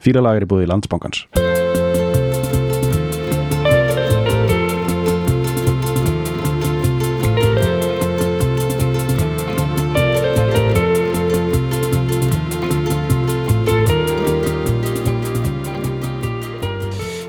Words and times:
Fýralag 0.00 0.40
er 0.40 0.46
í 0.46 0.48
búið 0.48 0.64
í 0.64 0.70
landsbankans. 0.70 1.26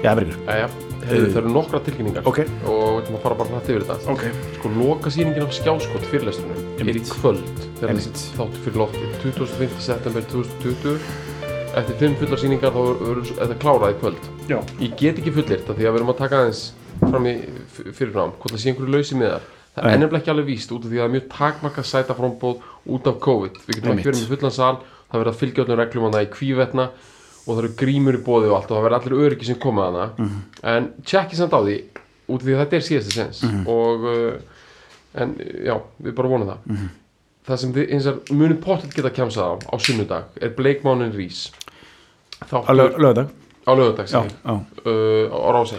Já, 0.01 0.15
Bergur 0.17 0.33
Jæja, 0.47 0.69
hefur 1.05 1.27
það 1.27 1.35
eru 1.41 1.51
nokkra 1.53 1.81
tilkynningar. 1.85 2.23
Ok. 2.25 2.39
og 2.65 2.79
við 2.95 3.01
ætlum 3.03 3.17
að 3.19 3.25
fara 3.25 3.37
bara 3.41 3.51
hrætt 3.51 3.67
yfir 3.69 3.83
þetta. 3.89 4.15
Ok. 4.15 4.23
Sko, 4.55 4.71
loka 4.79 5.11
sýningin 5.13 5.45
af 5.45 5.53
skjáskot 5.53 6.07
fyrirlestunum 6.07 6.87
er 6.87 6.97
í 6.97 7.03
kvöld 7.11 7.43
þegar 7.77 7.91
Einmitt. 7.91 8.07
þessi 8.15 8.39
þáttu 8.39 8.63
fyrir 8.65 8.81
lofti 8.81 9.11
25. 9.27 9.77
september 9.91 10.25
2020 10.31 11.30
Eftir 11.71 11.95
fimm 12.01 12.15
fullar 12.19 12.39
sýningar 12.41 12.73
þá 12.75 12.79
verður 12.99 13.29
þetta 13.37 13.55
klárað 13.61 13.93
í 13.93 13.97
kvöld 14.01 14.25
Já 14.51 14.57
Ég 14.81 14.95
get 14.99 15.19
ekki 15.21 15.31
fullirt 15.37 15.69
af 15.71 15.77
því 15.77 15.85
að 15.87 15.93
við 15.93 15.99
erum 16.01 16.11
að 16.11 16.17
taka 16.19 16.39
aðeins 16.41 16.63
fram 16.99 17.27
í 17.31 17.33
fyrirfram 17.95 18.33
hvort 18.41 18.51
það 18.55 18.61
sé 18.63 18.71
einhverju 18.73 18.95
lausi 18.97 19.15
miðar 19.19 19.45
Það 19.71 19.85
Nei. 19.87 19.91
er 19.93 20.01
nefnilega 20.01 20.19
ekki 20.21 20.31
alveg 20.33 20.49
víst 20.51 20.73
út 20.75 20.83
af 20.83 20.91
því 20.91 20.97
að 20.97 21.01
það 21.01 21.07
er 21.07 21.13
mjög 21.15 21.27
takmarka 21.31 21.83
sæta 21.87 22.15
frómbóð 22.17 22.65
út 22.91 23.07
af 23.07 23.19
COVID 23.23 23.59
Við 23.67 23.77
getum 23.77 23.91
Einmitt. 23.93 24.01
ekki 24.03 24.09
verið 24.11 24.23
með 24.25 24.33
fullan 24.35 24.55
sal 24.57 24.73
það 24.81 25.17
verður 25.21 25.31
að 25.31 25.39
fylgja 25.41 25.63
öllum 25.63 25.79
reglum 25.79 26.07
hana 26.09 26.23
í 26.25 26.29
kvívetna 26.35 26.85
og 26.91 27.49
það 27.55 27.61
eru 27.63 27.71
grímur 27.79 28.17
í 28.19 28.23
bóði 28.25 28.49
og 28.51 28.57
allt 28.59 28.71
og 28.71 28.75
það 28.77 28.85
verður 28.89 28.97
allir 28.99 29.15
öryggi 29.29 29.47
sem 29.47 29.59
koma 29.63 29.85
hana 29.87 30.09
Mhm. 30.17 30.41
en 30.73 30.89
tjekki 31.07 31.35
samt 31.39 31.55
á 31.55 31.59
því 31.63 31.77
út 32.27 32.41
af 32.41 32.45
því 32.47 32.53
að 32.57 32.61
þetta 32.65 32.75
er 32.75 32.87
síðasti 32.89 33.15
sens 33.15 33.43
Mhm. 33.47 33.63
og 33.67 34.03
uh, 34.03 34.33
en 35.15 35.35
já, 35.39 35.75
við 36.03 36.15
bara 36.19 36.27
vonum 36.35 36.47
það 36.51 36.57
Mhm. 36.67 36.89
það 37.47 37.57
sem 37.63 37.73
þið 37.73 37.91
eins 37.95 38.05
og 38.11 38.19
munið 38.29 38.59
pottet 38.61 38.93
geta 38.93 39.09
kjamsað 39.09 39.47
á 39.47 39.53
á 39.71 39.75
sunnudag 39.79 40.23
er 40.41 40.49
Blake 40.49 40.83
Mountain 40.83 41.11
Reese 41.15 41.49
Á 42.41 42.45
þáttur 42.49 42.75
lög- 42.79 42.97
lögðag 43.05 43.27
á 43.61 43.71
lögadag 43.77 44.07
uh, 44.85 45.25
á 45.29 45.49
rási 45.55 45.77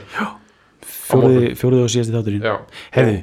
fjóriði 1.59 1.83
og 1.87 1.91
síðasti 1.93 2.15
þátturinn. 2.15 2.45
Já, 2.47 2.55
Herði, 2.95 3.17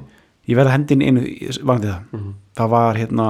ég 0.50 0.58
verða 0.60 0.74
hendin 0.76 1.02
einu 1.06 1.24
varandi 1.68 1.90
það. 1.90 2.04
Mhm. 2.16 2.30
Það 2.60 2.70
var 2.74 2.98
hérna 3.00 3.26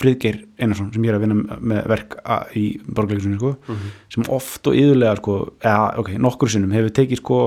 Friðgeir 0.00 0.38
Einarsson 0.58 0.90
sem 0.94 1.02
ég 1.04 1.12
er 1.12 1.18
að 1.18 1.24
vinna 1.26 1.58
með 1.60 1.86
verk 1.92 2.14
í 2.56 2.64
borgleikursunni 2.86 3.36
sko 3.38 3.56
Mhm. 3.68 3.90
sem 4.14 4.24
oft 4.32 4.66
og 4.66 4.74
yðurlega 4.74 5.16
sko 5.20 5.34
eða, 5.60 5.98
ok, 5.98 6.08
nokkur 6.18 6.48
sinnum 6.48 6.72
hefur 6.72 6.90
tekið 6.90 7.16
sko 7.20 7.38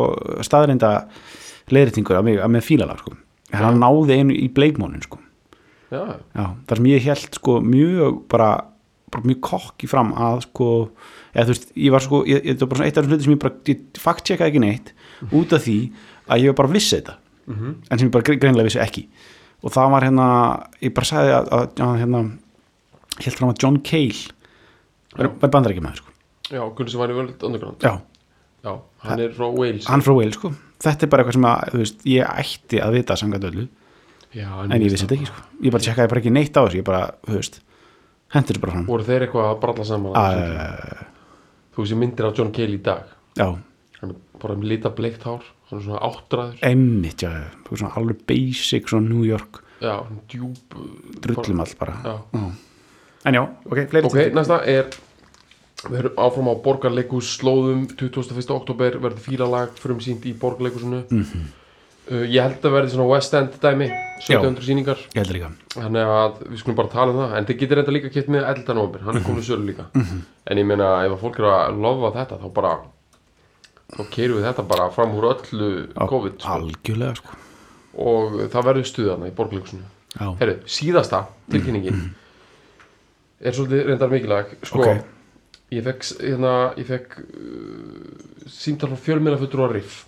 af 2.18 2.24
mig 2.24 2.38
af 2.40 2.50
með 2.50 2.62
fílalag 2.70 3.00
sko. 3.00 3.14
En 3.52 3.64
hann 3.64 3.80
náði 3.80 4.20
einu 4.20 4.34
í 4.36 4.50
bleikmónin 4.54 5.02
sko. 5.04 5.18
Já, 5.92 6.20
Já, 6.36 6.46
þar 6.68 6.76
sem 6.78 6.86
ég 6.86 7.02
held 7.02 7.34
sko 7.34 7.62
mjög 7.62 8.28
bara, 8.28 8.66
bara 9.12 9.24
mjög 9.24 9.40
kokki 9.48 9.88
fram 9.88 10.12
að 10.14 10.42
sko, 10.48 10.68
eða 11.34 11.46
þú 11.48 11.54
veist, 11.54 11.70
ég 11.78 11.92
var 11.96 12.04
sko 12.04 12.24
ég, 12.28 12.42
þetta 12.44 12.66
var 12.66 12.72
bara 12.74 12.86
eitt 12.90 12.98
af 12.98 13.06
þessum 13.06 13.14
hluti 13.16 13.24
sem 13.28 13.36
ég 13.36 13.42
bara 13.44 14.02
fakt 14.04 14.26
checkaði 14.28 14.52
ekki 14.52 14.64
neitt 14.64 14.92
út 15.32 15.54
af 15.56 15.64
því 15.64 15.78
að 16.28 16.44
ég 16.44 16.56
bara 16.60 16.74
vissi 16.74 16.98
þetta, 17.00 17.16
Mhm. 17.48 17.76
en 17.92 17.98
sem 18.00 18.08
ég 18.10 18.12
bara 18.12 18.24
gre- 18.28 18.40
greinilega 18.40 18.68
vissi 18.68 18.80
ekki. 18.84 19.08
Og 19.64 19.72
það 19.72 19.90
var 19.92 20.02
hérna 20.04 20.28
ég 20.82 20.94
bara 20.94 21.06
sagði 21.06 21.32
að, 21.38 21.48
að, 21.56 21.68
að 21.88 22.00
hérna 22.02 22.20
held 23.24 23.38
fram 23.40 23.50
að 23.54 23.62
John 23.64 23.80
Cale 23.80 24.28
var, 25.18 25.28
var 25.42 25.50
bandarækjumæður 25.56 25.96
sko. 26.02 26.12
Já, 26.52 26.62
Gunnar 26.76 26.92
sem 26.92 27.00
var 27.00 27.10
í 27.10 27.16
World 27.16 27.44
Underground. 27.44 27.80
Já, 27.82 28.02
já, 28.64 28.74
hann 29.04 29.20
er 29.24 29.30
frá 29.36 29.48
Wales. 29.56 29.86
Hann 29.88 30.02
frá 30.06 30.14
Wales 30.16 30.36
sko. 30.36 30.52
Þetta 30.84 31.04
er 31.08 31.10
bara 31.10 31.24
eitthvað 31.24 31.34
sem 31.40 31.48
að, 31.50 31.72
þú 31.74 31.78
veist, 31.82 32.04
ég 32.06 32.28
ætti 32.44 32.82
að 32.84 32.94
vita 33.00 33.16
samkvæmt 33.18 33.48
öllu, 33.50 33.68
já, 34.36 34.50
en 34.68 34.76
ég 34.82 34.92
vissi 34.92 35.06
þetta 35.08 35.16
ekki 35.18 35.26
sko. 35.32 35.42
Ég 35.64 35.72
bara 35.72 35.84
checkaði 35.88 36.10
bara 36.12 36.22
ekki 36.22 36.32
neitt 36.36 36.54
á 36.54 36.62
þessu, 36.68 36.78
ég 36.78 36.86
bara, 36.86 37.02
þú 37.26 37.40
veist 37.40 37.60
hendur 38.36 38.54
þessu 38.58 38.64
bara 38.64 38.74
fram. 38.76 38.86
Voru 38.90 39.04
þeir 39.08 39.26
eitthvað 39.28 39.50
að 39.52 39.60
bralla 39.64 39.86
saman 39.88 40.18
uh, 40.18 41.06
þú 41.76 41.84
veist 41.84 41.94
ég 41.96 42.02
myndir 42.02 42.28
á 42.28 42.32
John 42.38 42.52
Cale 42.56 42.76
í 42.78 42.82
dag. 42.84 43.04
Já, 43.38 43.48
hann 44.02 44.12
er 44.14 44.18
bara 44.42 44.56
með 44.60 44.72
lita 44.74 44.90
bleikt 44.98 45.24
hár 45.28 45.44
hann 45.70 45.80
er 45.80 45.86
svona 45.88 46.04
áttræður. 46.08 46.60
Emmitt, 46.68 47.24
já, 47.26 47.32
svona 47.72 47.94
alveg 48.00 48.24
basic 48.30 48.88
svona 48.92 49.10
New 49.10 49.26
York. 49.28 49.62
Já, 49.84 50.00
djúb 50.32 50.78
drullum 51.22 51.60
all 51.62 51.76
bara. 51.80 51.98
Já. 52.04 52.16
Já. 52.34 52.48
En 53.28 53.36
já, 53.36 53.44
ok, 53.68 53.80
fleiri 53.92 54.08
ok, 54.08 54.18
næsta 54.38 54.62
er 54.70 54.88
við 55.88 55.98
erum 56.00 56.16
áfram 56.24 56.48
á 56.50 56.56
borgarleikus 56.64 57.28
slóðum 57.38 57.84
21. 58.00 58.50
oktober 58.56 58.96
verður 59.04 59.22
fílalag 59.22 59.76
frumsýnd 59.78 60.24
í 60.26 60.34
borgarleikusinu 60.40 61.04
Mhm. 61.12 61.44
uh, 62.10 62.24
ég 62.26 62.42
held 62.42 62.64
að 62.66 62.74
verði 62.78 62.94
svona 62.96 63.10
West 63.12 63.34
End 63.38 63.60
dæmi 63.62 63.90
1700 64.18 64.66
sýningar. 64.68 65.02
Ég 65.14 65.22
heldur 65.22 65.38
líka. 65.38 65.50
Þannig 65.76 66.12
að 66.18 66.40
við 66.50 66.62
skulum 66.62 66.78
bara 66.80 66.94
tala 66.94 67.14
um 67.14 67.20
það 67.22 67.36
en 67.38 67.48
þið 67.50 67.60
getur 67.62 67.82
enda 67.84 67.96
líka 67.96 68.12
kett 68.14 68.30
með 68.34 68.48
11. 68.50 68.74
november 68.78 69.06
hann 69.08 69.20
er 69.20 69.26
komin 69.28 69.44
í 69.44 69.48
sölu 69.48 69.68
líka. 69.70 69.86
Mhm. 69.94 70.22
en 70.48 70.58
ég 70.58 70.66
meina 70.66 70.88
ef 71.06 71.12
að 71.12 71.20
fólk 71.22 71.40
er 71.40 71.50
að 71.52 71.82
lofa 71.84 72.14
þetta 72.18 72.40
þá 72.42 72.48
bara 72.54 72.72
þá 73.96 74.02
keirum 74.12 74.40
við 74.40 74.48
þetta 74.50 74.68
bara 74.68 74.90
fram 74.92 75.14
úr 75.16 75.30
öllu 75.32 75.70
COVID 75.96 76.40
sko. 76.42 76.56
Algjörlega, 76.58 77.16
sko. 77.16 77.38
Og 77.98 78.34
það 78.52 78.68
verður 78.70 78.90
stuðana 78.90 79.30
í 79.30 79.36
borgarleikusinu 79.38 79.86
Já, 80.18 80.28
Herru, 80.40 80.56
síðasta 80.66 81.26
tilkynningin 81.52 82.02
er 83.40 83.54
svolítið 83.54 83.86
reyndar 83.88 84.12
mikilvæg 84.12 84.54
sko, 84.66 84.82
Ok. 84.82 85.04
ég 85.76 85.84
fekk, 85.86 86.06
hérna, 86.24 86.54
fekk 86.88 87.18
uh, 87.22 88.46
símtal 88.50 88.90
frá 88.94 88.98
fjölmiðlafutur 89.08 89.66
á 89.66 89.68
Riff 89.72 90.06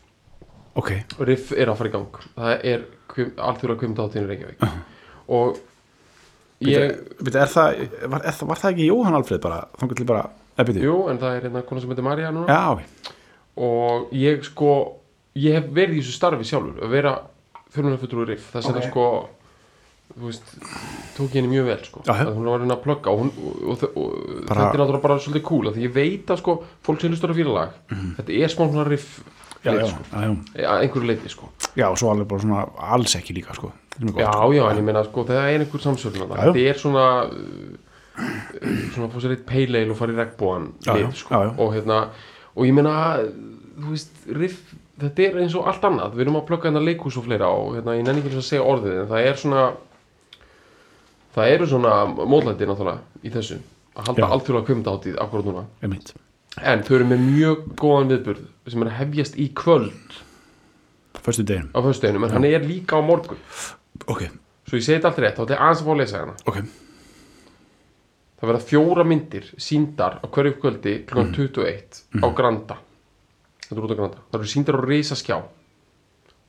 ok 0.76 0.92
Riff 1.26 1.52
er 1.56 1.72
að 1.72 1.80
fara 1.80 1.90
í 1.90 1.94
gang 1.96 2.20
það 2.36 2.66
er 2.74 2.86
alltfjóra 3.38 3.78
kvimtáttinn 3.80 4.28
í 4.28 4.30
Reykjavík 4.30 4.66
og 5.30 5.58
ég, 6.66 6.94
Byrju, 7.20 7.40
er 7.40 7.54
það, 7.54 7.82
var, 8.12 8.22
er, 8.24 8.36
það- 8.36 8.52
var 8.52 8.62
það 8.62 8.72
ekki 8.74 8.90
Jóhann 8.90 9.18
Alfreð 9.20 9.42
bara, 9.42 9.60
þannig 9.80 9.98
til 9.98 10.10
bara 10.10 10.30
byrju? 10.60 10.84
jú, 10.86 10.96
en 11.10 11.20
það 11.22 11.36
er 11.36 11.48
hérna 11.48 11.66
kona 11.66 11.82
sem 11.82 11.90
heitir 11.94 12.08
Marja 12.08 12.32
núna 12.36 12.48
Já, 12.48 13.14
og 13.60 14.14
ég 14.16 14.44
sko 14.48 14.72
ég 15.40 15.58
hef 15.58 15.68
verið 15.74 16.00
í 16.00 16.04
þessu 16.04 16.16
starfi 16.18 16.48
sjálfur 16.48 16.86
að 16.86 16.96
vera 16.96 17.18
á 17.18 18.26
Riff 18.30 18.52
þess 18.54 18.66
að 18.66 18.70
Ok. 18.70 18.78
okay. 18.78 18.90
sko 18.90 19.10
veist, 20.20 20.56
tók 21.16 21.36
henni 21.38 21.52
mjög 21.52 21.68
vel 21.70 21.82
sko. 21.86 22.02
Að 22.10 22.32
hún 22.34 22.48
var 22.50 22.58
að 22.58 22.64
reyna 22.64 22.76
að 22.76 22.84
plugga 22.86 23.12
og, 23.14 23.28
og, 23.30 23.68
og, 23.70 23.84
og 23.94 24.16
þetta 24.50 24.56
er 24.74 24.82
náttúrulega 24.82 25.04
bara 25.04 25.18
svolítið 25.22 25.44
cool 25.46 25.70
því 25.76 25.84
ég 25.86 25.94
veit 25.96 26.32
að 26.34 26.42
sko, 26.42 26.56
fólk 26.86 27.04
sem 27.04 27.14
hlustur 27.14 27.34
á 27.34 27.38
fílalag 27.38 27.76
þetta 28.18 28.40
er 28.40 28.54
smá 28.54 28.64
svona 28.66 28.88
riff. 28.90 29.20
Já, 29.60 29.74
já, 29.76 29.88
sko, 29.92 30.04
já, 30.14 30.36
já, 30.64 30.70
einhverju 30.80 31.08
leiti 31.08 31.30
sko. 31.30 31.50
já, 31.76 31.90
og 31.90 31.98
svo 32.00 32.12
alveg 32.14 32.28
bara 32.28 32.42
svona 32.42 32.66
alls 32.96 33.16
ekki 33.20 33.36
líka, 33.36 33.54
sko 33.58 33.72
Það 33.96 34.06
mjög 34.06 34.20
já, 34.22 34.32
gott. 34.32 34.56
já, 34.56 34.64
en 34.72 34.78
ég 34.78 34.86
meina 34.88 35.04
sko, 35.04 35.24
það 35.28 35.40
er 35.44 35.64
einhver 35.66 35.82
já. 35.84 36.44
þetta 36.44 36.60
er 36.64 36.78
svona 36.80 37.06
uh, 37.28 37.74
svona 38.94 39.10
fór 39.12 39.24
sér 39.26 39.36
eitt 39.36 39.46
peileil 39.48 39.92
og 39.92 40.00
fara 40.00 40.16
í 40.16 40.20
regnbúan 40.20 40.70
sko. 40.80 41.42
og 41.58 41.74
hérna 41.76 42.00
og 42.56 42.66
ég 42.66 42.74
meina, 42.76 42.94
þú 43.80 43.92
veist, 43.92 44.24
riff 44.32 44.72
þetta 45.00 45.26
er 45.28 45.42
eins 45.44 45.56
og 45.56 45.68
allt 45.68 45.84
annað, 45.88 46.16
við 46.16 46.26
erum 46.26 46.40
að 46.40 46.48
plugga 46.48 46.70
hérna 46.70 46.84
leikhús 46.84 47.20
og 47.20 47.28
fleira 47.28 47.52
og 47.52 47.76
hérna, 47.78 47.98
ég 48.00 48.08
nenni 48.08 48.24
ekki 48.24 48.36
að 48.40 48.48
segja 48.48 48.64
orðið 48.64 49.04
en 49.04 49.12
það 49.12 49.28
er 49.28 49.44
svona 49.44 49.66
það 51.36 51.54
eru 51.56 51.70
svona 51.70 51.94
mótlæti 52.16 52.68
náttúrulega 52.68 53.24
í 53.24 53.34
þessu 53.34 53.60
að 54.00 54.10
halda 54.10 54.32
alþjóðlega 54.36 54.68
kvimdáttið 54.70 55.22
akkurat 55.24 55.48
núna 55.50 55.66
Einmitt. 55.84 56.14
En 56.58 56.84
þau 56.86 56.96
eru 56.98 57.08
með 57.12 57.24
mjög 57.28 57.64
góðan 57.80 58.12
viðburð 58.14 58.44
sem 58.70 58.84
er 58.84 58.92
að 58.92 59.00
hefjast 59.00 59.40
í 59.40 59.48
kvöld. 59.58 60.20
Föstu 61.20 61.46
deginum, 61.46 61.72
á 61.76 61.80
föstudeginum 61.86 62.28
en 62.28 62.36
hann 62.36 62.48
er 62.50 62.66
líka 62.66 63.00
á 63.00 63.02
morgun. 63.06 63.40
Ok, 64.10 64.26
svo 64.70 64.80
ég 64.80 64.86
segi 64.86 64.98
þetta 64.98 65.12
allt 65.12 65.22
rétt, 65.24 65.36
þá 65.38 65.42
þetta 65.44 65.58
er 65.58 65.64
aðeins 65.66 65.82
að 65.82 65.90
fá 65.90 65.94
að 65.94 66.02
lesa 66.04 66.22
hérna. 66.22 66.38
Ok. 66.50 66.60
Það 68.40 68.52
verða 68.54 68.66
fjóra 68.70 69.04
myndir 69.04 69.50
síndar 69.60 70.20
á 70.24 70.26
hverju 70.32 70.56
kvöldi 70.62 70.94
kl. 71.10 71.26
Mm. 71.26 71.34
21 71.36 72.02
á 72.24 72.28
Granda. 72.38 72.78
Þetta 73.66 73.76
er 73.76 73.88
út 73.88 73.92
á 73.94 74.00
Granda. 74.00 74.24
Það 74.30 74.40
eru 74.40 74.52
síndar 74.54 74.80
á 74.80 74.82
Reisaskjá 74.86 75.38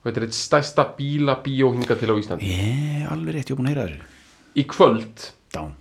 og 0.00 0.06
þetta 0.06 0.21
er 0.22 0.28
eitt 0.28 0.39
stærsta 0.39 0.87
bíla 0.97 1.34
bíó 1.44 1.75
hingað 1.75 2.05
til 2.05 2.15
á 2.15 2.16
Íslandi. 2.16 2.47
Ég, 2.55 3.05
alveg 3.10 3.37
rétt, 3.37 3.50
ég 3.50 3.56
er 3.56 3.59
búin 3.59 3.69
að 3.69 3.75
heyra 3.75 3.89
þessu 3.91 4.19
í 4.55 4.65
kvöld, 4.71 5.31
Dán, 5.55 5.75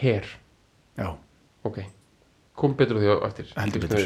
her. 0.00 0.28
Já, 0.96 1.10
ok, 1.66 1.80
kom 2.56 2.74
betur 2.76 2.98
því 3.00 3.10
á 3.12 3.16
eftir. 3.28 3.50
Heldur 3.56 3.82
betur. 3.84 4.04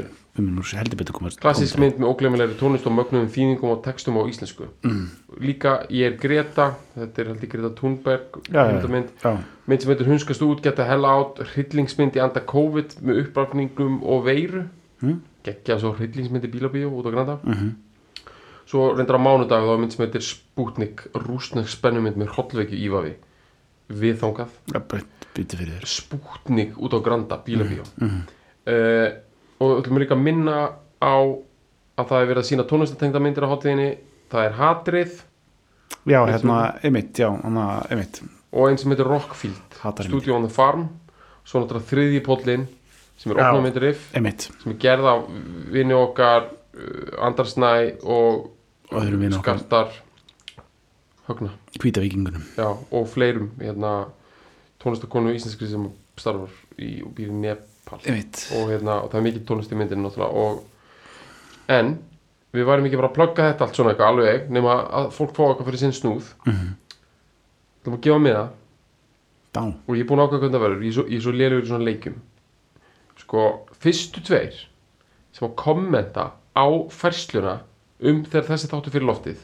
heldur 0.80 0.98
betur 0.98 1.16
komast 1.16 1.40
klassísk 1.42 1.78
mynd 1.78 2.00
með 2.00 2.10
óglemilegri 2.10 2.56
tónlist 2.58 2.86
og 2.90 2.94
mögnum 2.96 3.28
þýðingum 3.30 3.72
og 3.74 3.82
textum 3.84 4.18
á 4.18 4.26
íslensku. 4.26 4.66
Mm. 4.86 5.04
líka 5.38 5.74
ég 5.90 6.10
er 6.10 6.16
Greta 6.18 6.74
þetta 6.96 7.22
er 7.22 7.30
held 7.30 7.44
ég 7.46 7.52
Greta 7.54 7.70
Thunberg 7.78 8.40
Já, 8.50 8.64
heimildamynd. 8.66 9.12
Já, 9.22 9.36
mynd 9.70 9.84
sem 9.84 9.92
heitir 9.92 10.10
hunskast 10.10 10.42
út, 10.46 10.62
geta 10.64 10.86
hella 10.88 11.14
át 11.20 11.42
hryllingsmynd 11.52 12.18
í 12.18 12.24
anda 12.24 12.42
COVID 12.42 12.98
með 13.06 13.22
uppbrafningum 13.24 14.02
og 14.02 14.26
veiru. 14.26 14.66
Mm. 15.00 15.22
geggja 15.46 15.78
svo 15.80 15.94
hryllingsmynd 15.96 16.44
í 16.44 16.50
bílabíó 16.52 16.90
út 16.92 17.06
á 17.08 17.10
Granda. 17.14 17.38
Mhm, 17.44 17.70
svo 18.68 18.90
reyndar 18.92 19.16
á 19.16 19.22
mánudag 19.24 19.64
þá 19.64 19.72
er 19.72 19.80
mynd 19.80 19.94
sem 19.94 20.04
heitir 20.04 20.26
Sputnik 20.26 21.06
rúsnesk 21.14 21.70
spennumynd 21.72 22.18
með 22.20 22.34
hrollveikju 22.34 22.76
ívafi. 22.76 23.14
Þér. 25.70 25.86
Sputnik 25.86 26.76
út 26.78 26.92
á 26.94 26.98
Granda 27.02 27.40
bílabíó. 27.40 27.86
Mhm. 27.96 28.39
Uh, 28.68 29.08
og 29.60 29.72
við 29.72 29.80
ætlum 29.80 30.02
líka 30.02 30.16
að 30.16 30.24
minna 30.24 30.58
á 31.00 31.16
að 32.00 32.06
það 32.10 32.20
er 32.20 32.30
verið 32.30 32.42
að 32.42 32.48
sína 32.50 32.66
tónlistatengda 32.68 33.22
myndir 33.22 33.46
á 33.46 33.52
hátíðinni. 33.52 33.88
Það 34.30 34.46
er 34.46 34.58
Hatrið. 34.58 35.16
Já, 36.08 36.20
hérna, 36.30 36.58
einmitt, 36.86 37.18
já, 37.18 37.28
hana, 37.28 37.66
einmitt. 37.90 38.22
Og 38.50 38.70
einn 38.70 38.78
sem 38.80 38.92
heitir 38.92 39.08
Rockfield. 39.08 39.80
Studio 40.06 40.36
on 40.38 40.46
the 40.46 40.52
Farm. 40.52 40.88
Svo 41.44 41.62
náttúrulega 41.62 41.90
þriðji 41.90 42.22
póllinn 42.24 42.68
sem 43.20 43.32
er 43.34 43.42
opnum 43.42 43.66
myndir 43.66 43.84
riff 43.84 44.14
einmitt. 44.16 44.46
sem 44.62 44.72
er 44.72 44.78
gerð 44.80 45.08
af 45.10 45.26
vinni 45.74 45.96
okkar 45.96 46.46
uh, 46.48 47.26
Andarsnæ 47.26 47.72
og 48.00 48.48
Og. 48.90 49.38
Skartar 49.38 49.92
Högna. 51.28 51.50
Já, 52.56 52.70
og 52.90 53.08
fleirum 53.08 53.52
hérna, 53.60 54.08
tónlistakonu 54.82 55.30
íslenskri 55.30 55.68
sem 55.70 55.84
starfar 56.18 56.50
í, 56.74 57.04
og 57.04 57.12
býr 57.14 57.30
í 57.30 57.36
Einmitt. 57.98 58.44
Og, 58.56 58.70
hérna, 58.70 59.00
og 59.04 59.10
það 59.10 59.18
er 59.20 59.26
mikið 59.26 59.44
tónlist 59.48 59.74
í 59.74 59.78
myndinu 59.78 60.10
og, 60.26 60.62
en 61.70 61.92
við 62.54 62.66
værum 62.66 62.86
ekki 62.88 62.98
bara 63.00 63.10
að 63.10 63.16
plugga 63.18 63.48
þetta 63.50 63.66
allt 63.66 63.78
svona 63.78 63.92
eitthvað 63.92 64.12
alveg 64.12 64.48
nema 64.54 64.76
að 65.00 65.10
fólk 65.14 65.34
fá 65.36 65.42
eitthvað 65.46 65.68
fyrir 65.70 65.82
sinn 65.82 65.96
snúð. 65.96 66.32
Mm 66.46 66.52
-hmm. 66.52 66.72
það 67.84 67.94
má 67.94 68.00
gefa 68.06 68.18
með 68.18 68.36
það 68.38 68.48
Dá, 69.50 69.62
og 69.66 69.96
ég 69.96 70.04
er 70.04 70.06
búin 70.06 70.20
ákvæða 70.22 70.38
hvernig 70.38 70.54
það 70.54 70.62
verður. 70.62 70.82
Ég 70.82 70.90
er 70.90 70.94
svo, 70.94 71.20
svo 71.20 71.32
lélugur 71.34 71.64
í 71.64 71.68
svona 71.68 71.84
leikjum. 71.84 72.18
Sko, 73.18 73.46
fyrstu 73.82 74.20
tveir 74.22 74.54
sem 75.32 75.48
að 75.48 75.56
kommenta 75.58 76.30
á 76.54 76.66
færsluna 76.90 77.60
um 78.00 78.24
þegar 78.24 78.46
þessi 78.46 78.70
þáttu 78.70 78.90
fyrir 78.90 79.06
loftið. 79.06 79.40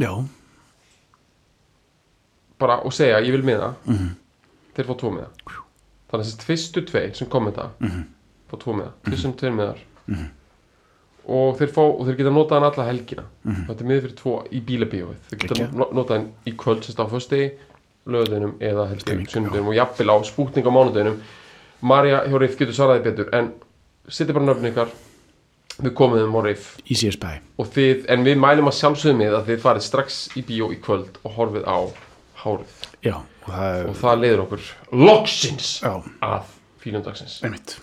Já. 0.00 0.24
Bara 2.58 2.80
og 2.80 2.92
segja 2.96 3.20
ég 3.20 3.36
vil 3.36 3.44
með 3.44 3.60
það 3.60 3.74
mm 3.84 4.14
þeir 4.76 4.90
fá 4.90 4.96
tvo 5.00 5.12
með 5.14 5.24
það 5.26 5.65
þannig 6.10 6.22
að 6.22 6.26
þessi 6.30 6.46
fyrstu 6.50 6.82
tveir 6.90 7.14
sem 7.14 7.28
kommenta 7.28 7.70
-hmm. 7.80 8.04
fá 8.50 8.56
tvo 8.62 8.72
með 8.78 8.84
það, 8.86 9.10
fyrstu 9.10 9.32
tveir 9.40 9.52
með 9.52 9.74
Mhm. 10.06 10.16
þar 10.16 10.30
og 11.26 11.56
þeir 11.58 11.70
fá, 11.74 11.80
og 11.82 12.06
þeir 12.06 12.16
geta 12.20 12.30
notað 12.30 12.60
hann 12.60 12.70
alla 12.72 12.84
helgina. 12.86 13.22
Mhm. 13.44 13.66
þetta 13.66 13.80
er 13.80 13.86
miður 13.90 14.02
fyrir 14.06 14.16
tvo 14.16 14.34
í 14.52 14.60
bílabíóið. 14.62 15.16
Þeir 15.30 15.38
geta 15.40 15.72
no- 15.76 15.90
notað 15.92 16.16
hann 16.16 16.32
í 16.46 16.52
kvöld 16.56 16.82
sérst 16.84 17.00
á 17.02 17.06
föstudegi, 17.10 17.50
lögudeginum 18.06 18.54
eða 18.60 19.00
Stemming, 19.00 19.26
sunnudeginum 19.28 19.68
og 19.68 19.74
jafnvel 19.74 20.10
á 20.14 20.16
spútning 20.22 20.62
á 20.66 20.70
mánudeginum. 20.70 21.20
Marja 21.82 22.22
hjá 22.28 22.38
Riff 22.38 22.56
getur 22.56 22.72
svaraði 22.72 23.02
betur 23.04 23.28
en 23.34 23.52
setja 24.08 24.32
bara 24.32 24.44
nöfn 24.46 24.70
ykkar. 24.70 24.88
Við 25.82 25.92
komum 25.92 26.16
þeim 26.18 26.32
á 26.38 26.42
Riff. 26.46 26.78
Þið, 27.58 28.04
en 28.08 28.24
við 28.24 28.36
mælum 28.38 28.68
að 28.70 28.78
sjálfsögum 28.78 29.18
með 29.18 29.34
að 29.34 29.46
þið 29.46 29.58
farið 29.60 29.82
strax 29.82 30.28
í 30.36 30.42
bíó 30.46 30.70
í 30.72 30.78
kvöld 30.80 31.18
og 31.24 31.32
horfið 31.36 31.64
á 31.66 31.78
hárið 32.44 32.85
já, 33.06 33.14
og 33.46 33.50
það 33.52 33.76
er 33.80 33.88
og 33.92 33.96
það 34.02 34.20
leiður 34.24 34.42
okkur 34.46 34.66
loksins 35.06 35.70
já, 35.82 35.92
að 36.26 36.52
fílundagsins 36.82 37.38
einmitt. 37.46 37.76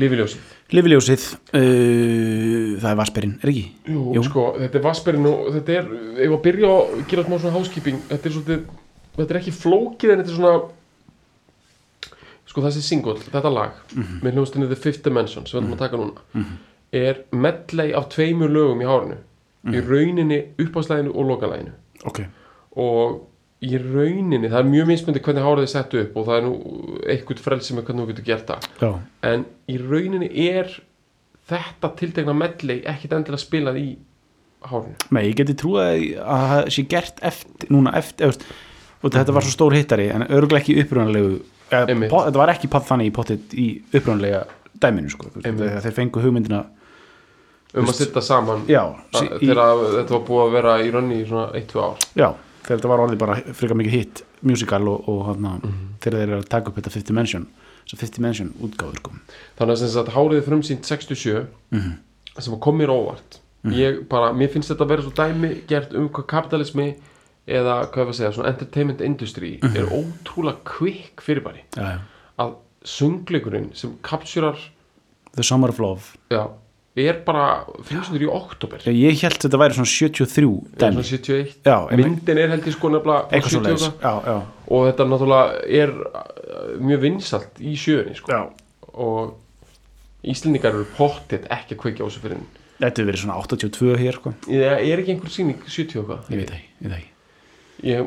Lífiljósið 0.00 0.56
Lifiljósið, 0.70 1.22
uh, 1.58 2.76
það 2.78 2.90
er 2.92 2.98
Vasperinn, 3.00 3.32
er 3.42 3.50
ekki? 3.50 3.62
Jú, 3.90 4.02
Jú. 4.14 4.20
sko, 4.28 4.44
þetta 4.60 4.78
er 4.78 4.84
Vasperinn 4.84 5.26
og 5.26 5.48
þetta 5.56 5.74
er, 5.80 5.88
ef 6.22 6.34
að 6.36 6.42
byrja 6.44 6.68
að 6.76 7.00
gera 7.10 7.24
smá 7.26 7.34
svona 7.42 7.54
housekeeping, 7.56 7.98
þetta 8.12 8.28
er 8.30 8.34
svolítið 8.36 8.60
þetta 9.16 9.34
er 9.34 9.40
ekki 9.40 9.54
flókið 9.56 10.12
en 10.14 10.20
þetta 10.22 10.30
er 10.30 10.38
svona 10.38 10.54
sko 12.50 12.62
þessi 12.64 12.82
single, 12.86 13.16
þetta 13.26 13.50
lag 13.54 13.72
Mhm. 13.96 14.20
með 14.22 14.32
hljóðstinni 14.38 14.68
The 14.70 14.76
Fifth 14.78 15.02
Dimension 15.04 15.46
sem 15.46 15.58
við 15.58 15.66
ætlum 15.66 15.74
að 15.74 15.82
taka 15.82 15.96
núna 15.96 16.46
er 16.92 17.20
medley 17.32 17.92
af 17.94 18.08
tveimur 18.14 18.48
lögum 18.50 18.80
í 18.82 18.86
hárinu 18.86 19.18
Mhm. 19.64 19.74
í 19.74 19.80
rauninni 19.90 20.40
uppáslæginu 20.58 21.10
og 21.14 21.26
lokalæginu 21.26 21.72
Ok, 22.06 22.20
og 22.80 23.18
í 23.60 23.76
rauninni, 23.76 24.48
það 24.48 24.60
er 24.62 24.68
mjög 24.70 24.86
mismyndi 24.88 25.22
hvernig 25.24 25.44
hárið 25.44 25.66
er 25.66 25.72
sett 25.74 25.96
upp 26.00 26.14
og 26.16 26.28
það 26.28 26.38
er 26.38 26.46
nú 26.46 26.52
eitthvað 27.12 27.42
frelsi 27.44 27.76
með 27.76 27.88
hvernig 27.88 28.06
þú 28.06 28.12
getur 28.14 28.28
gert 28.30 28.52
það. 28.52 28.68
Já, 28.80 28.90
en 29.30 29.44
í 29.68 29.76
rauninni 29.82 30.30
er 30.46 30.72
þetta 31.50 31.92
tiltekna 31.98 32.36
medley 32.36 32.80
ekkit 32.88 33.16
endilega 33.18 33.42
spilað 33.42 33.80
í 33.82 33.86
hárinu. 34.70 34.96
Með 35.12 35.28
ég 35.28 35.38
geti 35.40 35.56
trúið 35.60 35.84
að 36.24 36.48
það 36.54 36.72
sé 36.76 36.86
gert 36.94 37.22
eftir, 37.30 37.70
núna 37.74 37.94
eftir, 38.00 38.30
eða, 38.30 38.58
og 39.00 39.14
þetta 39.16 39.36
var 39.36 39.46
svo 39.46 39.54
stór 39.54 39.76
hittari 39.76 40.08
en 40.12 40.26
örgulega 40.28 40.62
ekki 40.64 40.78
Einmitt. 41.70 42.10
þetta 42.10 42.40
var 42.40 42.52
ekki 42.54 42.68
patt 42.72 42.88
þannig 42.88 43.10
í 43.10 43.14
pottit 43.14 43.54
í 43.54 43.66
upprunalega 43.92 44.44
dæminu 44.80 45.12
sko, 45.12 45.30
þegar 45.36 45.82
þeir 45.84 45.96
fengu 45.96 46.22
hugmyndina 46.24 46.64
um 47.78 47.86
að 47.86 48.00
sitta 48.00 48.22
saman 48.24 48.64
já, 48.66 48.82
sí, 49.14 49.26
í, 49.28 49.44
þegar 49.44 49.82
þetta 50.00 50.14
var 50.16 50.22
búið 50.26 50.42
að 50.42 50.54
vera 50.56 50.72
í 50.82 50.88
raunni 50.94 51.20
í 51.20 51.26
svona 51.28 51.50
1-2 51.60 51.84
ár. 51.84 52.06
Já, 52.18 52.28
þegar 52.64 52.76
þetta 52.76 52.92
var 52.92 53.04
orðið 53.06 53.22
bara 53.22 53.38
frekar 53.56 53.80
mikið 53.80 53.96
hit 53.96 54.22
musical 54.46 54.82
og, 54.92 55.08
og 55.10 55.24
hana, 55.30 55.56
þegar 56.02 56.18
þeir 56.18 56.28
eru 56.28 56.38
að 56.40 56.52
taka 56.52 56.70
upp 56.70 56.78
þetta 56.80 56.94
Fifth 56.94 57.10
Dimension 57.10 57.48
svo 57.88 57.98
Fifth 57.98 58.16
Dimension 58.18 58.52
útgáður 58.62 59.00
sko. 59.00 59.16
þannig 59.58 59.84
að 60.02 60.14
hárið 60.14 60.38
er 60.38 60.46
frumsýnt 60.46 60.88
67 60.88 61.46
mm 61.74 61.90
sem 62.38 62.58
kom 62.62 62.78
mér 62.78 62.92
óvart. 62.92 63.40
Ég 63.74 64.04
bara, 64.08 64.32
mér 64.32 64.48
finnst 64.52 64.72
þetta 64.72 64.86
að 64.86 64.92
vera 64.94 65.04
svo 65.04 65.12
dæmi 65.18 65.50
gert 65.68 65.92
um 65.98 66.08
hvað 66.08 66.26
kapitalismi 66.30 66.86
eða 67.50 67.76
hvað 67.90 68.00
ég 68.00 68.08
var 68.08 68.14
að 68.14 68.18
segja, 68.20 68.32
svona 68.36 68.52
entertainment 68.54 69.02
industry 69.04 69.50
er 69.66 69.90
ótrúlega 69.90 70.62
quick 70.68 71.24
fyrirbæri. 71.24 71.64
Já, 71.76 71.96
já. 71.96 71.98
að 72.40 72.54
söngleikurinn 72.88 73.70
sem 73.76 73.96
kapsjurar 74.06 74.60
The 75.34 75.44
Summer 75.44 75.74
of 75.74 75.80
Love. 75.82 76.16
Já, 76.32 76.46
er 77.00 77.18
bara 77.26 77.44
frumsýntur 77.86 78.24
í 78.26 78.30
oktober 78.30 78.84
ég 78.90 79.22
held 79.24 79.38
þetta 79.44 79.60
væri 79.62 79.76
svona 79.78 79.90
73 79.90 80.46
eða 80.46 80.80
dæmi. 80.84 81.04
svona 81.04 81.10
71 81.10 81.54
já, 81.70 81.76
myndin 82.00 82.40
er 82.42 82.54
held 82.54 82.68
ég 82.70 82.76
sko 82.76 82.92
nefnilega 82.94 83.26
frá 83.26 83.36
eitthvað 83.36 83.54
svo 83.54 83.60
70 83.60 83.68
leiðis 83.68 83.84
og 83.86 83.92
eitthvað. 83.92 84.24
já, 84.24 84.32
já, 84.32 84.66
og 84.70 84.88
þetta 84.88 85.08
náttúrulega 85.12 85.60
er 85.82 85.94
uh, 86.06 86.72
mjög 86.90 87.04
vinsalt 87.06 87.62
í 87.62 87.76
sjöunni 87.80 88.16
sko. 88.18 88.40
og 88.92 89.36
Íslendingar 90.30 90.74
eru 90.76 90.84
pottet 90.98 91.46
ekki 91.48 91.78
að 91.78 91.80
kveikja 91.84 92.04
á 92.04 92.08
þessu 92.10 92.24
fyrir 92.24 92.42
þetta 92.80 92.90
hefur 92.90 93.08
verið 93.12 93.22
svona 93.24 93.38
82 93.40 93.94
hér 94.00 94.20
sko. 94.20 94.34
ég 94.52 94.90
er 94.92 95.00
ekki 95.04 95.14
einhver 95.14 95.32
sýning 95.32 95.64
70 95.64 96.02
og 96.04 96.12
ég 96.32 96.42
veit 96.42 96.52
það 96.52 96.60
ég 96.60 96.84
veit 96.84 96.90
það 96.90 96.98
ekki 97.00 97.09
ég, 97.82 98.06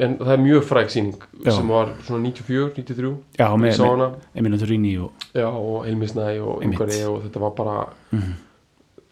en 0.00 0.16
það 0.18 0.32
er 0.32 0.42
mjög 0.44 0.62
fræg 0.64 0.88
sýning 0.92 1.16
Já. 1.44 1.50
sem 1.56 1.68
var 1.68 1.88
svona 2.06 2.22
94, 2.30 2.70
93 2.74 3.16
já, 3.38 3.48
með, 3.56 4.14
Emilio 4.34 4.58
Turini 4.58 4.96
og 4.98 5.12
og 5.34 5.86
Elmisnæ 5.86 6.40
og. 6.42 6.62
Yngvari 6.62 7.04
og 7.08 7.22
þetta 7.24 7.40
var 7.40 7.50
bara 7.50 7.86
Mhm. 8.12 8.34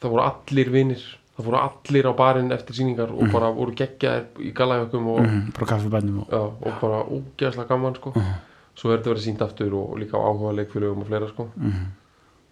það 0.01 0.11
voru 0.11 0.23
allir 0.23 0.71
vinir 0.71 1.03
það 1.39 1.45
voru 1.47 1.57
allir 1.63 2.05
á 2.07 2.13
barinn 2.17 2.53
eftir 2.53 2.75
sýningar 2.75 3.11
Mhm. 3.11 3.19
og 3.23 3.33
bara 3.33 3.51
voru 3.53 3.73
geggjaðir 3.75 4.25
í 4.39 4.53
galajökum 4.53 5.07
og, 5.09 5.21
mm, 5.21 5.53
bara 5.55 5.67
kaffibændum 5.67 6.19
og 6.21 6.29
já, 6.31 6.39
og 6.63 6.81
bara 6.81 7.05
ógeðslega 7.05 7.69
gaman 7.69 7.95
sko. 7.95 8.11
Mhm. 8.15 8.35
svo 8.77 8.93
er 8.93 8.99
þetta 8.99 9.11
verið 9.15 9.27
sínt 9.27 9.43
aftur 9.43 9.73
og 9.75 9.99
líka 9.99 10.15
á 10.15 10.23
áhuga 10.23 10.55
leikfélögum 10.55 11.01
og 11.01 11.07
fleira 11.07 11.29
sko. 11.29 11.49
mm, 11.57 11.87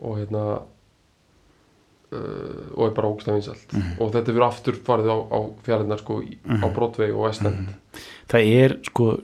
og 0.01 0.17
hérna 0.19 0.61
uh, 2.13 2.79
og 2.79 2.87
er 2.87 2.95
bara 2.95 3.09
ógstæð 3.11 3.35
vinsalt 3.35 3.73
Mhm. 3.73 4.01
og 4.01 4.13
þetta 4.13 4.33
verið 4.35 4.47
aftur 4.49 4.73
farið 4.87 5.09
á, 5.11 5.17
á 5.33 5.39
fjarinnar 5.67 5.99
sko, 5.99 6.21
í- 6.23 6.39
á 6.47 6.67
Broadway 6.75 7.11
og 7.11 7.25
West 7.27 7.43
End. 7.45 7.69
Það 8.29 8.53
er 8.63 8.77
sko 8.85 9.21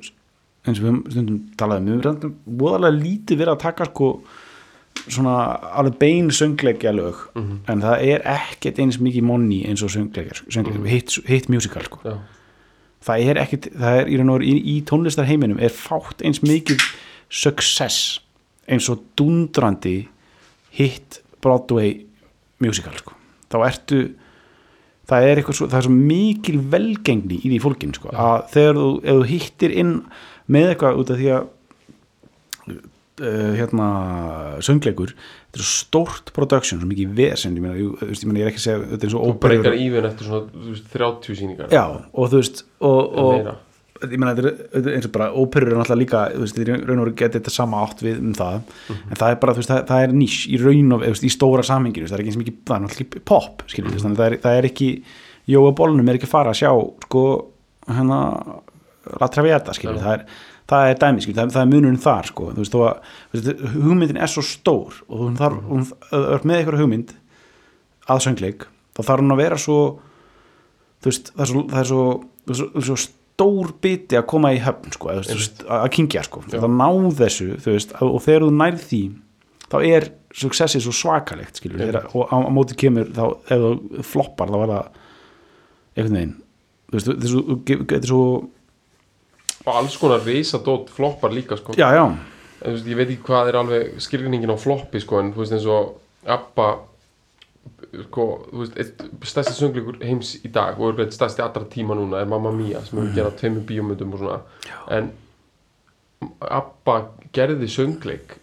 eins 0.67 0.79
og 0.79 0.85
við 0.87 1.11
stundum 1.11 1.41
talaðum 1.57 1.87
við 1.89 2.03
höfum 2.07 2.35
voðalega 2.47 3.03
lítið 3.03 3.37
verið 3.39 3.53
að 3.57 3.59
taka 3.59 3.85
sko 3.85 4.23
svona 5.09 5.35
alveg 5.75 5.99
bein 5.99 6.29
söngleikja 6.31 6.93
lög 6.95 7.15
Mhm. 7.35 7.59
en 7.69 7.81
það 7.83 8.03
er 8.03 8.23
ekkert 8.25 8.79
eins 8.79 8.99
mikið 8.99 9.23
monni 9.23 9.65
eins 9.67 9.83
og 9.83 9.91
söngleikja, 9.91 10.47
Mhm. 10.57 10.87
hit, 10.87 11.11
hit 11.27 11.49
musical 11.49 11.83
sko. 11.83 11.99
Já, 12.05 12.19
það 13.05 13.27
er 13.31 13.35
ekkert, 13.43 13.73
það 13.75 14.01
er 14.01 14.07
í 14.07 14.17
raun 14.19 14.31
og 14.31 14.41
veru 14.41 14.47
í, 14.47 14.65
í 14.65 14.83
tónlistarheiminum 14.85 15.61
er 15.61 15.71
fátt 15.71 16.23
eins 16.23 16.41
mikið 16.43 16.79
success 17.31 18.21
eins 18.69 18.89
og 18.91 19.01
dundrandi 19.17 20.09
hit 20.71 21.21
Broadway 21.41 22.05
musical 22.63 22.95
sko. 22.99 23.17
þá 23.53 23.59
ertu 23.69 24.03
það 25.11 25.29
er, 25.29 25.43
svo, 25.49 25.67
það 25.67 25.79
er 25.81 25.89
svo 25.89 25.97
mikil 25.97 26.61
velgengni 26.73 27.41
í 27.41 27.51
því 27.51 27.59
fólkin 27.65 27.97
sko. 27.97 28.13
að 28.13 28.47
þegar 28.55 28.81
þú, 28.81 28.93
þú 29.09 29.27
hittir 29.33 29.75
inn 29.83 29.97
með 30.53 30.73
eitthvað 30.73 31.03
út 31.03 31.13
af 31.13 31.21
því 31.21 31.33
að 31.37 31.51
uh, 33.23 33.51
hérna 33.59 33.89
söngleikur, 34.65 35.15
þetta 35.15 35.61
er 35.61 35.65
svo 35.65 35.73
stórt 35.73 36.33
production, 36.37 36.81
svo 36.81 36.89
mikið 36.91 37.19
vesen 37.19 37.59
ég 37.59 37.67
ég, 37.83 38.25
meina, 38.27 38.41
ég 38.41 38.47
er 38.47 38.53
ekki 38.53 38.63
að 38.63 38.67
segja, 38.69 38.87
þetta 38.95 39.09
er 39.09 39.15
svo 39.15 39.27
þú 39.27 39.37
breykar 39.43 39.77
even 39.79 40.09
eftir 40.09 40.31
svona 40.31 40.71
veist, 40.71 40.89
30 40.95 41.39
sýningar 41.43 41.75
já, 41.75 41.85
og 41.91 42.33
þú 42.33 42.43
veist 42.43 42.65
og, 42.79 43.21
og. 43.27 43.53
Ég 44.11 44.19
meina, 44.21 44.35
þetta 44.35 44.51
er- 44.51 44.61
þetta 44.73 44.91
er 44.91 44.97
eins 44.97 45.09
og 45.09 45.13
bara 45.15 45.29
óperur 45.33 45.73
er 45.73 45.79
náttúrulega 45.79 46.03
líka, 46.03 46.23
þú 46.35 46.43
veist, 46.45 46.59
í 46.59 46.67
raun 46.69 46.99
og 46.99 47.05
veru 47.05 47.15
getið 47.21 47.41
þetta 47.41 47.55
sama 47.55 47.83
átt 47.87 48.03
við 48.03 48.19
um 48.23 48.35
það, 48.35 48.61
en 48.91 49.21
það 49.21 49.29
er 49.31 49.41
bara 49.43 49.55
þú 49.55 49.63
veist, 49.63 49.73
það, 49.73 49.83
það 49.91 50.07
er 50.07 50.15
nýs 50.17 50.39
í 50.49 50.61
raun 50.63 50.93
og, 50.97 51.03
þú 51.05 51.13
veist, 51.15 51.27
í 51.27 51.33
stóra 51.33 51.67
samhenginu 51.67 52.11
það 52.11 52.19
er 52.19 52.25
ekki 52.25 52.33
eins 52.33 52.41
mikið, 52.43 52.59
það 52.67 52.77
er 52.77 52.85
náttúrulega 52.87 53.25
pop 53.33 53.65
skilur, 53.67 53.93
mm. 53.93 54.03
þannig 54.03 54.19
að 54.19 54.23
það 54.23 54.31
er, 54.33 54.39
það 54.47 54.59
er 54.59 54.71
ekki 54.71 54.91
Jóa 55.53 55.73
Bólnum 55.75 56.09
er 56.09 56.19
ekki 56.19 56.29
að 56.29 56.35
fara 56.37 56.53
að 56.53 56.61
sjá 56.63 56.71
sko, 57.07 57.25
hérna 57.89 58.21
La 59.21 59.29
Traviata, 59.29 59.75
skilur, 59.75 59.99
Já. 59.99 60.05
það 60.05 60.15
er 60.19 60.27
það 60.73 60.89
er 60.89 61.01
dæmi, 61.03 61.23
skilur, 61.25 61.39
það, 61.41 61.55
það 61.57 61.63
er 61.65 61.73
munurinn 61.73 62.03
þar 62.03 62.29
sko, 62.31 62.53
þú 62.53 62.63
veist, 62.63 62.77
að 62.79 63.17
þú 63.33 63.41
veist, 63.41 63.65
hugmyndin 63.75 64.21
er 64.23 64.31
svo 64.31 64.45
stór 64.47 65.01
og 65.09 65.25
þú 65.25 65.33
þarf, 65.41 65.59
mm. 65.59 65.67
hún 65.73 66.31
er 66.39 66.47
með 66.47 66.61
eitthvað 66.61 66.83
hugmynd 66.85 67.13
að 68.13 68.23
söngleik, 68.27 68.69
þá 68.97 69.03
þarf 69.03 69.25
hún 69.25 69.35
að 69.35 69.43
vera 69.43 69.59
svo 69.61 69.81
þú 71.03 71.11
veist, 71.11 71.33
það 71.35 71.45
er 71.45 71.51
svo, 71.51 71.65
það 71.73 71.83
er 71.83 71.91
svo, 71.91 72.07
er 72.47 72.63
er 72.63 72.87
svo 72.89 72.99
stór 73.33 73.73
biti 73.83 74.19
að 74.19 74.27
koma 74.31 74.53
í 74.55 74.61
höfn 74.63 74.93
sko, 74.95 75.11
eða, 75.13 75.27
þú 75.27 75.39
veist, 75.39 75.63
að 75.67 75.89
kingja 75.97 76.25
sko, 76.27 76.43
Já. 76.47 76.59
það 76.61 76.75
ná 76.79 76.89
þessu 77.19 77.49
veist, 77.65 77.95
og 78.05 78.19
þegar 78.25 78.47
þú 78.47 78.51
nærð 78.59 78.85
því 78.91 79.03
þá 79.73 79.77
er 79.89 80.09
successið 80.43 80.85
svo 80.85 80.95
svakalegt 80.97 81.61
skilur, 81.61 81.81
þegar, 81.83 82.09
og 82.13 82.29
á, 82.29 82.37
á 82.45 82.51
móti 82.53 82.77
kemur 82.79 83.11
þá, 83.13 83.25
ef 83.49 83.65
þú 83.65 84.05
floppar 84.09 84.53
þá 84.53 84.59
var 84.63 84.73
það 84.73 85.01
einhvern 85.97 86.19
veginn 86.19 86.37
þetta 86.93 87.17
er 87.17 87.33
svo, 87.33 87.57
þetta 87.73 87.99
er 87.99 88.11
svo 88.11 88.23
og 89.63 89.75
alls 89.79 89.97
konar 90.01 90.25
risadót 90.27 90.91
floppar 90.93 91.35
líka 91.35 91.57
sko. 91.59 91.77
já, 91.79 91.89
já, 91.95 92.05
þú 92.63 92.77
veist, 92.77 92.89
ég 92.93 92.99
veit 92.99 93.09
ekki 93.09 93.27
hvað 93.29 93.51
er 93.51 93.61
alveg 93.61 94.01
skilgningin 94.03 94.55
á 94.55 94.59
floppi 94.61 95.03
sko, 95.03 95.23
en 95.23 95.35
þú 95.35 95.45
veist 95.45 95.57
eins 95.59 95.69
og 95.71 95.99
Abba 96.23 96.69
sko, 97.93 98.27
þú 98.51 98.63
veist, 98.63 98.79
eitt 98.81 99.03
stærsti 99.29 99.55
söngleikur 99.59 99.99
heims 100.05 100.35
í 100.47 100.51
dag 100.53 100.81
og 100.81 101.01
eitt 101.03 101.17
stærsti 101.17 101.45
allra 101.45 101.67
tíma 101.73 101.97
núna 101.99 102.23
er 102.23 102.31
Mamma 102.31 102.53
Mia 102.55 102.81
sem 102.87 102.99
hefur 103.01 103.13
gerað 103.17 103.39
tveimur 103.43 103.67
bíómyndum 103.69 104.15
og 104.17 104.23
svona. 104.23 104.39
En 104.97 105.13
Abba 106.41 106.97
gerði 107.35 107.69
söngleik 107.71 108.37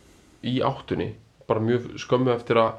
í 0.46 0.60
áttunni 0.66 1.14
bara 1.50 1.64
mjög 1.64 1.94
skömmu 2.04 2.34
eftir 2.36 2.60
að 2.62 2.74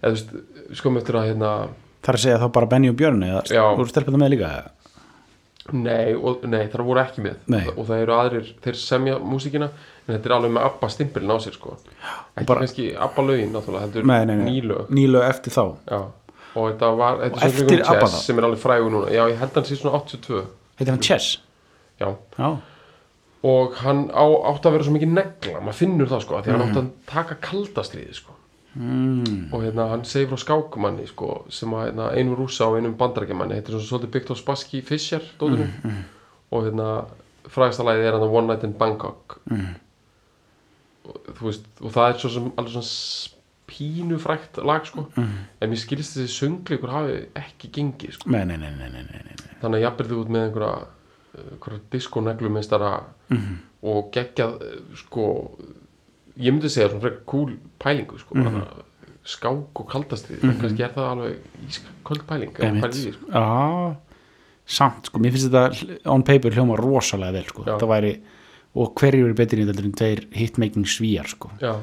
eða 0.00 0.10
þú 0.10 0.16
veist, 0.16 0.34
skömmu 0.80 1.00
eftir 1.02 1.18
að 1.20 1.30
hérna 1.32 1.54
Það 2.00 2.12
er 2.12 2.16
að 2.16 2.22
segja 2.24 2.40
þá 2.40 2.52
bara 2.56 2.68
Benny 2.70 2.88
og 2.88 2.96
Björn 2.96 3.24
eða 3.26 3.40
þú 3.48 3.88
stelpur 3.90 4.14
það 4.14 4.22
með 4.22 4.32
líka 4.36 4.52
Nei, 5.76 6.14
og, 6.16 6.44
nei, 6.50 6.64
það 6.72 6.82
voru 6.88 7.00
ekki 7.02 7.22
með. 7.22 7.42
Nei. 7.52 7.64
og 7.76 7.84
það 7.86 8.00
eru 8.02 8.14
aðrir, 8.16 8.48
þeir 8.64 8.78
semja 8.80 9.18
músíkina 9.22 9.68
en 10.08 10.14
þetta 10.16 10.26
er 10.30 10.34
alveg 10.36 10.52
með 10.56 10.64
ABBA 10.68 10.88
stimpilin 10.88 11.30
á 11.30 11.36
sér 11.38 11.52
sko. 11.54 11.76
ekki 12.36 12.46
bara- 12.46 12.60
kannski 12.60 12.96
ABBA 12.96 13.22
lögin 13.22 13.52
náttúrulega, 13.52 13.80
heldur 13.86 14.04
Nei, 14.06 14.24
nei, 14.24 14.36
nei. 14.36 14.46
nýlög 14.50 14.88
Nýlög 14.90 15.28
eftir 15.28 15.50
þá 15.52 15.64
já. 15.90 16.00
og 16.56 16.72
þetta 16.72 16.96
var, 16.96 17.16
þetta 17.18 17.36
Og 17.36 17.42
er 17.42 17.46
eftir 17.46 17.64
söngleikurinn 17.66 17.90
ABBA 17.94 18.06
þá? 18.06 18.18
sem 18.26 18.38
er 18.38 18.42
alveg 18.44 18.58
frægur 18.58 18.90
núna, 18.90 19.10
já, 19.10 19.22
ég 19.30 19.36
held 19.38 19.54
hann 19.54 19.64
sé 19.64 19.76
svona 19.76 19.94
82 20.00 20.44
Heitir 20.78 20.92
hann 20.92 21.00
Chess? 21.02 21.38
já, 22.00 22.16
Já, 22.38 22.56
og 23.42 23.74
hann 23.80 24.10
á, 24.12 24.24
átt 24.52 24.66
að 24.66 24.72
vera 24.72 24.84
svo 24.84 24.92
mikið 24.92 25.12
negla, 25.16 25.60
maður 25.60 25.78
finnur 25.78 26.06
það 26.10 26.20
sko, 26.22 26.34
af 26.36 26.44
því 26.44 26.50
hann 26.50 26.60
Mhm. 26.60 26.70
átt 26.70 26.82
að 26.82 26.90
taka 27.06 27.34
kaldastriði 27.40 28.14
sko 28.14 28.32
mm. 28.76 29.52
og 29.52 29.62
hérna 29.62 29.88
hann 29.90 30.04
segir 30.04 30.28
frá 30.28 30.36
skákumanni 30.38 31.06
sko, 31.08 31.44
sem 31.48 31.70
að 31.70 31.86
hérna, 31.92 32.10
einum 32.16 32.36
rúsa 32.36 32.66
og 32.68 32.76
einum 32.78 32.94
bandarækjamanni 32.96 33.54
heitir 33.54 33.72
svona 33.74 33.88
svolítið 33.88 34.10
byggt 34.10 34.30
á 34.30 34.36
Spassky 34.36 34.82
Fischer 34.82 35.20
dóðunum 35.40 35.70
Mhm, 35.84 36.04
og 36.52 36.64
hérna 36.64 37.04
frægasta 37.48 37.82
lagið 37.84 38.04
er 38.08 38.12
hann 38.18 38.28
One 38.30 38.46
Night 38.46 38.64
in 38.64 38.72
Bangkok 38.72 39.40
Mhm. 39.50 39.74
Og, 41.10 41.20
þú 41.38 41.46
veist, 41.50 41.66
og 41.82 41.92
það 41.96 42.08
er 42.14 42.18
svo 42.22 42.30
sem 42.36 42.48
alveg 42.56 42.72
svona 42.76 43.36
pínu 43.70 44.16
frægt 44.18 44.58
lag 44.66 44.86
sko 44.86 45.04
Mhm. 45.16 45.36
en 45.62 45.70
mér 45.70 45.78
skilist 45.78 46.16
þessi 46.16 46.38
söngleikur 46.40 46.90
hafi 46.90 47.18
ekki 47.38 47.70
gengið 47.76 48.12
sko 48.18 48.30
nei, 48.30 48.44
nei, 48.44 48.56
nei, 48.56 48.70
nei, 48.78 48.88
nei, 48.90 49.04
nei, 49.12 49.22
nei. 49.26 49.50
þannig 49.62 49.78
að 49.78 49.84
jafnir 49.86 50.08
þú 50.10 50.18
út 50.24 50.28
með 50.34 50.46
einhverja 50.48 51.80
diskoneglumistara 51.90 52.92
Mhm. 53.30 53.56
og 53.82 54.10
geggjað 54.12 54.58
sko 54.96 55.24
ég 56.38 56.52
myndi 56.52 56.68
segja 56.68 56.88
svona 56.90 57.00
frekar 57.04 57.24
cool 57.26 57.56
pælingu 57.78 58.18
sko, 58.18 58.34
mm 58.34 58.62
skák 59.22 59.76
og 59.76 59.86
kaldastrið 59.90 60.42
en 60.48 60.54
kannski 60.58 60.80
er 60.82 60.92
það 60.94 61.10
alveg 61.12 61.36
ísköld 61.68 62.22
pæling 62.26 62.54
sko. 62.56 63.30
Já, 63.30 63.96
samt 64.66 65.06
sko, 65.06 65.18
mér 65.20 65.30
finnst 65.34 65.50
þetta 65.52 65.98
on 66.08 66.22
paper 66.22 66.50
hljóma 66.56 66.76
rosalega 66.80 67.32
vel 67.32 67.44
sko, 67.44 67.62
Já. 67.66 67.76
það 67.78 67.90
væri 67.92 68.12
og 68.76 68.94
hverju 69.00 69.26
eru 69.26 69.34
betri 69.34 69.62
en 69.64 69.68
þetta 69.72 69.84
en 69.84 69.92
tveir 69.98 70.20
hitmaking 70.36 70.86
svíjar 70.86 71.26
sko, 71.28 71.50
já, 71.60 71.74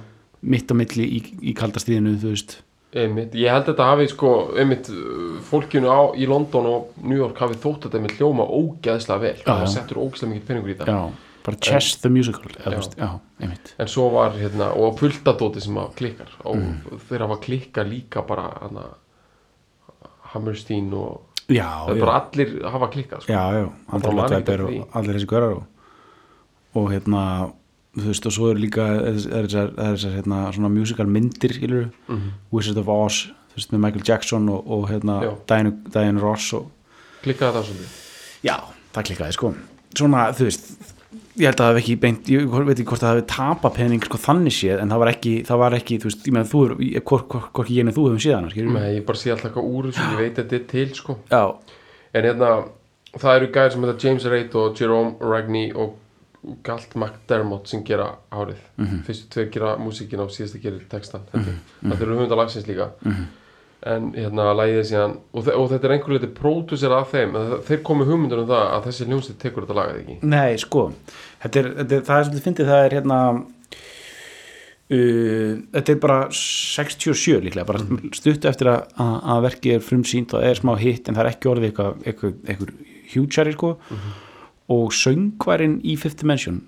mitt 0.42 0.72
á 0.72 0.76
milli 0.78 1.04
í, 1.18 1.20
í 1.52 1.54
kaldastíðinu, 1.58 2.16
þú 2.22 2.32
veist. 2.36 2.58
Einmitt, 2.98 3.34
ég 3.36 3.52
held 3.52 3.66
þetta 3.68 3.84
hafi 3.90 4.06
sko, 4.08 4.30
einmitt, 4.58 4.88
fólkinu 5.50 5.90
á 5.92 6.16
í 6.16 6.26
London 6.30 6.66
og 6.66 6.94
New 7.04 7.18
York 7.20 7.38
hafi 7.44 7.58
þótt 7.60 7.84
þetta 7.90 8.00
með 8.06 8.14
hljóma 8.18 8.46
ógeðslega 8.48 9.20
vel, 9.26 9.34
Já. 9.42 9.50
það 9.52 9.68
settur 9.74 10.00
ógeðslega 10.06 10.32
mikið 10.32 10.46
peningur 10.48 10.72
í 10.72 10.78
það 10.80 10.92
já, 10.94 11.02
bara 11.44 11.58
Chess 11.68 11.98
the 12.02 12.10
Musical 12.10 12.52
Já. 12.56 13.10
en 13.84 13.92
svo 13.92 14.08
var 14.16 14.32
hérna, 14.40 14.72
og 14.80 14.98
fulltadóti 15.02 15.62
sem 15.62 15.76
að 15.78 15.92
klikkar. 16.00 16.32
Og 16.46 16.56
Mm. 16.56 17.00
þeir 17.10 17.20
hafa 17.28 17.38
klikkað 17.44 17.92
líka 17.92 18.24
bara 18.28 18.48
hana, 18.62 18.88
Hammerstein 20.34 20.90
og 20.94 21.22
já, 21.48 21.68
það 21.88 21.94
er 21.96 22.02
bara 22.04 22.16
allir 22.22 22.52
hafa 22.72 22.90
klikkað 22.92 23.22
sko. 23.24 23.34
allir 24.94 25.14
þessi 25.20 25.30
görar 25.32 25.56
og, 25.58 25.64
og 26.78 26.92
hérna 26.94 27.24
þú 27.98 28.12
veist, 28.12 28.28
og 28.30 28.34
svo 28.36 28.52
eru 28.52 28.62
líka 28.62 28.84
er 28.86 29.16
er 29.18 29.48
þessar, 29.48 29.72
er 29.82 29.96
hérna, 30.20 30.42
svona 30.54 30.70
musical 30.70 31.08
myndir 31.10 31.54
skilur, 31.58 31.88
Mhm. 32.08 32.28
Wizard 32.54 32.78
of 32.78 32.88
Oz 32.94 33.24
þú 33.54 33.56
veist, 33.58 33.72
með 33.74 33.80
Michael 33.86 34.04
Jackson 34.06 34.50
og, 34.54 34.68
og 34.70 34.90
hérna 34.92 35.22
Já. 35.24 35.32
Diane, 35.50 35.72
Diane 35.94 36.22
Ross 36.22 36.52
og 36.54 36.68
klikkaði 37.24 37.58
það 37.58 37.66
svolítið 37.72 37.98
Já, 38.46 38.56
það 38.94 39.04
klikkaði 39.10 39.34
sko 39.40 39.54
Svona, 39.98 40.28
þú 40.38 40.46
veist, 40.46 40.68
ég 41.40 41.46
held 41.48 41.56
að 41.58 41.64
það 41.64 41.70
hafi 41.72 41.82
ekki 41.82 41.96
beint, 42.04 42.28
ég 42.30 42.46
veit 42.68 42.78
ekki 42.78 42.86
hvort 42.92 43.02
það 43.02 43.14
hafi 43.16 43.26
tapa 43.32 43.70
pening 43.74 44.04
sko 44.06 44.18
þannig 44.22 44.54
séð, 44.54 44.82
en 44.84 44.90
það 44.94 45.00
var 45.02 45.12
ekki, 45.16 45.34
það 45.48 45.58
var 45.64 45.76
ekki 45.80 45.98
þú 46.04 46.10
veist, 46.12 46.26
ég 46.28 46.34
meina 46.36 46.50
þú, 46.52 46.62
er- 46.68 47.02
hvort 47.02 47.70
ég 47.74 47.80
en 47.82 47.94
þú 47.96 48.04
hefum 48.12 48.22
séð 48.22 48.36
hana, 48.38 48.50
skilur 48.54 48.74
Nei, 48.78 48.96
ég 49.00 49.06
bara 49.08 49.18
sé 49.18 49.32
alltaf 49.34 49.50
eitthvað 49.50 49.70
úr 49.74 49.88
þessu, 49.90 50.06
ég 50.12 50.18
veit 50.22 50.36
að 50.38 50.44
þetta 50.44 50.60
er 50.60 50.66
til 50.74 50.94
sko. 51.00 51.18
Já, 51.32 51.44
en 52.14 52.24
hérna, 52.30 52.52
það 53.18 53.36
eru 53.40 53.48
gæðir 53.58 53.72
sem 53.74 53.82
heita 53.88 54.04
James 54.06 54.26
Raitt 54.26 54.56
og 54.56 54.76
Jerome 54.82 55.16
Ragney 55.22 55.72
og 55.74 55.96
Galt 56.64 56.96
McDermott 56.96 57.68
sem 57.70 57.84
gera 57.88 58.12
árið 58.32 58.62
fyrstu 59.08 59.32
tveir 59.34 59.50
gera 59.54 59.74
músíkin 59.82 60.24
og 60.24 60.32
síðasta 60.34 60.62
gerir 60.64 60.86
textan 60.90 61.26
mm 61.32 61.42
-hmm. 61.42 61.92
þetta 61.92 62.04
eru 62.06 62.16
höfundalagsins 62.16 62.68
líka. 62.68 62.92
En 63.88 64.12
hérna 64.14 64.54
lægið 64.58 64.84
síðan 64.90 65.18
og, 65.34 65.44
þe 65.46 65.52
og 65.54 65.70
þetta 65.70 65.88
er 65.88 65.92
einhver 65.94 66.14
leiti 66.14 66.28
pródusir 66.28 66.92
af 66.92 67.12
þeim 67.12 67.36
þeir 67.68 67.84
komu 67.84 68.06
hugmyndur 68.06 68.40
um 68.40 68.48
það 68.48 68.66
að 68.74 68.86
þessi 68.88 69.06
hljómsið 69.06 69.38
tekur 69.38 69.64
þetta 69.64 69.80
lagað 69.80 70.00
ekki. 70.00 70.18
Nei, 70.22 70.58
sko 70.58 70.92
þetta 71.44 71.60
er, 71.60 71.70
þetta 71.78 71.96
er, 71.96 72.02
það 72.02 72.18
er 72.18 72.24
svolítið 72.24 72.44
fyndið, 72.44 72.68
það 72.68 72.86
er 72.86 72.96
hérna 72.98 73.20
uh, 74.92 75.54
þetta 75.78 75.94
er 75.94 76.00
bara 76.02 76.20
67 76.32 77.42
líklega, 77.46 77.68
bara 77.68 77.84
stuttu 78.14 78.50
eftir 78.50 78.72
að, 78.72 78.88
að, 79.04 79.16
að 79.34 79.42
verkið 79.48 79.76
er 79.78 79.88
frumsýnt 79.90 80.34
og 80.34 80.46
er 80.48 80.62
smá 80.62 80.76
hitt 80.80 81.08
en 81.08 81.16
það 81.18 81.26
er 81.26 81.32
ekki 81.34 81.52
orðið 81.52 81.70
eitthvað, 81.72 82.00
eitthvað, 82.06 82.34
eitthvað 82.48 82.70
hjútsari 83.14 83.56
sko 83.56 83.76
og 84.70 84.92
söngvarinn 84.94 85.80
í 85.88 85.96
Fifth 86.00 86.20
Dimension 86.22 86.62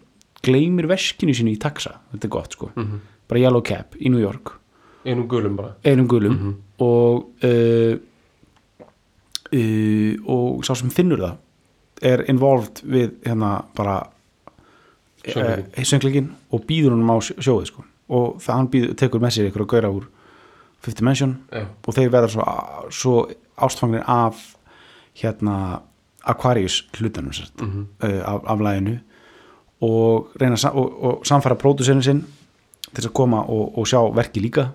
gleymir 0.46 0.88
veskinu 0.88 1.34
sínu 1.36 1.52
í 1.52 1.60
taxa. 1.60 1.98
Þetta 2.14 2.28
er 2.30 2.32
gott 2.32 2.54
sko, 2.56 2.70
bara 3.28 3.40
Yellow 3.42 3.62
Cab 3.68 3.98
í 4.00 4.10
New 4.12 4.22
York. 4.24 4.54
Einum 5.06 5.28
gulum 5.32 5.56
bara. 5.60 5.74
Einum 5.88 6.08
gulum. 6.12 6.56
Og 6.80 7.28
uh, 7.44 7.98
uh, 9.54 10.14
og 10.30 10.64
sá 10.68 10.76
sem 10.80 10.92
finnur 10.94 11.22
það 11.24 11.38
er 12.14 12.24
involved 12.32 12.80
við 12.88 13.18
hérna 13.26 13.58
bara 13.76 13.98
uh, 15.28 15.84
söngleikin 15.84 16.30
og 16.56 16.64
býður 16.70 16.96
honum 16.96 17.12
á 17.12 17.18
sjó- 17.20 17.40
sjóið 17.44 17.68
sko. 17.74 17.84
og 18.10 18.40
það 18.42 18.56
hann 18.56 18.70
býður, 18.74 18.94
tekur 18.98 19.22
með 19.22 19.36
sér 19.36 19.50
ykkur 19.52 19.66
að 19.66 19.72
gaura 19.74 19.92
úr 19.98 20.08
Fifth 20.80 20.98
Dimension 21.02 21.36
Já. 21.52 21.66
og 21.86 21.94
þeir 21.98 22.10
verða 22.14 22.30
svo, 22.32 22.46
svo 22.90 23.16
ástfangnir 23.60 24.06
af 24.08 24.40
hérna 25.20 25.82
Aquarius 26.26 26.82
hlutanum 27.00 27.32
sérst, 27.34 27.54
Mhm. 27.62 27.86
uh, 28.04 28.34
af, 28.34 28.40
af 28.48 28.60
læginu 28.60 28.98
og 29.82 30.28
reyna 30.42 30.56
sa- 30.58 30.70
og, 30.76 31.04
og 31.04 31.22
samfæra 31.26 31.56
pródusерinn 31.56 32.04
sinn 32.04 32.22
til 32.94 33.04
þess 33.04 33.08
að 33.10 33.14
koma 33.14 33.38
og, 33.48 33.78
og 33.78 33.88
sjá 33.88 34.00
verki 34.16 34.40
líka 34.44 34.66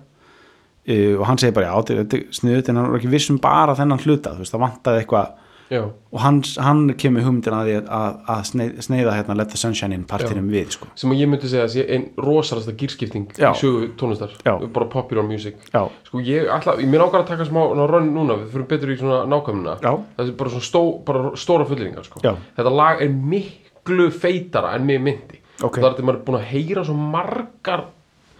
uh, 0.89 1.19
og 1.19 1.25
hann 1.27 1.37
segir 1.37 1.53
bara 1.53 1.67
já, 1.69 1.81
þetta 2.01 2.17
er 2.17 2.23
sniðut 2.31 2.69
en 2.69 2.75
hann 2.75 2.89
er 2.93 2.97
ekki 2.99 3.11
viss 3.11 3.29
um 3.29 3.37
bara 3.39 3.75
þennan 3.75 3.99
hluta 4.01 4.33
þú 4.33 4.37
veist, 4.43 4.53
það 4.53 4.63
vantaði 4.65 5.03
eitthvað 5.03 5.27
Já, 5.73 5.81
og 5.81 6.19
hann, 6.21 6.43
hann 6.61 6.81
kemur 6.93 7.23
hugmyndin 7.25 7.55
að 7.57 7.69
að, 7.79 7.87
að, 7.97 8.17
að 8.29 8.41
sneið, 8.51 8.73
sneiða 8.85 9.13
hérna 9.15 9.37
Let 9.39 9.49
the 9.49 9.57
Sunshine 9.57 9.97
in 9.97 10.03
partinum 10.05 10.51
við 10.53 10.75
sko. 10.75 10.89
sem 10.93 11.13
ég 11.17 11.31
myndi 11.31 11.49
segja 11.49 11.63
að 11.65 11.71
sé 11.73 11.85
einn 11.95 12.05
rosalasta 12.21 12.75
gýrskipting 12.77 13.31
í 13.33 13.49
sögu 13.57 13.87
tónlistar. 13.97 14.35
Bara 14.45 14.87
popular 14.93 15.25
music. 15.25 15.57
Sko 15.71 16.21
ég 16.21 16.51
ætla, 16.53 16.77
ég 16.77 16.91
mér 16.91 17.07
ákvæða 17.07 17.23
að 17.23 17.31
taka 17.31 17.49
smá 17.49 17.63
rönn 17.81 18.13
núna, 18.13 18.37
við 18.43 18.53
fyrir 18.53 18.69
betur 18.75 18.93
í 18.93 18.99
svona 19.01 19.23
nákvæmuna 19.31 19.75
það 19.81 20.27
er 20.27 20.37
bara 20.37 20.53
svona 20.53 20.69
stó, 20.69 20.83
bara 21.07 21.33
stóra 21.33 21.65
fulleringar 21.71 22.05
sko. 22.05 22.21
Þetta 22.21 22.75
lag 22.77 23.01
er 23.01 23.17
miklu 23.33 24.11
feitara 24.13 24.75
en 24.77 24.85
mig 24.85 25.01
myndi. 25.01 25.41
Ok. 25.63 25.79
það 25.79 25.87
er 25.87 25.93
þetta 25.95 26.05
maður 26.11 26.23
búin 26.27 26.41
að 26.41 26.49
heyra 26.51 26.85
svo 26.85 26.93
margar 26.99 27.85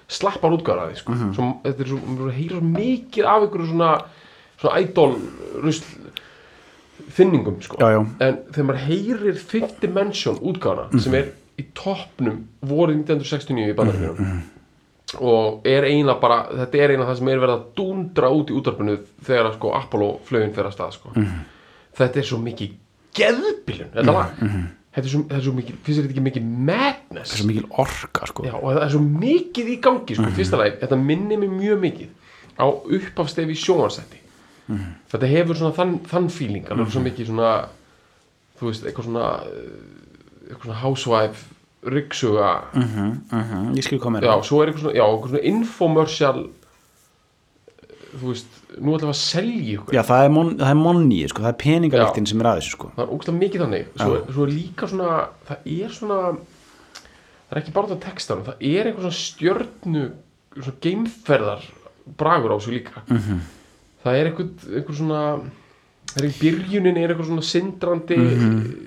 slappar 0.08 0.60
sko. 0.94 1.12
Mhm. 1.12 1.34
svo, 1.34 1.52
þetta 1.64 1.82
er 1.82 1.88
svo, 1.90 1.98
maður 2.06 2.22
búin 2.22 2.32
að 2.32 2.40
heyra 2.40 2.60
svo 2.60 2.70
mikið 2.76 3.26
af 3.26 3.46
ykkur 3.48 3.66
svona, 3.66 3.92
svona 4.62 4.80
idol 4.80 5.16
rusl 5.64 6.05
finningum 7.16 7.62
sko. 7.64 7.80
já, 7.80 7.90
já, 7.96 8.02
en 8.28 8.38
þegar 8.52 8.68
maður 8.70 8.86
heyrir 8.90 9.40
Fifth 9.40 9.80
Dimension 9.84 10.40
útgáðana 10.42 11.02
sem 11.04 11.16
er 11.22 11.32
í 11.56 11.66
toppnum 11.78 12.42
vorið 12.68 13.02
1969 13.06 13.72
í 13.72 13.78
bandaríkjunum 13.78 14.44
og 15.24 15.68
er 15.70 15.86
eiginlega 15.88 16.20
bara 16.20 16.40
þetta 16.50 16.80
er 16.80 16.92
eiginlega 16.92 17.12
það 17.12 17.20
sem 17.22 17.30
er 17.32 17.44
verið 17.44 17.56
að 17.56 17.68
dúndra 17.78 18.32
út 18.36 18.50
í 18.52 18.56
útvarpinu 18.58 18.96
þegar 19.28 19.52
sko 19.56 19.76
Apollo 19.78 20.10
flögin 20.28 20.56
fer 20.56 20.68
að 20.68 20.76
stað 20.76 20.98
sko. 20.98 21.14
þetta 21.96 22.20
er 22.20 22.28
svo 22.28 22.40
mikið 22.44 22.74
geðbilun 23.16 23.94
þetta 23.94 24.16
lag. 24.18 24.34
þetta 24.42 25.06
er 25.06 25.14
svo, 25.14 25.22
þetta 25.30 25.40
er 25.40 25.46
svo 25.48 25.56
mikið, 25.62 25.80
finnst 25.86 26.02
þetta 26.02 26.12
ekki 26.12 26.26
mikið 26.26 26.52
madness? 26.72 27.32
Það 27.32 27.38
er 27.38 27.42
svo 27.44 27.48
mikil 27.52 27.66
orka 27.86 28.30
sko. 28.32 28.46
Já, 28.48 28.54
og 28.58 28.68
það 28.68 28.84
er 28.86 28.94
svo 28.96 29.04
mikið 29.06 29.72
í 29.72 29.80
gangi 29.88 30.20
sko, 30.20 30.28
fyrsta 30.36 30.60
lagi, 30.60 30.76
þetta 30.84 31.00
minnir 31.00 31.42
mig 31.42 31.56
mjög 31.56 31.82
mikið 31.86 32.10
á 32.60 32.66
uppafstefi 32.68 33.56
sjónvarsætti 34.66 35.12
þetta 35.12 35.32
hefur 35.32 35.60
svona 35.60 35.76
þann, 35.76 35.98
þann 36.10 36.30
feeling, 36.34 36.70
alveg 36.72 36.92
svo 36.94 37.04
mikið 37.06 37.32
svona 37.32 37.52
þú 38.60 38.70
veist, 38.70 38.86
eitthvað 38.86 39.10
svona 39.10 39.30
eh, 39.46 40.50
eitthvað 40.50 40.66
svona 40.66 40.82
housewife 40.82 41.52
ryggsuga, 41.86 42.52
uh 42.74 42.94
-huh, 43.32 43.76
ég 43.78 43.84
skil 43.86 44.00
koma 44.00 44.20
já, 44.20 44.44
svo 44.44 44.62
er 44.64 44.70
eitthvað 44.70 44.82
svona 44.82 44.98
já, 44.98 45.06
eitthvað 45.06 45.30
svona 45.30 45.48
infomercial 45.52 46.40
eh, 46.46 48.20
þú 48.20 48.28
veist, 48.32 48.48
nú 48.80 48.96
ætlum 48.96 49.10
við 49.12 49.16
að 49.16 49.22
selja 49.22 49.78
ykkur. 49.78 49.94
Já, 49.94 50.04
það 50.04 50.24
er, 50.26 50.30
mon, 50.30 50.58
það 50.58 50.70
er 50.70 50.76
monni, 50.76 51.28
sko, 51.28 51.42
það 51.42 51.54
er 51.54 51.64
peningalíktin 51.64 52.28
sem 52.28 52.40
er 52.42 52.46
að 52.46 52.58
þessu 52.60 52.72
sko. 52.72 52.92
það 52.96 53.06
er 53.06 53.14
ógstlega 53.14 53.40
mikið 53.40 53.62
þannig. 53.62 53.86
Svo, 53.96 54.34
svo 54.34 54.44
er 54.44 54.52
líka 54.52 54.88
svona, 54.88 55.28
það 55.48 55.58
er 55.66 55.90
svona 55.90 56.20
það 57.46 57.58
er 57.58 57.62
ekki 57.62 57.74
bara 57.76 57.88
út 57.88 57.92
af 57.96 58.06
textanum 58.10 58.46
það 58.46 58.56
er 58.60 58.88
eitthvað 58.88 59.06
svona 59.06 59.20
stjörnu 59.22 60.06
svona 60.56 60.78
geimferðar 60.82 61.62
bragur 62.18 62.56
á 62.56 62.58
sig 62.60 62.74
líka. 62.74 63.02
Mhm. 63.08 63.40
Það 64.06 64.20
er 64.20 64.30
eitthvað, 64.30 65.00
svona 65.00 65.22
er 66.16 66.28
í 66.28 66.32
byrjunin 66.38 67.00
er 67.02 67.12
eitthvað 67.12 67.32
svona 67.32 67.46
sindrandi 67.46 68.20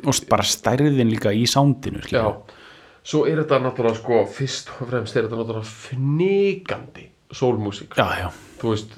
og 0.06 0.22
bara 0.30 0.46
stærðin 0.46 1.12
líka 1.12 1.34
í 1.34 1.44
sándinu 1.50 2.04
já. 2.08 2.24
Svo 3.08 3.22
er 3.28 3.40
þetta 3.40 3.60
náttúrulega 3.64 3.98
sko 3.98 4.22
fyrst 4.32 4.72
og 4.76 4.90
fremst 4.90 5.16
er 5.16 5.26
þetta 5.26 5.38
náttúrulega 5.40 5.68
já, 7.98 8.08
já, 8.22 8.28
þú 8.60 8.72
veist, 8.72 8.96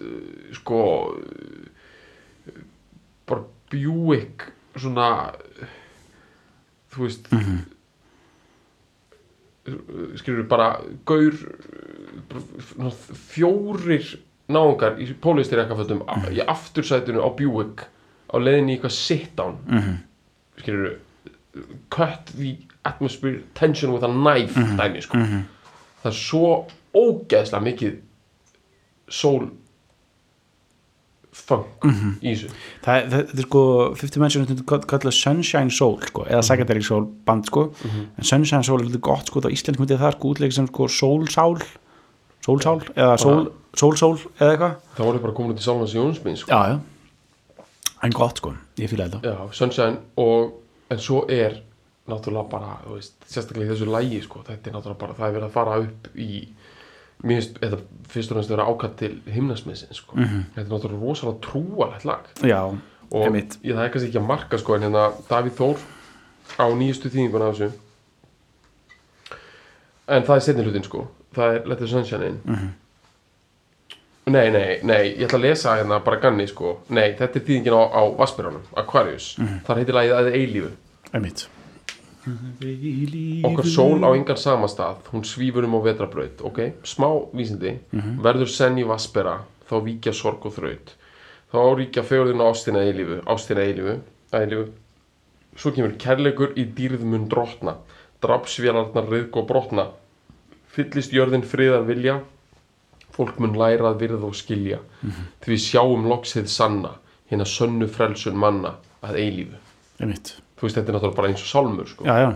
sko 0.61 0.81
bara 3.31 3.45
Buick 3.71 4.49
svona 4.79 5.11
þú 6.91 7.07
veist 7.07 7.31
mm 7.35 7.61
skilur 10.19 10.47
bara 10.49 10.81
gaur 11.07 11.35
bara 12.31 12.91
fjórir 13.31 14.07
náungar 14.53 14.99
í 15.01 15.09
pólistir 15.23 15.63
ekkafötum 15.63 16.03
í 16.33 16.43
aftursætinu 16.45 17.23
á 17.25 17.29
Buick 17.37 17.87
á 18.31 18.37
leiðinni 18.39 18.75
í 18.75 18.79
eitthvað 18.79 18.97
sit 18.97 19.37
down. 19.39 19.57
Mm 19.67 19.79
-hmm. 19.79 19.97
skilur 20.61 20.99
cut 21.91 22.27
the 22.37 22.57
atmosphere 22.85 23.43
tension 23.55 23.93
with 23.93 24.05
a 24.05 24.09
knife 24.09 24.55
dæmi 24.55 25.03
sko. 25.03 25.19
Það 26.03 26.13
er 26.13 26.17
svo 26.17 26.67
ógeðslega 26.95 27.63
mikið 27.65 27.99
sól 29.11 29.51
funk 31.31 31.85
í 32.23 32.33
þessu. 32.33 32.51
Það, 32.85 33.05
það, 33.11 33.13
þetta 33.13 33.43
er 33.43 33.47
sko 33.47 33.63
50 34.01 34.23
menn 34.23 34.33
sem 34.35 34.47
þetta 34.49 34.81
kallað 34.91 35.17
Sunshine 35.17 35.75
Soul 35.75 36.01
sko, 36.03 36.25
eða 36.27 36.43
Psychedelic 36.47 36.87
Soul 36.87 37.07
band 37.27 37.51
sko. 37.51 37.67
En 37.87 38.27
Sunshine 38.27 38.67
Soul 38.67 38.81
er 38.83 38.91
þetta 38.91 39.05
gott 39.11 39.31
sko, 39.31 39.43
það 39.45 39.57
íslensk 39.57 39.83
myndið 39.83 40.03
það 40.03 40.17
sko 40.17 40.35
útleik 40.35 40.57
sem 40.57 40.69
sko 40.71 40.89
Soul 40.89 41.29
Sál 41.31 41.57
Soul 42.45 42.63
Sál, 42.65 42.79
eða 42.97 43.17
Soul 43.21 43.51
Soul 43.77 43.97
Soul 43.97 44.17
eða 44.41 44.53
eitthvað. 44.55 44.77
Þá 44.97 45.03
voru 45.05 45.23
bara 45.23 45.33
komin 45.37 45.53
út 45.55 45.61
í 45.61 45.65
Salmans 45.65 45.95
Jónsminn 45.95 46.37
sko. 46.41 46.51
já, 46.51 46.75
já, 46.75 47.65
en 48.03 48.11
gott 48.17 48.41
sko, 48.43 48.55
ég 48.81 48.91
fíla 48.91 49.07
þetta. 49.09 49.21
Já, 49.23 49.53
Sunshine 49.55 49.99
og 50.17 50.57
en 50.91 50.99
svo 50.99 51.25
er 51.31 51.61
náttúrulega 52.11 52.49
bara 52.51 52.79
þú 52.87 52.97
veist, 52.97 53.15
sérstaklega 53.31 53.69
í 53.69 53.75
þessu 53.75 53.87
lægi 53.91 54.23
sko, 54.25 54.43
þetta 54.47 54.71
er 54.71 54.75
náttúrulega 54.75 54.99
bara, 55.05 55.15
það 55.19 55.29
er 55.29 55.37
verið 55.37 55.47
að 55.49 55.55
fara 55.55 55.77
upp 55.85 56.09
í 56.17 56.31
mér 57.21 57.37
finnst, 57.37 57.59
þetta 57.61 57.79
fyrst 58.11 58.33
og 58.33 58.39
næst 58.41 58.51
vera 58.51 58.67
ákvæmt 58.67 58.97
til 58.99 59.13
himnasmiðsins 59.31 60.01
sko. 60.01 60.17
þetta 60.17 60.65
er 60.65 60.71
náttúrulega 60.73 61.05
rosalega 61.05 61.45
trúalegt 61.47 62.09
lag. 62.09 62.27
Já, 62.43 62.61
og 63.11 63.25
Einmitt. 63.27 63.59
ég 63.63 63.77
það 63.77 63.85
er 63.85 63.93
kannski 63.95 64.09
ekki 64.11 64.23
að 64.23 64.29
marka 64.33 64.59
sko 64.59 64.75
en 64.75 64.87
hérna 64.89 65.05
Davíð 65.29 65.57
Þór 65.61 65.87
á 66.59 66.67
nýjustu 66.75 67.11
þýðinguna 67.13 67.51
af 67.51 67.59
þessu. 67.59 67.71
En 70.11 70.25
það 70.27 70.37
er 70.37 70.45
setni 70.47 70.65
hlutin 70.67 70.87
sko. 70.87 71.05
Það 71.37 71.55
er 71.55 71.69
Let 71.71 71.79
the 71.79 71.87
Sunshine 71.87 72.27
in 72.33 72.41
nei, 74.31 74.49
nei, 74.55 74.79
nei 74.87 75.05
ég 75.11 75.25
ætla 75.27 75.39
að 75.41 75.47
lesa 75.49 75.77
hérna 75.79 76.01
bara 76.05 76.21
ganni 76.23 76.47
sko. 76.51 76.79
Nei, 76.89 77.13
þetta 77.19 77.41
er 77.41 77.47
þýðingin 77.47 77.77
á, 77.77 77.83
á 77.91 78.03
Vaspiránum 78.19 78.69
Aquarius, 78.79 79.33
þar 79.67 79.83
heitir 79.83 79.99
lagið 79.99 80.19
að 80.19 80.31
eilífu. 80.35 80.71
Einmitt. 81.11 81.49
Okkar 83.49 83.65
sól 83.65 84.05
á 84.05 84.13
engan 84.13 84.37
samastað 84.37 85.07
hún 85.11 85.25
svífur 85.25 85.65
um 85.65 85.79
á 85.79 85.81
vetrabraut 85.89 86.43
ok, 86.45 86.59
smá 86.85 87.09
vísindi. 87.33 87.79
Verður 88.21 88.51
senn 88.53 88.79
í 88.79 88.85
Vaspera 88.87 89.39
þá 89.71 89.77
víkja 89.87 90.13
sorg 90.17 90.45
og 90.45 90.57
þraut. 90.59 90.93
Þá 91.51 91.61
ríkja 91.79 92.05
fegurðin 92.07 92.45
á 92.45 92.47
ástina 92.51 92.85
eilífu 92.85 93.23
ástina 93.25 93.65
eilífu, 93.65 93.97
eilífu. 94.37 94.67
Svo 95.57 95.73
kemur 95.75 95.97
kærleikur 95.99 96.53
í 96.61 96.67
dýrð 96.77 97.07
mun 97.09 97.27
drotna. 97.33 97.79
Drapsvélarnar 98.23 99.09
riðg 99.11 99.41
og 99.41 99.49
brotna. 99.49 99.89
Fyllist 100.71 101.17
jörðin 101.17 101.43
friðar 101.43 101.89
vilja 101.89 102.21
fólk 103.21 103.39
mun 103.45 103.57
læra 103.61 103.93
að 103.93 104.03
virða 104.03 104.27
og 104.29 104.37
skilja. 104.39 104.81
Því 105.45 105.55
við 105.55 105.65
sjáum 105.69 106.09
loksið 106.11 106.51
sanna 106.51 106.97
hérna 107.31 107.47
sönnu 107.47 107.89
frelsun 107.91 108.39
manna 108.39 108.75
að 109.07 109.19
eilífu. 109.23 109.59
Einmitt, 110.01 110.35
þú 110.59 110.67
veist 110.67 110.79
þetta 110.79 110.91
er 110.91 110.97
náttúrulega 110.97 111.19
bara 111.21 111.29
eins 111.31 111.43
og 111.45 111.51
sálmur 111.51 111.91
sko. 111.91 112.07
já, 112.09 112.17
já. 112.27 112.31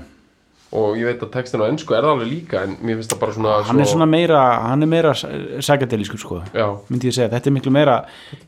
Og 0.75 0.97
ég 0.99 1.07
veit 1.07 1.21
að 1.23 1.31
textin 1.31 1.63
á 1.63 1.71
ennsku 1.71 1.95
er 1.95 2.03
það 2.03 2.13
alveg 2.17 2.31
líka 2.33 2.63
en 2.67 2.73
mér 2.83 2.97
finnst 2.99 3.13
það 3.13 3.21
bara 3.21 3.35
svona 3.37 3.51
hann 3.69 3.81
er 3.81 3.87
svona 3.87 4.07
meira, 4.11 4.41
hann 4.65 4.83
er 4.83 4.89
meira 4.91 5.13
Psychedeliskur 5.15 6.19
sko. 6.19 6.39
Já, 6.51 6.67
myndi 6.89 7.11
ég 7.11 7.15
segja, 7.15 7.29
þetta 7.31 7.51
er 7.51 7.55
miklu 7.55 7.73
meira 7.75 7.95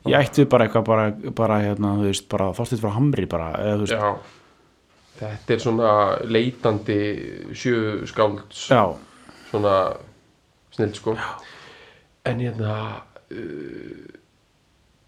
ég 0.09 0.17
ætti 0.19 0.47
bara 0.51 0.67
eitthvað 0.67 0.89
bara, 0.89 1.05
bara 1.39 1.61
hérna, 1.63 1.93
þú 2.01 2.09
veist, 2.09 2.27
bara 2.33 2.49
þorstið 2.57 2.83
frá 2.83 2.95
Hamri 2.97 3.29
bara, 3.31 3.53
eða 3.63 3.77
þú 3.77 3.87
veist, 3.87 3.95
já. 3.95 4.11
Þetta 5.17 5.55
er 5.55 5.63
svona 5.63 5.93
leitandi 6.29 6.99
sjö 7.57 7.77
skálds 8.11 8.67
já, 8.75 8.83
svona 9.53 9.77
snill 10.75 10.93
sko 10.99 11.15
en 12.27 12.43
hérna 12.45 12.75
uh, 13.31 14.07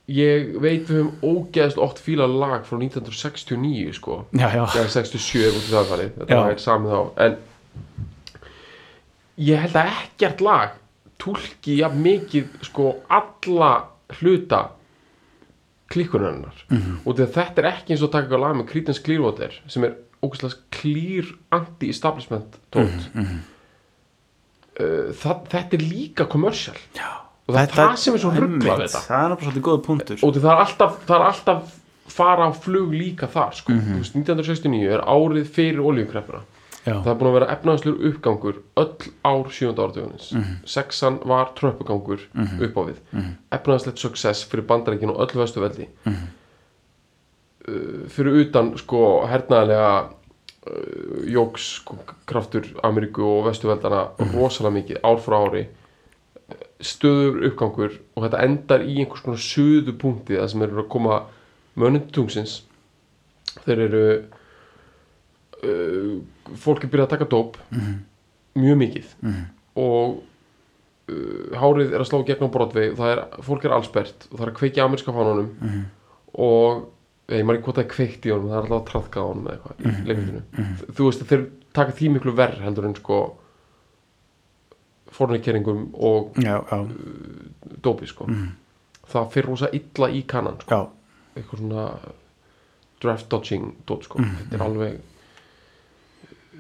ég 0.09 0.55
veit 0.63 0.89
við 0.89 0.97
höfum 0.97 1.13
ógeðslega 1.23 1.85
oft 1.85 2.01
fílað 2.05 2.39
lag 2.41 2.65
frá 2.69 2.79
1969 2.79 3.93
sko. 3.99 4.23
Já, 4.33 4.49
já, 4.55 4.65
eða 4.65 4.89
67 4.95 5.45
ef 5.45 5.59
út 5.59 5.69
í 5.69 5.75
það 5.75 5.93
farið. 5.93 6.17
Þetta 6.23 6.41
var 6.41 6.63
samið 6.65 6.97
þá. 6.97 7.03
En 7.27 7.37
ég 9.49 9.63
held 9.67 9.79
að 9.79 9.93
ekkert 9.93 10.43
lag 10.45 10.75
túlki 11.19 11.79
jafn 11.83 12.03
mikið 12.03 12.59
sko 12.67 12.91
alla 13.11 13.73
hluta 14.19 14.65
klikkunarinnar. 15.89 16.65
Mm 16.69 16.79
-hmm. 16.79 16.97
og 17.05 17.17
þetta 17.17 17.63
er 17.63 17.71
ekki 17.73 17.93
eins 17.93 18.03
og 18.03 18.11
að 18.11 18.17
taka 18.21 18.41
lag 18.41 18.57
með 18.57 18.69
Creedence 18.73 19.03
Clearwater 19.03 19.61
sem 19.67 19.85
er 19.85 19.95
ógæslega 20.23 20.55
clear 20.71 21.27
anti-establishment 21.51 22.59
tótt 22.71 23.09
Mhm, 23.15 23.41
uh, 24.81 25.09
það, 25.23 25.41
þetta 25.55 25.73
er 25.79 25.83
líka 25.89 26.25
commercial. 26.31 26.77
Já. 26.97 27.09
og 27.49 27.55
það 27.55 27.63
er 27.63 27.67
það 27.79 27.95
sem 27.97 28.15
er 28.15 28.21
svo 28.23 28.31
við 28.37 28.69
þetta. 28.69 29.01
Það 29.09 29.25
er 29.25 29.29
náttúrulega 29.33 29.49
svolítið 29.49 29.67
góða 29.69 29.83
punktur. 29.87 30.17
Og 30.23 30.29
það 30.37 30.53
er 30.53 30.61
alltaf, 30.67 30.93
það 31.09 31.17
er 31.19 31.27
alltaf 31.33 31.75
fara 32.09 32.47
á 32.49 32.51
flug 32.57 32.93
líka 32.97 33.27
þar 33.31 33.53
sko. 33.57 33.73
Mhm. 33.73 33.99
mm 33.99 34.05
1969 34.05 34.93
er 34.97 35.01
árið 35.05 35.47
fyrir 35.55 35.81
oljukreppuna 35.85 36.41
já, 36.87 36.95
það 37.05 37.11
er 37.13 37.19
búin 37.21 37.29
að 37.29 37.35
vera 37.39 37.49
efnaðanslegur 37.53 38.07
uppgangur 38.09 38.57
öll 38.81 38.95
ár 39.29 39.51
sjönda 39.53 39.83
áratugunins 39.85 40.31
Mhm. 40.33 40.55
sexan 40.65 41.19
var 41.25 41.47
tröppugangur 41.59 42.21
upp 42.65 42.75
á 42.81 42.83
við. 42.89 42.97
Mhm. 43.13 43.33
efnaðanslegt 43.53 43.99
success 43.99 44.45
fyrir 44.45 44.65
bandaríkin 44.67 45.11
og 45.11 45.19
öll 45.21 45.37
vestu 45.43 45.61
veldi 45.61 45.87
uh, 46.07 46.13
fyrir 48.09 48.33
utan 48.45 48.73
sko 48.79 49.27
hernaðlega 49.29 50.09
jóks 51.29 51.67
sko, 51.79 51.99
kraftur 52.29 52.67
Ameríku 52.87 53.25
og 53.25 53.47
vestu 53.49 53.71
veldana 53.71 54.09
rosalega 54.33 54.75
mikið 54.79 55.03
ár 55.07 55.21
frá 55.25 55.39
ári. 55.41 55.67
Stöður 56.79 57.49
uppgangur 57.51 57.99
og 58.15 58.25
þetta 58.25 58.43
endar 58.47 58.85
í 58.87 59.01
einhvers 59.03 59.25
konar 59.25 59.43
suðu 59.43 59.95
punkti 59.99 60.39
það 60.39 60.51
sem 60.53 60.65
eru 60.67 60.83
að 60.85 60.91
koma 60.93 61.21
mönnum 61.79 62.09
tungsins 62.15 62.61
þeir 63.65 63.85
eru 63.89 64.03
uh, 65.63 66.15
fólk 66.59 66.85
er 66.85 66.93
byrjað 66.93 67.07
að 67.09 67.15
taka 67.17 67.31
dóp. 67.33 67.59
Mjög 68.59 68.79
mikið. 68.83 69.11
Og 69.79 70.21
uh, 71.13 71.59
hárið 71.59 71.95
er 71.95 72.05
að 72.05 72.11
slá 72.11 72.23
gegn 72.29 72.47
á 72.47 72.55
brotvei 72.55 72.87
það 72.99 73.15
er, 73.15 73.25
fólk 73.47 73.67
er 73.67 73.77
allsbert 73.77 74.29
og 74.31 74.37
það 74.37 74.47
er 74.47 74.53
að 74.53 74.59
kveikja 74.61 74.87
amerska 74.87 75.15
fánunum 75.15 75.83
og 76.39 76.87
ég 77.29 77.45
maður 77.45 77.59
ekki 77.59 77.67
hvort 77.69 77.79
það 77.79 77.85
er 77.85 77.91
kveikt 77.93 78.27
í 78.29 78.33
honum 78.33 78.49
það 78.53 78.59
er 78.59 78.63
alltaf 78.65 78.79
að 78.79 78.87
traðka 78.93 79.21
á 79.21 79.29
honum 79.29 79.49
eða 79.49 79.57
eitthvað 79.57 79.81
í 79.81 80.07
leikritinu. 80.09 80.43
þú 80.97 81.09
veist 81.09 81.25
þeir 81.29 81.43
taka 81.77 81.97
því 81.99 82.09
miklu 82.15 82.33
verð 82.39 82.63
heldur 82.65 82.89
en 82.89 82.97
sko 82.97 83.19
fornikeringum 85.19 85.83
og 85.95 86.39
já, 86.45 86.57
já, 86.71 86.79
dópi 87.85 88.09
sko. 88.09 88.27
Það 89.09 89.29
fyrir 89.33 89.49
rosa 89.49 89.71
illa 89.73 90.09
í 90.13 90.23
kannan 90.29 90.59
sko. 90.63 90.75
já, 90.75 91.37
eitthvað 91.39 91.63
svona 91.63 91.85
draft 93.03 93.29
dodging 93.33 93.71
dót 93.89 94.05
sko. 94.09 94.21
Þetta 94.21 94.59
er 94.59 94.67
alveg 94.67 94.99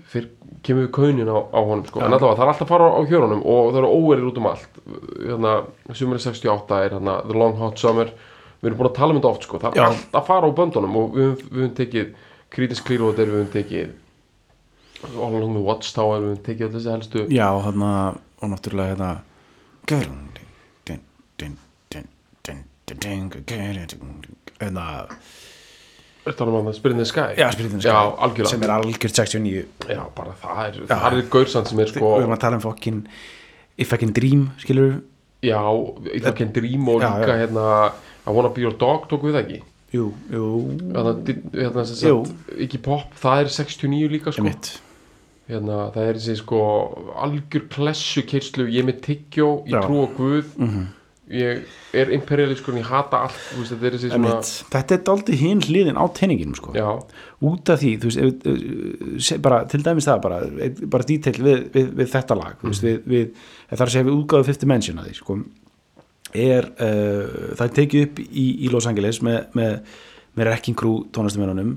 fyrir 0.08 0.30
kemur 0.64 0.86
við 0.86 0.92
kaunin 0.96 1.28
á, 1.28 1.36
á 1.52 1.60
honum 1.60 1.84
sko. 1.88 2.00
en 2.00 2.12
allavega 2.12 2.38
það 2.38 2.44
er 2.46 2.52
alltaf 2.54 2.64
að 2.66 2.72
fara 2.72 2.88
á 2.88 3.00
hjörunum 3.10 3.42
og 3.44 3.70
það 3.72 3.80
eru 3.82 3.92
óverir 3.98 4.28
út 4.30 4.40
um 4.40 4.48
allt. 4.52 4.80
Hérna, 5.20 5.52
sumari 5.92 6.24
68 6.24 6.80
er 6.86 6.96
hérna 6.96 7.18
The 7.28 7.36
Long 7.36 7.56
Hot 7.60 7.78
Summer 7.80 8.12
við 8.58 8.68
erum 8.70 8.78
búin 8.80 8.88
að 8.90 8.96
tala 8.98 9.14
um 9.14 9.18
þetta 9.20 9.30
oft 9.32 9.46
sko. 9.46 9.58
það 9.62 9.76
er 9.76 9.80
Já. 9.82 9.86
allt 9.88 10.16
að 10.18 10.26
fara 10.26 10.48
á 10.48 10.50
böndunum 10.58 10.96
og 10.98 11.14
við, 11.14 11.24
höfum- 11.28 11.50
við 11.52 11.62
höfum 11.62 11.74
tekið 11.78 12.12
Creedence 12.50 12.82
Clearwater 12.86 13.26
við 13.30 13.38
höfum 13.38 13.52
tekið 13.54 13.88
All 15.14 15.34
Along 15.38 15.54
the 15.54 15.62
Watchtower 15.62 16.20
við 16.24 16.28
höfum 16.32 16.44
tekið 16.48 16.66
öll 16.68 16.74
þessi 16.78 16.90
helstu 16.94 17.26
já, 17.30 17.48
og 17.54 18.50
náttúrulega 18.50 18.90
hérna 18.94 19.10
din, 19.88 20.28
din, 21.38 21.58
din, 21.88 22.08
hérna 24.58 24.84
er 26.28 26.34
það 26.36 26.50
um 26.52 26.66
að 26.68 26.76
spyrja 26.76 26.98
the 26.98 27.06
Sky 27.08 27.26
já, 27.38 27.46
spyrir 27.54 27.78
já, 27.80 27.94
algjörlega 27.96 28.50
sem 28.52 28.64
er 28.66 28.72
algjört 28.74 29.14
69 29.16 29.62
já, 29.88 30.02
bara 30.16 30.34
það 30.42 30.64
er, 30.66 30.80
það 30.90 31.06
er 31.18 31.28
gaursand 31.32 31.70
sem 31.70 31.80
er 31.84 31.92
sko 31.92 32.10
við 32.16 32.24
erum 32.24 32.34
að 32.36 32.42
tala 32.42 32.58
um 32.58 32.64
fokkin 32.64 32.98
If 33.78 33.92
I 33.94 33.98
Can 34.02 34.10
Dream, 34.12 34.48
skilur 34.58 34.98
Já, 35.46 35.60
í 36.10 36.18
það 36.18 36.32
kenn 36.40 36.48
Dream 36.56 36.88
og 36.90 36.98
Já, 37.04 37.12
líka 37.14 37.30
já. 37.30 37.36
hérna 37.44 37.66
I 38.28 38.34
Wanna 38.36 38.52
Be 38.54 38.60
Your 38.66 38.76
Dog 38.76 39.08
tók 39.10 39.24
við 39.24 39.40
ekki? 39.40 39.60
Jú, 39.96 40.10
jú, 40.28 40.44
hérna, 40.92 41.14
hérna 41.56 41.84
Jú. 41.88 42.18
ekki 42.60 42.80
pop, 42.84 43.14
það 43.16 43.46
er 43.46 43.48
69 43.54 44.10
líka 44.12 44.34
sko. 44.36 44.44
Hérna, 45.48 45.78
það 45.94 46.10
er 46.10 46.18
þessi 46.20 46.34
sko 46.42 46.58
algjör 47.24 47.62
klessu 47.72 48.20
kyrslu 48.28 48.66
ég 48.68 48.82
er 48.82 48.88
með 48.90 48.98
tyggjó, 49.06 49.46
ég 49.64 49.78
Já. 49.78 49.80
trú 49.86 50.02
á 50.04 50.06
Guð. 50.18 50.54
Mhm. 50.60 50.86
ég 51.28 51.58
er 51.92 52.08
imperialiskur 52.16 52.72
ég 52.78 52.86
hata 52.88 53.18
allt, 53.26 53.36
veist, 53.58 53.72
þetta 53.74 53.84
er 53.84 53.96
þessi 53.98 54.08
svona 54.14 54.36
þetta 54.72 54.94
er 54.96 55.02
dálítið 55.04 55.40
hinn 55.42 55.60
hliðin 55.60 55.98
á 56.00 56.04
tenninginum 56.16 56.54
sko. 56.56 56.72
já, 56.72 56.88
út 57.44 57.68
af 57.68 57.80
því, 57.82 57.90
þú 58.00 58.08
veist 58.08 58.20
ef, 58.24 59.20
se- 59.26 59.36
bara, 59.44 59.58
til 59.68 59.82
dæmis 59.84 60.06
það 60.08 60.22
bara, 60.24 60.38
bara 60.88 61.04
detail 61.04 61.36
við, 61.44 61.68
við, 61.74 61.90
við 62.00 62.08
þetta 62.14 62.34
lag 62.38 62.56
þú 62.62 62.72
veist, 62.72 62.82
við, 62.82 63.02
við, 63.04 63.26
það 63.68 63.80
er 63.80 63.84
að 63.84 63.92
segja 63.92 64.08
við 64.08 64.16
útgáðu 64.24 64.44
Fifth 64.48 64.60
Dimension 64.64 64.98
að 65.02 65.04
því 65.10 65.14
sko, 65.20 65.36
er 66.34 66.66
uh, 66.76 67.54
það 67.56 67.64
er 67.68 67.74
tekið 67.80 68.06
upp 68.08 68.18
í, 68.26 68.46
í 68.66 68.70
Los 68.72 68.86
Angeles 68.90 69.22
með, 69.24 69.46
með, 69.56 69.78
með 70.36 70.50
Wrecking 70.50 70.76
Crew 70.78 71.04
tónastumennunum 71.16 71.76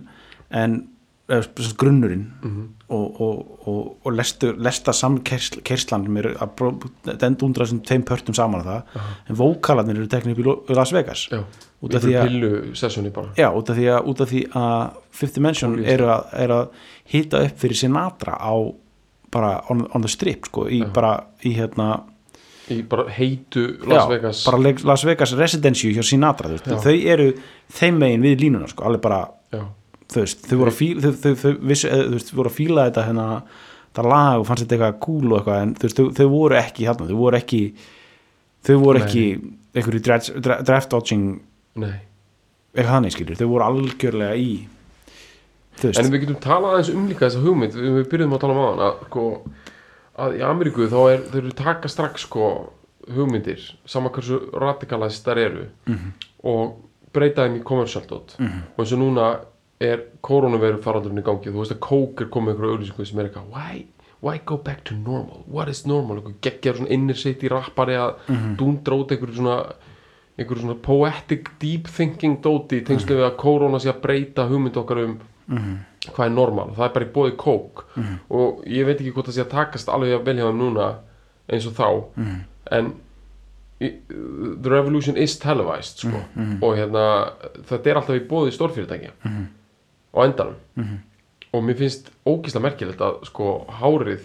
en 0.51 0.75
uh, 1.31 1.45
grunnurinn 1.79 2.25
og, 2.91 3.21
og, 3.23 3.67
og, 3.71 3.81
og 4.03 4.13
lestu, 4.17 4.51
lesta 4.59 4.91
samkerslan 4.91 6.03
sem 6.07 6.17
eru 6.19 6.33
að 6.43 7.17
dendundra 7.21 7.63
þessum 7.65 7.79
tveim 7.87 8.03
pörtum 8.07 8.35
saman 8.35 8.61
að 8.65 8.71
það 8.71 9.05
en 9.31 9.39
vókalarnir 9.39 10.01
eru 10.01 10.09
teknir 10.11 10.35
upp 10.55 10.69
í 10.71 10.75
Las 10.75 10.91
Vegas. 10.95 11.27
Já. 11.31 11.43
Út 11.81 11.95
af 11.97 12.03
því 12.03 12.11
að- 12.19 12.27
Já, 13.39 13.47
út 13.57 13.69
af 13.71 13.77
því 13.79 13.87
að, 13.89 14.09
af 14.21 14.29
því 14.29 14.41
að 14.59 14.99
Fifth 15.11 15.33
Dimension 15.39 15.71
Ólíðislega. 15.73 15.93
eru 15.95 16.11
að, 16.13 16.27
er 16.43 16.53
að 16.57 16.67
hita 17.15 17.39
upp 17.47 17.57
fyrir 17.63 17.79
Sinatra 17.79 18.35
á 18.37 18.53
bara 19.31 19.53
on, 19.71 19.85
on 19.95 20.01
the 20.03 20.11
strip 20.11 20.45
sko, 20.51 20.67
í 20.67 20.81
bara 20.93 21.13
í 21.47 21.55
hérna 21.55 21.87
í 22.73 22.81
bara 22.89 23.05
heitu 23.15 23.63
Las 23.87 24.03
já, 24.05 24.09
Vegas. 24.11 24.43
bara 24.47 24.59
Le- 24.61 24.83
Las 24.87 25.03
Vegas 25.07 25.33
residency 25.37 25.91
hjá 25.95 26.03
Sinatra 26.07 26.49
Já. 26.55 26.77
þau 26.81 26.95
eru 27.15 27.27
þeim 27.77 27.99
megin 28.01 28.25
við 28.25 28.39
línuna 28.45 28.67
sko, 28.71 28.85
alveg 28.89 29.01
bara, 29.05 29.19
já, 29.53 29.61
veist, 30.15 30.45
þau 30.49 30.57
voru 30.61 30.71
að 30.73 30.79
fíla 30.79 31.01
þau, 31.01 31.13
þau, 31.21 31.35
þau, 31.43 32.19
þau 32.29 32.35
voru 32.41 32.49
að 32.53 32.57
fíla 32.57 32.87
þetta 32.89 33.05
hérna, 33.09 33.27
þetta 33.91 34.07
lag 34.11 34.39
og 34.41 34.47
fannst 34.49 34.65
þetta 34.65 34.77
eitthvað 34.79 34.99
cool 35.05 35.31
og 35.31 35.39
eitthvað, 35.41 35.61
en 35.61 35.73
þau, 35.81 36.09
þau 36.21 36.27
voru 36.35 36.59
ekki 36.61 36.87
hérna, 36.89 37.07
þau 37.11 37.17
voru 37.21 37.39
ekki 37.41 37.61
þau 38.67 38.75
voru 38.83 39.01
ekki 39.05 39.25
einhverju 39.75 40.03
draft, 40.05 40.89
dodging 40.91 41.27
eitthvað 41.79 42.93
þannig 42.95 43.15
skilur, 43.15 43.39
þau 43.39 43.49
voru 43.51 43.67
algjörlega 43.69 44.35
í 44.39 44.51
En 45.81 46.11
við 46.11 46.25
getum 46.25 46.35
talað 46.43 46.73
aðeins 46.75 46.89
um 46.93 47.05
líka 47.09 47.25
þessa 47.25 47.39
hugmynd 47.41 47.73
við, 47.73 48.01
byrjuðum 48.11 48.33
að 48.35 48.41
tala 48.43 48.53
um 48.53 48.59
aðan 48.61 48.81
að, 48.85 48.97
sko, 49.07 49.21
að 50.21 50.37
í 50.39 50.43
Ameríku 50.45 50.87
þá 50.91 50.99
er 51.13 51.23
þau 51.31 51.37
eru 51.41 51.51
taka 51.57 51.89
strax 51.91 52.25
sko, 52.27 52.47
hugmyndir 53.11 53.63
sama 53.89 54.11
hversu 54.13 54.37
radikalæst 54.53 55.25
þar 55.25 55.37
eru 55.47 55.63
Mhm. 55.87 56.11
og 56.43 56.75
breyta 57.13 57.47
þeim 57.47 57.59
í 57.59 57.63
kommersialdótt 57.63 58.37
Mhm. 58.39 58.61
og 58.77 58.83
eins 58.85 58.93
og 58.93 58.99
núna 58.99 59.39
er 59.81 60.03
koronaviru 60.21 60.77
faraldurinn 60.83 61.19
í 61.19 61.25
gangi 61.25 61.49
þú 61.49 61.57
veist 61.63 61.73
að 61.73 61.79
kók 61.79 62.21
er 62.21 62.27
komið 62.29 62.53
einhverju 62.53 62.77
auðlýsingu 62.77 63.05
sem 63.07 63.19
er 63.19 63.29
eitthvað 63.29 63.49
why, 63.51 63.85
why 64.21 64.37
go 64.45 64.57
back 64.57 64.83
to 64.83 64.93
normal 64.95 65.43
what 65.47 65.67
is 65.67 65.85
normal, 65.87 66.17
einhver 66.17 66.35
geggjar 66.41 66.75
svona 66.77 66.89
í 67.43 67.49
rappari 67.49 67.95
að 67.97 68.15
Mhm. 68.29 68.55
dúndra 68.57 68.93
út 69.03 69.09
einhverju 69.11 69.35
svona 69.35 69.73
einhverju 70.37 70.61
svona 70.61 70.81
poetic 70.81 71.49
deep 71.59 71.87
thinking 71.87 72.41
dóti 72.41 72.81
í 72.81 72.85
tengslu 72.85 73.15
Mhm. 73.15 73.19
við 73.19 73.31
að 73.31 73.37
korona 73.37 73.79
sé 73.79 73.89
að 73.91 74.01
breyta 74.01 74.47
hugmynd 74.47 74.73
okkar 74.77 75.03
um 75.03 75.19
hvað 76.09 76.25
er 76.25 76.33
normal, 76.33 76.69
það 76.75 76.85
er 76.87 76.93
bara 76.95 77.05
í 77.05 77.11
bóði 77.13 77.35
kók 77.37 77.83
Mhm. 77.95 78.19
og 78.29 78.63
ég 78.65 78.85
veit 78.85 78.97
ekki 79.01 79.11
hvort 79.13 79.27
það 79.27 79.35
sé 79.37 79.43
að 79.45 79.49
takast 79.51 79.87
alveg 79.89 80.15
að 80.19 80.25
velja 80.25 80.45
þeim 80.49 80.57
núna 80.59 80.95
eins 81.49 81.67
og 81.67 81.73
þá 81.73 82.03
Mhm. 82.17 82.39
en 82.71 82.93
í- 83.81 83.99
the 84.63 84.69
revolution 84.69 85.17
is 85.17 85.37
televised 85.39 85.97
sko. 85.99 86.21
Mhm. 86.35 86.63
og 86.63 86.75
hérna 86.77 87.33
þetta 87.63 87.85
er 87.87 87.95
alltaf 87.95 88.15
í 88.19 88.27
bóði 88.27 88.51
stórfyrirtækja 88.51 89.11
Mhm. 89.23 89.45
á 90.15 90.19
endanum 90.25 90.55
og 91.53 91.63
mér 91.63 91.77
finnst 91.77 92.09
ógislega 92.25 92.61
merkilegt 92.61 92.99
að 92.99 93.25
sko 93.25 93.65
hárið 93.69 94.21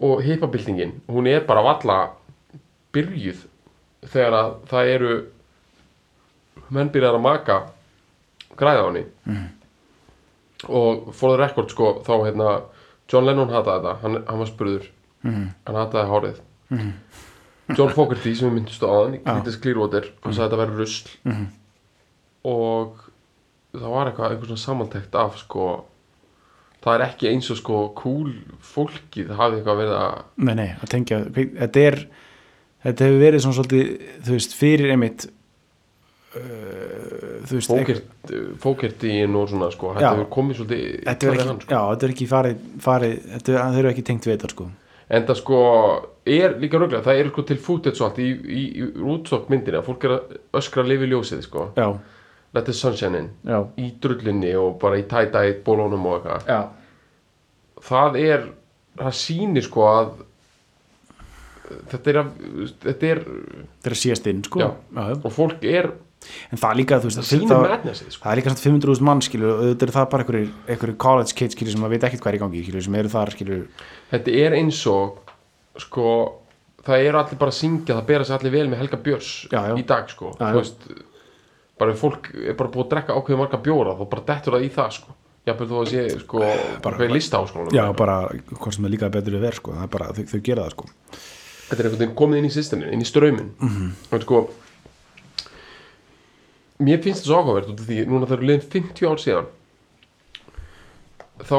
og 0.00 0.22
hippabildingin, 0.22 1.00
hún 1.08 1.26
er 1.28 1.40
bara 1.46 1.62
valla 1.62 2.10
byrjuð 2.92 3.44
þegar 4.06 4.32
að 4.32 4.54
það 4.68 4.94
eru 4.94 5.26
menn 6.70 6.88
byrjar 6.90 7.14
að 7.14 7.20
maka 7.20 7.62
græða 8.56 8.80
á 8.82 8.86
henni 8.90 9.04
og 10.68 11.14
for 11.14 11.34
the 11.36 11.42
record 11.42 11.70
sko 11.70 12.02
þá 12.06 12.12
hérna 12.26 12.62
John 13.12 13.26
Lennon 13.26 13.48
hataði 13.52 13.82
þetta, 13.82 13.96
hann, 14.02 14.22
hann 14.28 14.38
var 14.38 14.46
spurður 14.46 14.86
Mhm. 15.24 15.48
hann 15.66 15.76
hataði 15.76 16.10
hárið 16.10 16.40
John 17.78 17.88
Fogerty 17.96 18.34
sem 18.34 18.50
við 18.50 18.54
myndist 18.58 18.82
á 18.84 18.88
aðan. 18.92 19.18
Creedence 19.24 19.60
Clearwater, 19.60 20.10
hann 20.22 20.32
sagði 20.36 20.50
þetta 20.50 20.60
verður 20.60 20.80
rusl 20.82 21.08
Mhm. 21.24 21.46
og 22.44 22.96
það 23.74 23.90
var 23.90 24.06
eitthvað 24.10 24.30
einhver 24.34 24.46
svona 24.46 24.64
samantekt 24.66 25.14
af 25.14 25.38
sko 25.38 25.84
það 26.84 26.94
er 27.00 27.06
ekki 27.08 27.28
eins 27.32 27.50
og 27.50 27.56
sko 27.56 27.78
cool 27.96 28.32
fólkið 28.60 29.30
hafi 29.38 29.56
eitthvað 29.56 29.80
verið 29.80 29.96
að 29.96 30.22
Nei, 30.36 30.54
nei, 30.54 30.68
að 30.82 30.88
tengja 30.92 31.24
þetta 31.32 31.80
er, 31.88 32.06
þetta 32.84 33.04
hefur 33.08 33.22
verið 33.24 33.40
svona 33.40 33.56
svolítið, 33.56 33.88
þú 34.26 34.30
veist, 34.36 34.54
fyrir 34.54 34.90
einmitt 34.92 35.24
uh, 35.24 35.30
þú 35.30 35.32
veist 35.32 35.32
fókert, 35.32 36.23
fókertíin 38.62 39.36
og 39.38 39.50
svona 39.50 39.68
sko, 39.74 39.92
þetta 39.94 40.14
hefur 40.14 40.30
komið 40.34 40.58
svolítið 40.60 40.80
þetta 41.04 41.28
er 41.28 41.36
ekki, 41.36 41.46
hann, 41.48 41.60
sko. 41.60 41.70
já, 41.70 41.82
þetta 41.90 42.06
er 42.06 42.14
ekki 42.14 42.26
farið, 42.30 42.64
farið 42.86 43.14
þetta 43.34 43.54
er, 43.54 43.78
eru 43.82 43.92
ekki 43.92 44.06
tengt 44.08 44.26
við 44.26 44.34
þetta 44.36 44.50
sko. 44.54 44.66
En 45.14 45.28
það 45.28 45.38
sko 45.42 45.60
er 46.34 46.56
líka 46.58 46.80
röglega, 46.80 47.04
það 47.04 47.20
er 47.20 47.30
sko 47.30 47.44
til 47.50 47.58
footage 47.60 48.00
og 48.00 48.08
allt 48.08 48.20
í, 48.24 48.28
í, 48.32 48.64
í 48.80 48.88
Woodstock 49.04 49.50
myndinni 49.52 49.78
að 49.78 49.88
fólk 49.90 50.08
er 50.08 50.16
að 50.16 50.36
öskra 50.60 50.84
að 50.84 50.90
lifi 50.94 51.10
ljósið 51.12 51.44
sko. 51.46 51.68
Já, 51.78 51.88
Let 52.54 52.68
the 52.68 52.72
sunshine 52.72 53.18
in, 53.18 53.30
já, 53.42 53.56
í 53.82 53.88
drullinni 53.98 54.52
og 54.54 54.76
bara 54.78 55.00
í 55.00 55.02
tie-dye 55.10 55.56
bólónum 55.66 56.04
og 56.06 56.20
eitthvað. 56.20 56.68
Það 57.82 58.18
er, 58.20 58.44
það 59.00 59.16
sýnir 59.18 59.66
sko 59.66 59.88
að 59.90 60.12
þetta 61.90 62.12
er 62.12 62.18
að, 62.20 62.30
þetta 62.84 63.08
er 63.08 63.22
þetta 63.24 63.90
er 63.90 63.96
að 63.96 64.00
síast 64.00 64.28
inn 64.30 64.44
sko. 64.46 64.62
Já. 64.62 64.68
já. 64.70 65.16
og 65.16 65.34
fólk 65.34 65.66
er, 65.66 65.90
en 66.50 66.60
það 66.60 66.70
er 66.70 66.78
líka, 66.80 67.00
þú 67.00 67.10
veist, 67.10 67.20
það 67.20 67.28
sko. 67.94 68.22
það 68.22 68.30
er 68.32 68.40
líka 68.40 68.52
samt 68.52 68.64
500.000 68.64 69.08
mann 69.08 69.24
skilur 69.24 69.52
og 69.52 69.64
auðvitað 69.64 69.88
er 69.88 69.94
það 69.96 70.08
bara 70.14 70.26
einhverjir 70.74 70.96
college 71.06 71.36
kids 71.38 71.58
skilur 71.58 71.76
sem 71.76 71.86
að 71.86 71.96
veit 71.96 72.06
ekkert 72.08 72.24
hvað 72.24 72.32
er 72.32 72.38
í 72.38 72.42
gangi 72.44 72.64
skilur 72.64 72.86
sem 72.86 72.98
eru 73.00 73.12
þar 73.12 73.34
skilur. 73.34 73.64
Þetta 74.12 74.36
er 74.44 74.58
eins 74.60 74.80
og 74.90 75.32
sko, 75.84 76.12
það 76.86 77.08
eru 77.08 77.20
allir 77.22 77.40
bara 77.40 77.54
að 77.54 77.58
syngja 77.58 77.98
það 77.98 78.06
bera 78.12 78.28
sig 78.28 78.38
allir 78.38 78.54
vel 78.54 78.68
með 78.70 78.84
Helga 78.84 79.02
Björs 79.04 79.34
Já, 79.50 79.60
já. 79.70 79.74
í 79.80 79.84
dag 79.88 80.08
sko, 80.12 80.32
Já, 80.38 80.46
þú 80.46 80.62
veist 80.62 80.88
bara 81.80 81.94
fólk 81.98 82.30
er 82.38 82.56
bara 82.58 82.70
búið 82.70 82.86
að 82.86 82.90
drekka 82.94 83.18
ákveðið 83.18 83.40
marga 83.40 83.60
bjóra 83.62 83.94
þá 83.98 84.04
bara 84.10 84.26
dettur 84.30 84.56
það 84.56 84.66
í 84.66 84.72
það 84.74 84.90
sko. 84.98 85.14
Jafnvel 85.44 85.66
þó 85.68 85.78
að 85.82 85.88
sé 85.90 86.02
sko, 86.22 86.42
bara 86.80 86.96
hvað 86.96 87.04
er 87.04 87.12
lista 87.12 87.40
áskólanum 87.42 87.74
já, 87.76 87.84
bara, 87.98 88.14
hvort 88.54 88.76
sem 88.76 88.86
er 88.88 88.92
líka 88.94 89.10
betur 89.12 89.34
við 89.36 89.42
verð 89.44 89.58
sko, 89.58 89.74
það 89.76 89.84
er 89.84 89.90
bara, 89.92 90.06
þau, 90.16 90.22
þau 90.30 90.38
gera 90.46 90.62
það 90.64 90.76
sko. 90.76 90.86
Þetta 91.64 91.76
er 91.76 91.88
einhvern 91.88 92.00
veginn 92.00 92.14
komið 92.20 92.40
inn 92.40 92.46
í 92.48 92.52
systemin, 92.54 92.92
inn 92.94 93.04
í 93.04 93.08
strömin 93.08 93.50
mm. 93.50 93.74
-hmm. 93.74 94.22
sko 94.24 94.40
mér 96.82 97.02
finnst 97.04 97.24
það 97.24 97.30
svo 97.30 97.40
áhugavert 97.40 97.82
því 97.86 98.04
núna 98.10 98.26
það 98.26 98.36
eru 98.38 98.48
liðin 98.50 98.68
50 98.74 99.10
ár 99.10 99.20
síðan 99.22 99.50
þá 101.44 101.56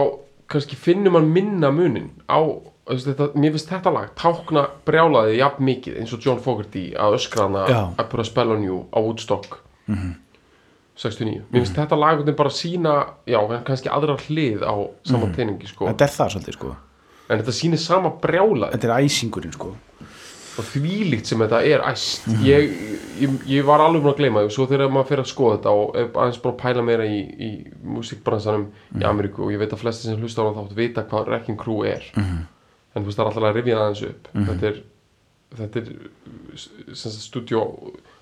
kannski 0.51 0.77
finnur 0.79 1.15
man 1.15 1.29
minna 1.33 1.71
munin 1.73 2.09
á 2.27 2.39
þetta, 2.85 3.31
mér 3.33 3.55
finnst 3.55 3.71
þetta 3.71 3.93
lag 3.95 4.11
tákna 4.19 4.65
brjálaði 4.87 5.39
jafn 5.39 5.65
mikið 5.65 6.01
eins 6.01 6.13
og 6.15 6.25
John 6.25 6.41
Fogerty 6.43 6.89
að 6.99 7.17
öskra 7.19 7.47
hana 7.47 7.63
Já. 7.69 7.79
I 7.95 8.03
put 8.11 8.21
a 8.21 8.27
spell 8.27 8.53
on 8.53 8.65
you 8.65 8.83
á 8.91 8.99
Woodstock 9.01 9.59
69 9.87 11.45
mér 11.49 11.63
finnst 11.63 11.75
þetta 11.79 11.97
lag 11.99 12.13
einhvern 12.13 12.27
veginn 12.27 12.39
bara 12.39 12.53
sína 12.55 12.93
já, 13.27 13.39
kannski 13.67 13.91
aðra 13.91 14.15
hlið 14.27 14.63
á 14.63 14.75
sama 15.07 15.31
teiningi 15.35 15.67
sko. 15.71 15.89
þetta 15.91 16.07
er 16.07 16.13
það 16.13 16.35
svolítið 16.35 16.57
sko, 16.59 16.75
en 17.27 17.41
þetta 17.41 17.55
sýnir 17.57 17.81
sama 17.83 18.13
brjálaði 18.23 18.77
þetta 18.77 18.91
er 18.91 19.07
æsingurinn 19.07 19.55
sko 19.55 19.73
og 20.55 20.67
þvílíkt 20.69 21.29
sem 21.29 21.41
þetta 21.43 21.61
er 21.67 21.83
æst. 21.89 22.27
Ég, 22.45 22.73
ég, 23.19 23.37
ég 23.49 23.67
var 23.67 23.83
alveg 23.83 24.05
búin 24.05 24.13
að 24.13 24.21
gleyma 24.21 24.43
því 24.43 24.49
og 24.49 24.55
svo 24.55 24.67
þegar 24.71 24.91
maður 24.93 25.11
fer 25.11 25.23
að 25.23 25.29
skoða 25.31 25.57
þetta 25.57 25.75
og 25.75 25.99
aðeins 26.05 26.41
bara 26.43 26.53
að 26.55 26.59
pæla 26.63 26.85
meira 26.87 27.07
í, 27.09 27.21
í 27.21 27.49
músikbransanum 27.95 28.67
í 28.95 29.07
Ameríku 29.07 29.45
og 29.45 29.53
ég 29.55 29.61
veit 29.61 29.75
að 29.75 29.83
flesti 29.83 30.09
sem 30.09 30.19
hlusta 30.21 30.43
á 30.43 30.47
hann 30.47 30.59
þátt 30.61 30.75
vita 30.79 31.05
hvað 31.09 31.31
Wrecking 31.31 31.59
Crew 31.59 31.85
er. 31.89 32.09
En 32.15 33.03
þú 33.03 33.09
veist 33.09 33.19
það 33.19 33.25
er 33.25 33.31
alltaf 33.31 33.49
að 33.49 33.57
rifja 33.59 33.79
það 33.79 33.85
aðeins 33.85 34.05
upp. 34.09 34.29
Þetta 34.35 34.69
er 34.71 34.83
þetta 35.55 35.83
er 35.83 37.15
stúdíó 37.21 37.63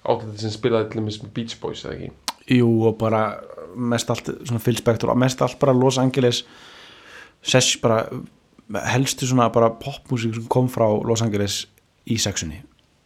átlætti 0.04 0.44
sem 0.44 0.54
spilaði 0.54 0.92
til 0.92 1.02
dæmis 1.02 1.20
með 1.24 1.34
Beach 1.38 1.58
Boys 1.62 1.84
eða 1.86 1.96
ekki? 1.96 2.12
Jú 2.58 2.70
og 2.90 2.98
bara 3.00 3.24
mest 3.74 4.12
allt 4.14 4.30
svona 4.44 4.62
Phil 4.62 4.78
Spector 4.78 5.14
og 5.14 5.20
mest 5.20 5.42
allt 5.42 5.60
bara 5.62 5.76
Los 5.76 5.98
Angeles 6.02 6.44
sess 7.44 7.78
bara 7.82 8.04
helstu 8.94 9.28
svona 9.28 9.50
bara 9.54 9.72
popmusík 9.80 10.36
sem 10.38 10.50
kom 10.52 10.70
frá 10.72 10.86
Los 11.08 11.24
Angeles 11.26 11.64
í 12.10 12.18
sexunni 12.20 12.62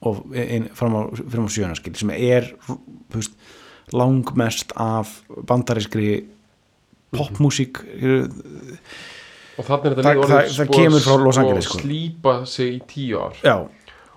og 0.08 0.24
ein, 0.38 0.70
fram 0.78 0.94
á, 0.94 1.02
á 1.46 1.50
sjöunaskil 1.50 1.96
sem 1.98 2.10
er 2.14 2.52
veist, 3.14 3.34
langmest 3.94 4.72
af 4.78 5.22
bandariskri 5.48 6.26
popmusík 7.16 7.82
og 9.58 9.66
þannig 9.66 9.88
er 9.88 9.96
þetta 9.96 10.04
líka 10.04 10.12
það- 10.12 10.22
orðið 10.22 10.54
það 10.54 10.66
að 10.68 10.74
kemur 10.78 11.02
frá 11.06 11.16
Los 11.24 11.36
sko 11.36 11.42
Angeles, 11.44 11.66
sko. 11.66 11.80
slípa 11.82 12.34
sig 12.46 12.74
í 12.76 12.82
tíu 12.86 13.18
ár. 13.18 13.34
Já, 13.44 13.56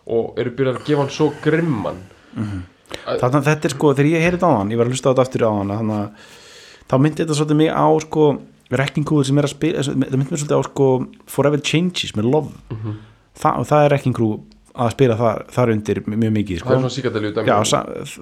og 0.06 0.38
eru 0.38 0.50
byrjað 0.50 0.76
að 0.76 0.84
gefa 0.84 1.00
hann 1.00 1.10
svo 1.16 1.32
grimman. 1.42 2.00
Þannig 2.36 3.40
að 3.40 3.48
þetta 3.48 3.64
er 3.64 3.70
sko 3.74 3.94
þegar 3.94 4.10
ég 4.10 4.24
heyrði 4.26 4.44
á 4.44 4.50
hann, 4.58 4.70
ég 4.70 4.76
var 4.76 4.86
að 4.86 4.92
hlusta 4.92 5.08
á 5.08 5.12
þetta 5.14 5.24
aftur 5.24 5.46
á 5.48 5.50
hann 5.56 5.68
þannig 5.70 5.96
að 5.96 6.10
þá 6.90 6.94
myndi 7.00 7.22
þetta 7.24 7.38
svolítið 7.38 7.56
mig 7.56 7.70
á 7.72 7.86
sko 8.04 8.42
Crew 9.06 9.22
sem 9.24 9.38
er 9.38 9.44
að 9.44 9.54
spila 9.56 9.82
það 9.82 9.96
myndi 9.96 10.30
mér 10.30 10.40
svolítið 10.44 10.60
á 10.60 10.62
sko 10.68 10.86
Forever 11.26 11.58
Changes 11.60 12.12
með 12.14 12.30
Love. 12.30 12.52
Mhm. 12.70 12.96
Þa, 13.40 13.58
og 13.58 13.66
það 13.66 13.84
er 13.84 13.88
Wrecking 13.94 14.14
Crew 14.14 14.40
að 14.80 14.92
spila 14.94 15.16
þar, 15.20 15.40
þar 15.54 15.72
undir 15.74 16.02
mjög 16.06 16.34
mikið 16.36 16.60
það 16.60 16.64
sko. 16.64 16.74
er 16.74 16.80
svona 16.80 16.94
síkardalju 16.96 17.32
dæmi 17.36 17.50
Já, 17.50 17.56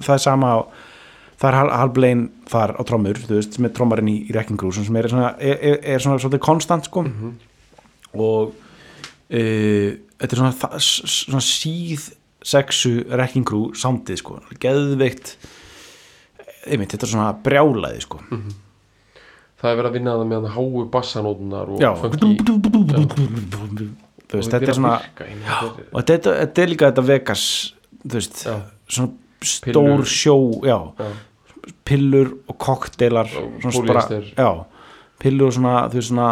það 0.06 0.14
er 0.16 0.22
sama 0.24 0.52
á 0.54 0.58
það 1.38 1.48
er 1.50 1.56
Hal- 1.58 1.74
Halblein 1.78 2.22
þar 2.50 2.72
á 2.74 2.82
trommur 2.88 3.20
veist, 3.28 3.58
er 3.68 3.74
trommarinn 3.76 4.10
í, 4.10 4.16
í 4.26 4.34
Crew 4.58 4.72
sem 4.74 4.96
er 4.98 5.08
svona, 5.12 5.28
er, 5.38 5.58
er, 5.62 5.76
er 5.94 6.02
svona 6.02 6.18
svolítið 6.18 6.42
konstant 6.42 6.88
sko. 6.88 7.04
og 8.18 8.54
e, 9.30 9.42
þetta 10.18 10.32
er 10.32 10.40
svona, 10.42 10.54
það- 10.64 10.80
svona 11.14 11.44
síð 11.46 12.08
sexu 12.48 12.94
Wrecking 13.10 13.46
Crew 13.46 13.70
soundið 13.74 14.22
sko, 14.22 14.40
geðveikt 14.62 15.36
einmitt, 16.68 16.90
þetta 16.94 17.06
er 17.06 17.12
svona 17.12 17.30
brjálaði 17.44 18.02
sko. 18.02 18.18
það 19.58 19.70
er 19.70 19.78
verið 19.78 19.90
að 19.90 19.96
vinna 19.98 20.16
það 20.18 20.28
með 20.32 20.50
háu 20.56 20.84
bassanótunar 20.90 21.70
og 21.70 21.78
þú 22.18 23.88
veist, 24.36 24.52
þetta 24.52 24.68
er 24.68 24.76
svona 24.76 24.96
virka, 25.00 25.26
og 25.92 26.04
þetta, 26.04 26.34
þetta 26.42 26.62
er 26.62 26.68
líka 26.68 26.90
þetta 26.92 27.04
Vegas 27.08 27.44
þú 28.04 28.14
veist, 28.18 28.42
Já. 28.44 28.56
svona 28.88 29.12
stór 29.40 29.72
Pillur. 29.72 30.04
sjó 30.04 30.34
já, 30.66 30.78
já, 30.98 31.12
pillur 31.84 32.34
og 32.48 32.58
kokteilar 32.58 33.28
bara, 33.86 34.02
já, 34.36 34.50
pillur 35.18 35.48
og 35.48 35.54
svona, 35.56 35.74
þú 35.88 35.98
veist, 35.98 36.10
svona, 36.10 36.28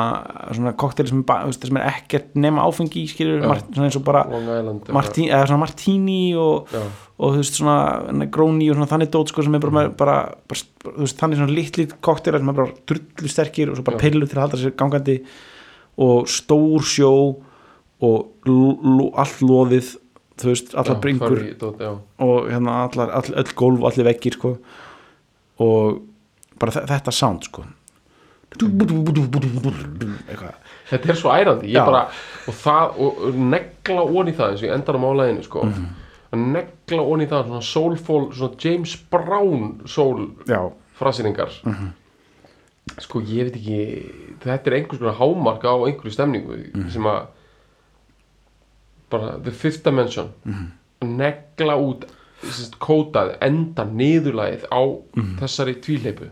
svona 0.53 0.73
kokteilar 0.79 1.11
sem, 1.11 1.25
sem 1.57 1.81
er 1.81 1.89
ekkert 1.91 2.37
nema 2.39 2.67
áfengi 2.67 3.07
skilur, 3.11 3.41
Já. 3.43 3.49
Mart, 3.49 3.73
svona 3.73 3.89
eins 3.89 3.99
og 3.99 4.05
bara 4.07 4.25
Island 4.29 4.93
Martí, 4.95 5.27
eða 5.31 5.47
svona 5.49 5.63
martini 5.65 6.21
og, 6.39 6.69
já, 6.75 6.83
og 7.17 7.33
þú 7.35 7.41
veist 7.41 7.59
svona 7.63 8.27
gróni 8.35 8.69
og 8.71 8.77
svona 8.77 8.91
þannig 8.93 9.13
dót 9.15 9.33
sko 9.33 9.47
sem 9.47 9.55
er 9.57 9.65
bara, 9.65 9.89
bara, 9.89 10.17
bara 10.47 10.63
þú 10.85 11.01
veist 11.07 11.19
þannig 11.23 11.41
svona 11.41 11.57
litli 11.57 11.89
kokteilar 12.05 12.43
sem 12.43 12.53
er 12.53 12.59
bara 12.61 12.77
drullu 12.91 13.33
sterkir 13.33 13.71
og 13.73 13.79
svo 13.79 13.87
bara 13.87 13.97
Já. 14.01 14.05
pillur 14.05 14.29
til 14.29 14.37
að 14.39 14.45
halda 14.47 14.61
sér 14.61 14.77
gangandi 14.77 15.21
og 16.07 16.27
stór 16.29 16.85
sjó 16.85 17.13
og 18.07 19.15
allt 19.23 19.41
loðið 19.43 19.93
þú 20.37 20.51
veist, 20.53 20.75
allar 20.77 20.97
já, 20.97 21.01
bringur 21.01 21.39
dót, 21.61 21.81
og 22.21 22.49
hérna 22.53 22.75
allar, 22.87 23.11
all, 23.19 23.31
öll 23.41 23.53
gólf 23.57 23.87
allir 23.89 24.05
veggir 24.11 24.35
sko. 24.37 24.51
Og 25.65 26.03
bara 26.61 26.73
þe- 26.75 26.87
þetta 26.91 27.13
sound 27.13 27.47
sko. 27.49 27.65
Þetta 30.87 31.11
er 31.11 31.19
svo 31.19 31.33
ærandi 31.35 31.73
bara, 31.75 32.03
og 32.49 32.55
það, 32.57 32.99
og, 33.03 33.23
negla 33.37 34.05
onni 34.07 34.33
það 34.37 34.53
eins 34.53 34.63
og 34.63 34.69
ég 34.69 34.75
endar 34.77 34.97
á 34.97 35.01
málaðinu 35.03 35.43
sko. 35.47 35.65
Mhm. 35.67 35.87
að 36.35 36.41
negla 36.53 37.03
onni 37.07 37.27
það 37.31 37.45
svona 37.47 37.63
soulful, 37.63 38.25
svona 38.35 38.57
James 38.61 38.97
Brown 39.11 39.83
soul 39.87 40.27
já, 40.47 40.73
frasýringar 40.99 41.53
Mhm. 41.65 41.93
sko 42.99 43.21
ég 43.21 43.45
veit 43.47 43.57
ekki 43.57 43.79
þetta 44.43 44.67
er 44.67 44.75
einhvers 44.75 44.99
konar 44.99 45.15
hámark 45.21 45.63
á 45.65 45.75
einhverju 45.87 46.13
stemningu 46.13 46.57
Mhm. 46.75 46.91
sem 46.91 47.03
að 47.03 47.27
bara 49.11 49.39
the 49.45 49.51
fifth 49.51 49.83
dimension. 49.85 50.33
Mhm. 50.45 50.67
negla 51.17 51.75
út 51.77 52.05
kótað, 52.79 53.37
enda 53.41 53.85
niðurlægið 53.85 54.65
á 54.73 54.81
Mhm. 55.17 55.37
þessari 55.41 55.75
tvíleipu 55.81 56.31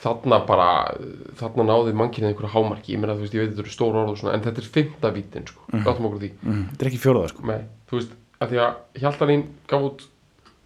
þarna 0.00 0.38
bara 0.46 0.94
þarna 1.36 1.64
náði 1.68 1.92
mannkynið 1.92 2.30
einhverju 2.32 2.50
hámarki. 2.54 2.94
Ég 2.94 2.98
meina 3.00 3.14
þú 3.14 3.20
veist, 3.26 3.34
ég 3.34 3.40
veit 3.42 3.50
þetta 3.52 3.64
eru 3.66 3.74
stór 3.74 3.94
orð 4.00 4.10
og 4.10 4.18
svona 4.18 4.34
en 4.34 4.40
þetta 4.40 4.58
er 4.58 4.70
fymta 4.76 5.10
vítin 5.12 5.46
sko, 5.46 5.60
mm 5.72 5.80
-hmm. 5.82 6.20
því. 6.20 6.30
Mm, 6.42 6.64
þetta 6.70 6.82
er 6.86 6.90
ekki 6.90 7.02
fjóraða 7.04 7.28
sko. 7.28 7.46
Nei, 7.46 7.60
þú 7.90 7.96
veist, 7.98 8.10
að 8.40 8.48
því 8.50 8.56
að 8.56 8.74
Hjaltalín 9.00 9.44
gaf 9.68 9.82
út 9.82 10.06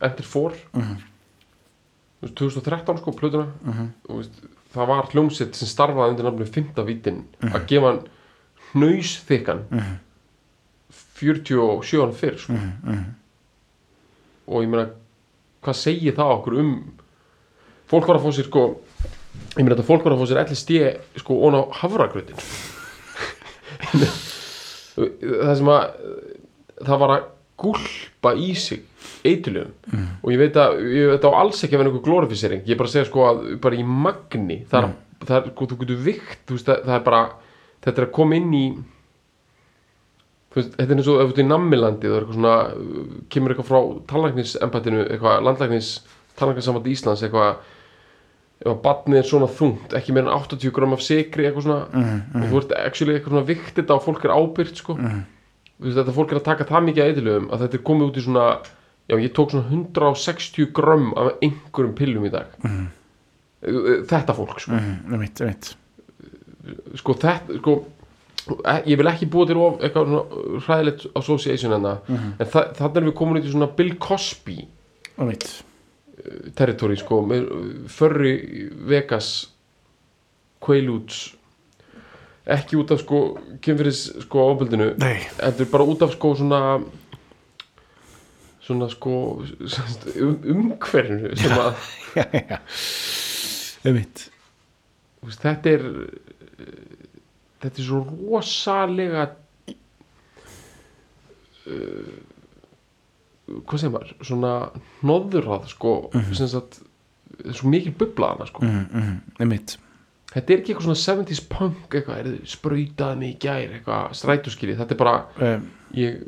Enter 0.00 0.24
4 0.24 0.54
Mhm. 0.74 0.96
veist, 2.22 2.34
2013 2.34 2.98
sko, 2.98 3.10
plötuna. 3.12 3.46
Þú 4.08 4.16
veist, 4.16 4.32
það 4.74 4.86
var 4.86 5.02
hljómsett 5.06 5.54
sem 5.54 5.68
starfaði 5.68 6.10
undir 6.10 6.24
nafnum 6.24 6.46
fymta 6.46 6.84
vítin. 6.84 7.24
Að 7.42 7.66
gefa 7.66 7.86
hann 7.86 8.00
hnaus 8.74 9.24
þykkan 9.26 9.60
47 11.20 12.02
ára 12.02 12.12
fyrr 12.18 12.38
sko. 12.40 12.58
og 14.46 14.62
ég 14.62 14.68
meina 14.70 14.88
hvað 15.64 15.80
segir 15.80 16.16
það 16.16 16.34
okkur 16.38 16.58
um 16.60 16.72
fólk 17.90 18.08
var 18.08 18.18
að 18.18 18.26
fá 18.26 18.36
sér 18.36 18.48
sko 18.50 18.64
ég 19.54 19.62
meina 19.62 19.74
þetta 19.76 19.88
fólk 19.88 20.04
var 20.04 20.16
að 20.16 20.24
fá 20.24 20.30
sér 20.30 20.42
LSD 20.44 20.80
sko 21.22 21.38
ón 21.48 21.58
á 21.58 21.62
hafragrötin 21.80 22.38
það 24.94 25.54
sem 25.58 25.70
að 25.74 25.86
það 26.84 27.00
var 27.04 27.14
að 27.14 27.30
gúlpa 27.64 28.34
í 28.34 28.50
sig 28.58 28.82
eitilugum 29.24 29.72
og 30.22 30.32
ég 30.32 30.40
veit 30.40 30.56
að 30.58 30.80
ég 30.90 31.12
veit 31.14 31.26
á 31.26 31.30
alls 31.38 31.62
ekki 31.64 31.76
að 31.76 31.82
vera 31.82 31.90
einhver 31.90 32.04
glorifisering. 32.04 32.64
Ég 32.66 32.74
er 32.74 32.80
bara 32.80 32.90
að 32.90 32.96
segja 32.96 33.08
sko 33.08 33.26
að 33.28 33.42
bara 33.62 33.78
í 33.78 33.84
magni 33.86 34.58
það 34.70 34.88
er, 34.88 34.94
það 35.24 35.36
er 35.38 35.52
þú 35.60 35.78
getur 35.82 36.02
vikt 36.08 36.42
þú 36.48 36.58
veist, 36.58 36.70
það, 36.70 36.94
er 36.96 37.04
bara, 37.06 37.22
þetta 37.86 38.02
er 38.02 38.08
að 38.08 38.14
koma 38.18 38.38
inn 38.40 38.56
í 38.58 38.64
veist, 40.60 40.74
þetta 40.78 40.90
er 40.90 40.98
eins 41.00 41.10
og 41.12 41.20
ef 41.20 41.28
þú 41.28 41.34
ert 41.34 41.42
í 41.42 41.46
nammilandi 41.48 42.08
það 42.08 42.16
er 42.16 42.24
eitthvað 42.24 42.38
svona, 42.38 42.56
uh, 42.78 43.14
kemur 43.34 43.54
eitthvað 43.54 43.70
frá 43.70 43.80
tannlæknisembættinu, 44.12 45.06
eitthvað 45.08 45.46
landlæknis 45.48 45.92
tannlæknisamband 46.38 46.90
Íslands, 46.94 47.24
eitthvað 47.26 47.54
ef 48.64 48.70
að 48.70 48.80
badnið 48.84 49.20
er 49.20 49.28
svona 49.28 49.48
þungt 49.50 49.94
ekki 49.98 50.14
meira 50.14 50.30
en 50.30 50.36
80 50.38 50.72
gram 50.76 50.94
af 50.94 51.02
sigri 51.04 51.48
eitthvað 51.48 51.66
svona. 51.66 52.04
Og 52.38 52.44
þú 52.52 52.60
ert 52.62 52.74
actually 52.78 53.16
eitthvað 53.16 53.34
svona 53.34 53.48
vikt 53.50 53.74
þetta 53.76 53.96
og 53.98 54.04
fólk 54.06 54.24
er 54.24 54.32
ábyrgt 54.34 54.80
sko. 54.80 54.94
Þú 55.74 55.88
veist, 55.88 55.98
þetta 55.98 56.14
fólk 56.16 56.32
er 56.32 56.38
að 56.38 56.46
taka 56.46 56.66
það 56.68 56.86
mikið 56.86 57.02
að 57.02 57.10
eitthilöfum 57.10 57.48
að 57.50 57.64
þetta 57.64 57.78
er 57.80 57.84
komið 57.90 58.06
út 58.06 58.20
í 58.20 58.24
svona 58.24 58.44
já, 59.10 59.16
ég 59.20 59.32
tók 59.36 59.52
svona 59.52 59.68
160 59.68 60.70
gram 60.76 61.10
af 61.20 61.32
einhverjum 61.44 61.96
pillum 61.98 62.28
í 62.28 62.32
dag. 62.32 62.54
Þetta 64.14 64.36
fólk 64.36 64.60
sko, 64.60 64.76
mm, 64.76 64.94
einmitt, 65.12 65.40
einmitt. 65.40 65.74
sko 67.00 67.16
þetta 67.20 67.58
sko 67.58 67.76
ég 68.84 68.98
vil 69.00 69.08
ekki 69.08 69.28
búa 69.32 69.46
til 69.48 69.56
of 69.60 69.78
eitthvað 69.80 70.10
svona 70.10 70.58
hræðilegt 70.66 71.06
association 71.20 71.72
en 71.76 71.86
það 71.86 72.10
en 72.14 72.50
þa 72.52 72.64
þannig 72.80 72.98
erum 73.00 73.08
við 73.10 73.16
komin 73.20 73.38
út 73.40 73.46
í 73.48 73.52
svona 73.54 73.70
Bill 73.78 73.94
Cosby 74.02 74.58
einmitt. 75.16 75.46
territory 76.58 76.96
sko 77.00 77.22
með 77.28 77.46
förri 77.92 78.34
Vegas 78.90 79.30
Quaaludes. 80.64 81.34
Ekki 82.44 82.76
út 82.80 82.92
af 82.92 83.00
sko 83.00 83.22
kynfyrir 83.64 83.92
sko 83.96 84.44
ábyldinu 84.52 84.90
Nei, 85.00 85.16
heldur 85.40 85.68
bara 85.72 85.86
út 85.88 86.04
af 86.04 86.12
sko 86.12 86.34
svona 86.36 86.60
svona 88.64 88.88
sko 88.92 89.14
um, 89.40 90.36
umhverfinu 90.52 91.32
sem 91.40 91.52
að 91.56 91.80
já, 92.16 92.24
já. 92.32 92.58
Einmitt. 93.84 94.26
Þú 95.20 95.28
veist, 95.28 95.44
þetta 95.44 95.72
er 95.72 95.84
þetta 97.64 97.80
er 97.80 97.88
svo 97.88 98.02
rosalega 98.04 99.26
uh, 101.72 102.14
hvað 103.44 103.80
segir 103.80 103.94
maður? 103.94 104.12
Svona 104.24 104.52
hnoðurrað 105.02 105.70
sko. 105.72 105.94
Sem 106.32 106.50
sagt 106.50 106.80
það 107.34 107.50
er 107.50 107.58
svo 107.58 107.72
mikil 107.72 107.94
bublaðana 107.98 108.48
sko. 108.48 108.64
Mm, 108.64 108.84
mm, 108.88 109.16
einmitt. 109.42 109.76
Þetta 110.34 110.50
er 110.50 110.60
ekki 110.60 110.74
eitthvað 110.74 110.88
svona 110.88 111.02
70s 111.02 111.42
punk 111.50 111.94
eitthvað, 111.94 112.32
sprautaði 112.50 113.20
mig 113.20 113.34
í 113.34 113.38
gær 113.44 113.76
eitthvað 113.76 114.16
strætóskili, 114.18 114.74
þetta 114.78 114.96
er 114.96 114.98
bara 114.98 115.16
um, 115.46 115.68
ég 115.94 116.24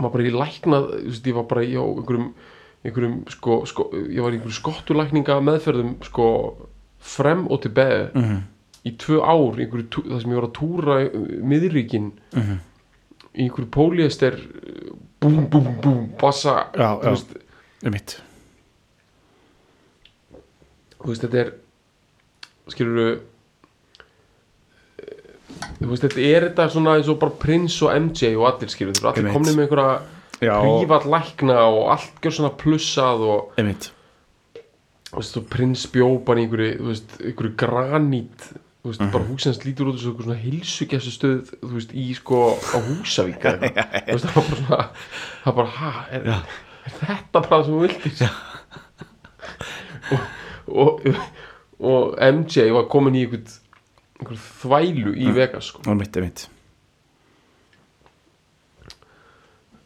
var 0.00 0.12
bara 0.12 0.26
í 0.26 0.32
læknað 0.34 0.88
ég 1.14 1.36
var 1.36 1.46
bara 1.46 1.62
í 1.62 1.76
einhverjum, 1.78 2.32
einhverjum 2.82 3.20
sko, 3.30 3.60
sko, 3.70 3.86
ég 3.94 4.24
var 4.24 4.34
í 4.34 4.40
einhverjum 4.40 4.58
skottulækninga 4.58 5.38
meðferðum 5.46 5.94
sko 6.08 6.26
frem 7.06 7.46
og 7.46 7.62
tilbæði 7.62 8.08
mm, 8.10 8.42
í 8.86 8.94
tvö 9.00 9.20
ár 9.22 9.58
þar 9.58 10.20
sem 10.22 10.32
ég 10.32 10.38
var 10.38 10.48
að 10.48 10.56
túra 10.56 10.98
miðríkin 11.50 12.10
mm, 12.36 12.58
í 13.34 13.46
einhverju 13.46 13.70
póliester 13.74 14.38
búm, 15.22 15.46
búm, 15.50 15.70
búm, 15.82 16.02
bassa 16.20 16.66
veist, 17.02 17.32
einmitt. 17.82 18.18
Þú 20.96 21.12
veist, 21.12 21.24
þetta 21.24 21.42
er 21.42 21.54
skilur 22.72 23.16
þú 25.80 25.90
veist, 25.90 26.04
þetta 26.06 26.28
er 26.30 26.48
þetta 26.50 26.68
svona 26.74 26.96
eins 26.98 27.10
og 27.10 27.20
bara 27.22 27.38
Prince 27.42 27.82
og 27.86 27.94
MJ 27.94 28.34
og 28.36 28.46
allir 28.52 28.72
skilur, 28.72 28.96
þú 28.96 29.08
veist, 29.08 29.20
allir 29.22 29.34
komnir 29.34 29.58
með 29.58 29.66
einhverja 29.66 29.96
prívat 30.36 31.06
lækna 31.08 31.60
og 31.72 31.92
allt 31.94 32.22
gjör 32.22 32.38
svona 32.38 32.52
plussað 32.60 33.24
og 33.24 33.56
veist, 33.56 35.38
og 35.40 35.48
prins 35.50 35.86
bjó 35.92 36.10
bara 36.26 36.42
í 36.42 36.46
einhverju, 36.46 36.96
einhverju 37.24 37.52
granít 37.58 38.48
þú 38.86 38.92
veist, 38.92 39.02
bara 39.10 39.26
húsins 39.26 39.58
lítur 39.64 39.88
út 39.90 39.96
þessu 39.98 40.12
svona 40.14 40.38
heilsugæstu 40.38 41.10
stöð, 41.10 41.48
þú 41.58 41.72
veist, 41.74 41.94
í 41.98 42.06
sko 42.14 42.40
á 42.54 42.78
Húsavík 42.86 43.42
eða 43.42 43.66
eitthvað. 43.66 43.88
þú 44.06 44.14
veist, 44.14 44.26
það 44.28 44.36
var 44.36 44.46
bara 44.46 44.60
svona 44.60 44.80
það 45.42 45.48
var 45.48 45.56
bara, 45.56 45.70
ha, 45.74 45.90
er, 46.14 46.28
er 46.86 46.96
þetta 47.00 47.42
bara 47.42 47.48
það 47.50 47.64
sem 47.66 47.74
þú 47.74 47.80
vildir? 47.82 48.26
Og, 50.66 51.02
og, 51.06 51.22
og 51.82 52.14
MJ 52.26 52.68
var 52.74 52.86
komin 52.90 53.18
í 53.18 53.24
einhvern 53.26 53.56
einhver 54.16 54.38
þvælu 54.62 55.14
í 55.18 55.32
Vegas 55.34 55.72
sko. 55.72 55.82
einmitt, 55.90 56.16
einmitt. 56.16 56.46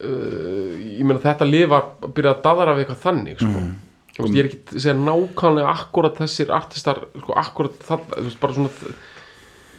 Uh, 0.00 0.76
ég 0.80 1.04
meina 1.04 1.20
þetta 1.20 1.48
lið 1.48 1.66
var 1.72 1.88
að 2.00 2.12
byrja 2.16 2.34
að 2.36 2.44
daðra 2.44 2.76
við 2.76 2.84
eitthvað 2.84 3.02
þannig 3.06 3.40
sko. 3.40 3.64
Þú 3.64 3.89
veist, 4.18 4.34
ég 4.34 4.40
er 4.42 4.48
ekki 4.50 4.60
að 4.64 4.84
segja 4.84 4.96
nákvæmlega 4.98 5.74
akkurat 5.74 6.20
þessir 6.20 6.52
artistar 6.54 7.02
sko, 7.14 7.36
akkurat 7.40 7.84
það, 7.86 8.06
veist, 8.16 8.46
svona 8.58 8.94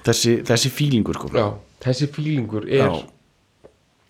þessi, 0.07 0.35
þessi 0.47 0.73
fílingur 0.73 1.19
sko. 1.19 1.31
Já, 1.35 1.47
þessi 1.85 2.09
fílingur 2.15 2.67
er 2.69 2.85
Já. 2.87 3.01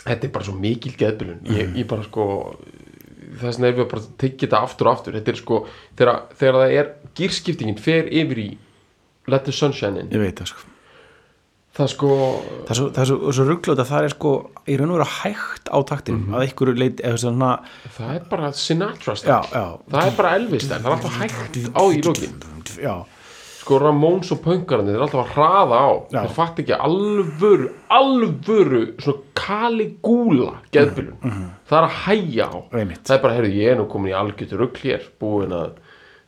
þetta 0.05 0.27
er 0.29 0.34
bara 0.38 0.49
svo 0.49 0.57
mikil 0.60 0.93
geðbylun 0.99 1.45
ég, 1.51 1.75
ég 1.81 1.89
bara 1.89 2.05
sko 2.07 2.27
þess 3.41 3.57
vegna 3.57 3.69
er 3.69 3.77
við 3.77 3.86
að 3.86 3.93
bara 3.93 4.10
tekja 4.19 4.45
þetta 4.47 4.65
aftur 4.65 4.89
og 4.89 4.97
aftur. 4.97 5.15
Þetta 5.15 5.31
er 5.31 5.39
sko, 5.39 5.62
þegar, 5.99 6.19
þegar 6.39 6.60
það 6.60 6.75
er 6.81 6.91
gýrskiptingin 7.17 7.79
fer 7.81 8.12
yfir 8.12 8.43
í 8.43 8.49
Let 9.31 9.45
the 9.47 9.55
Sunshine 9.55 10.01
in 10.01 10.13
ég 10.13 10.23
veit 10.23 10.39
það 10.41 10.55
sko 10.55 10.70
það 11.77 11.88
sko, 11.93 12.10
það 12.67 12.73
er 12.73 12.77
svo, 12.79 12.88
það 12.91 13.01
er 13.03 13.10
svo, 13.10 13.31
svo 13.38 13.45
ruggljótt 13.47 13.81
að 13.81 13.91
það 13.93 14.07
er 14.07 14.13
sko 14.15 14.31
í 14.67 14.75
raun 14.79 14.91
og 14.91 14.97
vera 14.99 15.10
hægt 15.21 15.71
á 15.71 15.77
taktinum 15.88 16.36
að 16.36 16.43
einhverju 16.47 16.75
leit 16.81 16.99
eða 16.99 17.21
svona 17.23 17.51
það 17.95 18.12
er 18.17 18.25
bara 18.34 18.51
Sinatra 18.60 19.15
já, 19.15 19.38
já, 19.53 19.65
það 19.93 20.10
er 20.10 20.17
bara 20.19 20.36
Elvis 20.39 20.67
það 20.67 20.77
er 20.84 20.95
alltaf 20.97 21.17
hægt 21.21 21.60
á 21.71 21.84
í 21.88 22.01
lókin 22.03 22.34
já, 22.75 22.95
sko 23.62 23.79
Ramones 23.79 24.34
og 24.36 24.41
Punkarandi 24.43 24.91
þeir 24.91 24.99
er 24.99 25.05
alltaf 25.05 25.21
að 25.23 25.31
hraða 25.38 25.79
á. 25.79 25.89
Já. 26.12 26.19
þeir 26.25 26.36
fatt 26.41 26.60
ekki 26.65 26.79
alvöru 26.89 27.69
alvöru 27.99 28.81
svona 29.05 29.29
kaligúla 29.41 30.51
geðbylun 30.75 31.31
það 31.69 31.77
er 31.77 31.88
að 31.88 31.95
hæja 32.01 32.49
á. 32.51 32.57
Einmitt. 32.81 33.05
það 33.07 33.15
er 33.15 33.23
bara, 33.23 33.38
heyrðu, 33.39 33.53
ég 33.62 33.71
er 33.71 33.79
nú 33.79 33.88
komin 33.91 34.12
í 34.12 34.17
algjört 34.19 34.57
rugl 34.60 34.84
hér 34.84 35.07
búin 35.23 35.55
að 35.55 35.79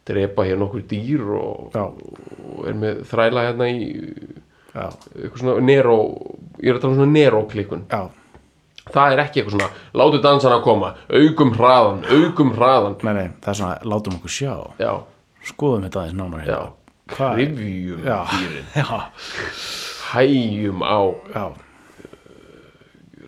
drepa 0.07 0.47
hér 0.47 0.57
nokkur 0.59 0.87
dýr 0.87 1.27
og, 1.35 1.75
og 1.75 2.65
er 2.67 2.79
með 2.79 3.03
þræla 3.11 3.45
hérna 3.49 3.67
í 3.71 3.83
eitthvað 4.73 5.39
svona 5.43 5.63
Nero 5.67 5.97
ég 6.59 6.69
er 6.71 6.77
að 6.77 6.83
tala 6.83 6.93
um 6.93 6.99
svona 6.99 7.13
Nero 7.13 7.41
klikkun. 7.51 7.83
Já. 7.91 8.03
Það 8.83 9.13
er 9.13 9.21
ekki 9.23 9.39
eitthvað 9.41 9.55
svona, 9.55 9.67
látu 9.95 10.19
dansana 10.23 10.59
koma 10.63 10.93
aukum 11.07 11.53
hraðan, 11.55 12.01
aukum 12.17 12.49
hraðan 12.57 12.97
nei, 13.07 13.13
nei, 13.15 13.27
það 13.43 13.51
er 13.53 13.59
svona, 13.61 13.77
látum 13.93 14.17
okkur 14.17 14.33
sjá. 14.33 14.55
Já, 14.81 14.91
skoðum 15.47 15.85
þetta 15.87 16.01
aðeins 16.01 16.17
nánar 16.19 16.43
já, 16.43 16.57
hérna. 16.57 16.71
Já, 18.03 18.17
dýrin. 18.33 18.67
Já, 18.79 18.99
hæjum 20.13 20.83
á 20.83 20.99
já, 21.33 21.45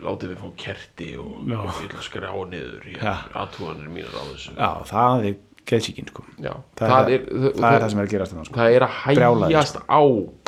látið 0.05 0.33
við 0.33 0.41
fá 0.43 0.49
kerti 0.59 1.09
og 1.21 1.31
Já. 1.49 1.57
og 1.61 1.79
ég 1.81 1.87
ætla 1.87 1.99
að 2.01 2.07
skrá 2.09 2.29
niður 2.51 2.89
í 2.91 2.95
aðtúanir 3.01 3.89
mínar 3.95 4.15
á 4.15 4.23
þessu. 4.33 4.53
Já, 4.57 4.69
það 4.91 5.27
er 5.31 5.37
geðsíkin 5.65 6.07
sko. 6.11 6.23
Það, 6.37 6.57
það, 6.77 7.09
er, 7.09 7.21
er, 7.25 7.53
það, 7.57 7.75
er 7.75 7.81
það 7.85 7.89
sem 7.93 7.99
er 7.99 8.05
að 8.05 8.11
gerast 8.15 8.33
þarna 8.35 8.45
sko. 8.49 8.55
það 8.59 8.75
er 8.75 8.85
að 8.85 8.97
hægjast 9.03 9.79
á 9.89 10.01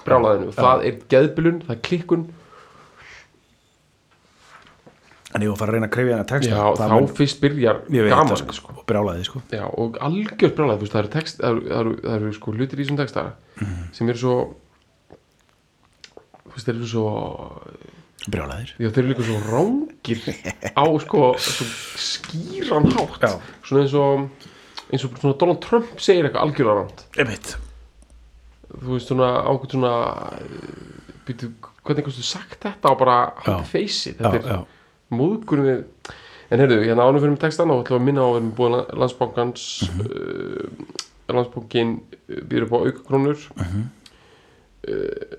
brjálaðinu, 0.08 0.52
það 0.58 0.84
er 0.92 1.00
geðbylun 1.14 1.62
það 1.68 1.74
er 1.78 1.82
klikkun, 1.88 2.28
en 5.36 5.44
ég 5.44 5.50
var 5.52 5.58
að 5.58 5.60
fara 5.60 5.72
að 5.74 5.76
reyna 5.78 5.88
að 5.90 5.94
krefja 5.98 6.14
hennar 6.16 6.30
texta 6.32 6.54
já, 6.54 6.62
það 6.78 6.92
þá 6.92 6.96
mun- 6.96 7.10
fyrst 7.18 7.42
byrjar 7.44 7.82
gaman, 7.92 8.30
það 8.32 8.54
sko, 8.58 8.76
og 8.78 8.86
brjálaði 8.88 9.26
sko. 9.28 9.42
Já, 9.52 9.66
og 9.68 9.98
þú 9.98 10.80
veist, 10.80 10.94
það 10.94 11.02
eru 11.02 11.12
text 11.18 11.42
það 11.42 11.50
eru, 11.52 11.62
það 11.68 11.82
eru, 11.82 11.96
það 12.06 12.16
eru 12.22 12.32
sko 12.38 12.54
hlutir 12.56 12.80
í 12.80 12.86
þessum 12.86 12.98
texta 13.02 13.26
Mhm. 13.58 13.84
sem 13.94 14.10
eru 14.10 14.18
svo 14.22 14.36
þeir 16.58 16.76
eru 16.76 16.88
svo 16.90 17.06
brjálaðir 18.32 18.72
já, 18.82 18.88
þeir 18.90 19.02
eru 19.04 19.10
líka 19.12 19.26
svo 19.28 19.38
rángir 19.52 20.20
á 20.74 20.86
sko, 21.04 21.22
svo 21.38 21.66
skýran 22.02 22.88
hátt. 22.96 23.42
Svona 23.68 23.82
eins 23.84 23.94
og 23.94 24.30
eins 24.92 25.04
og 25.06 25.18
svona 25.20 25.38
Donald 25.42 25.62
Trump 25.66 26.00
segir 26.00 26.26
eitthvað 26.28 26.46
algjörlega 26.46 26.86
ég 27.22 27.28
veit, 27.32 27.50
þú 28.78 28.94
veist 28.94 29.08
svona 29.12 29.30
ákveð 29.48 29.74
svona 29.76 29.94
býtu, 31.28 31.50
hvernig 31.84 32.06
kannstu 32.08 32.24
sagt 32.24 32.60
þetta 32.64 32.92
á 32.92 32.94
bara 33.00 33.18
hann 33.46 33.66
feysi 33.68 34.14
þetta 34.18 34.42
já, 34.44 34.58
er 34.62 35.18
móðgurinn 35.18 35.86
en 36.52 36.62
heyrðu, 36.64 36.78
hérna 36.88 37.04
ánum 37.08 37.20
fyrir 37.20 37.34
með 37.36 37.42
textan 37.44 37.72
og 37.74 37.84
ætlum 37.84 38.00
að 38.02 38.06
minna 38.08 38.24
á 38.24 38.28
að 38.28 38.34
við 38.34 38.40
erum 38.40 38.54
búin 38.56 38.78
landsbankans 39.04 39.68
mm 39.92 40.00
Mhm. 40.08 40.88
landsbankin 41.28 41.90
býður 42.48 42.64
upp 42.70 42.72
á 42.72 42.80
aukakrónur 42.88 43.40
Mhm. 43.60 43.82
uh, 44.88 45.38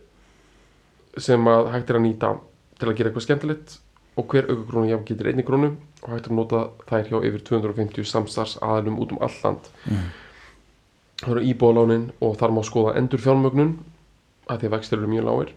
sem 1.18 1.44
að 1.48 1.70
hægt 1.72 1.90
er 1.90 1.96
að 1.96 2.04
nýta 2.04 2.32
til 2.78 2.88
að 2.90 2.96
gera 2.98 3.08
eitthvað 3.11 3.24
skemmtilegt. 3.24 3.78
Og 4.18 4.26
hver 4.28 4.46
aukakrónu 4.50 4.90
jafn 4.90 5.04
getur 5.08 5.26
einni 5.30 5.42
krónu 5.46 5.70
og 6.02 6.14
hægt 6.14 6.28
að 6.30 6.37
nota 6.38 6.62
þær 6.88 7.11
hjá 7.11 7.18
yfir 7.28 7.44
250 7.50 8.08
samstars 8.08 8.56
aðalum 8.62 8.98
út 9.02 9.14
um 9.14 9.22
all 9.22 9.38
land. 9.44 9.70
Mhm. 9.84 10.08
það 11.18 11.30
eru 11.34 11.46
íbúðalánin 11.50 12.11
og 12.22 12.37
þar 12.38 12.52
má 12.54 12.62
skoða 12.62 12.96
endur 12.96 13.18
fjármögnun 13.18 13.72
að 14.48 14.61
því 14.61 14.66
að 14.68 14.74
vextir 14.76 14.98
eru 14.98 15.08
mjög 15.11 15.24
lágir 15.26 15.54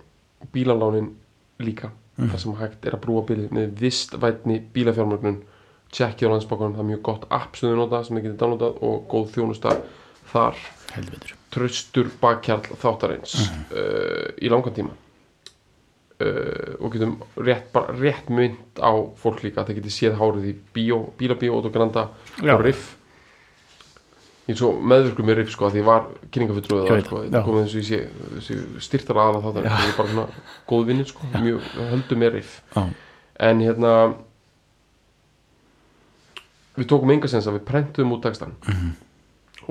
bílalánin 0.53 1.11
líka. 1.59 1.91
Þar 2.17 2.39
sem 2.39 2.55
hægt 2.57 2.85
er 2.85 2.95
að 2.97 3.01
brúa 3.01 3.21
bilið 3.25 3.51
með 3.51 3.75
vistvætni 3.79 4.57
bílafjármögnun. 4.73 5.43
Tjekkið 5.91 6.27
á 6.27 6.33
landsbókunum, 6.33 6.73
það 6.73 6.83
er 6.83 6.89
mjög 6.89 7.01
gott 7.03 7.27
app 7.29 7.55
sem 7.55 7.69
þau 7.69 7.77
nota 7.77 8.03
sem 8.03 8.15
þið 8.17 8.23
getur 8.23 8.39
downloadað 8.41 8.81
og 8.81 9.07
góð 9.11 9.29
þjónusta 9.35 9.77
þar. 10.31 10.57
Heldur 10.95 11.15
betur 11.17 11.37
tröstur 11.51 12.09
bakkjarl 12.21 12.77
þáttarins 12.79 13.35
uh, 13.43 14.31
í 14.39 14.51
langan 14.51 14.75
tíma 14.75 14.95
uh, 16.21 16.71
og 16.79 16.93
getum 16.93 17.13
rétt, 17.47 17.77
rétt 17.99 18.29
mynd 18.29 18.79
á 18.81 18.91
fólk 19.21 19.43
líka 19.43 19.61
að 19.63 19.71
það 19.71 19.77
getur 19.81 19.95
séð 19.97 20.17
hárið 20.21 20.49
í 20.51 20.55
bíó, 20.75 20.99
bílabíó 21.19 21.59
og 21.59 21.71
granda 21.73 22.07
Já. 22.41 22.55
og 22.55 22.65
riff 22.65 22.97
ég 24.47 24.55
er 24.55 24.57
svo 24.59 24.71
meðvirkur 24.81 25.25
með 25.27 25.37
riff 25.41 25.51
sko 25.53 25.67
að 25.69 25.75
því 25.77 25.83
var 25.85 26.07
það 26.33 26.49
veit 26.57 27.05
sko, 27.05 27.19
það, 27.21 27.35
já. 27.37 27.43
komið 27.45 27.61
eins 27.61 27.75
og 27.75 27.81
ég 27.81 27.87
sé 27.87 27.99
þessi 28.33 28.55
styrtar 28.87 29.19
aðala 29.21 29.41
þáttarins 29.45 29.75
það 29.77 29.91
er 29.91 29.97
bara 29.99 30.13
svona 30.15 30.27
góð 30.71 30.87
vinnir 30.89 31.07
sko 31.11 31.29
mjög 31.37 31.67
höldu 31.91 32.17
með 32.23 32.33
riff 32.39 32.55
já, 32.75 32.83
en 33.47 33.61
hérna 33.61 33.93
við 36.79 36.87
tókum 36.89 37.13
enga 37.13 37.29
sens 37.31 37.47
að 37.49 37.59
við 37.59 37.65
prentum 37.69 38.13
út 38.15 38.23
textan 38.25 38.53
Mhm. 38.67 38.91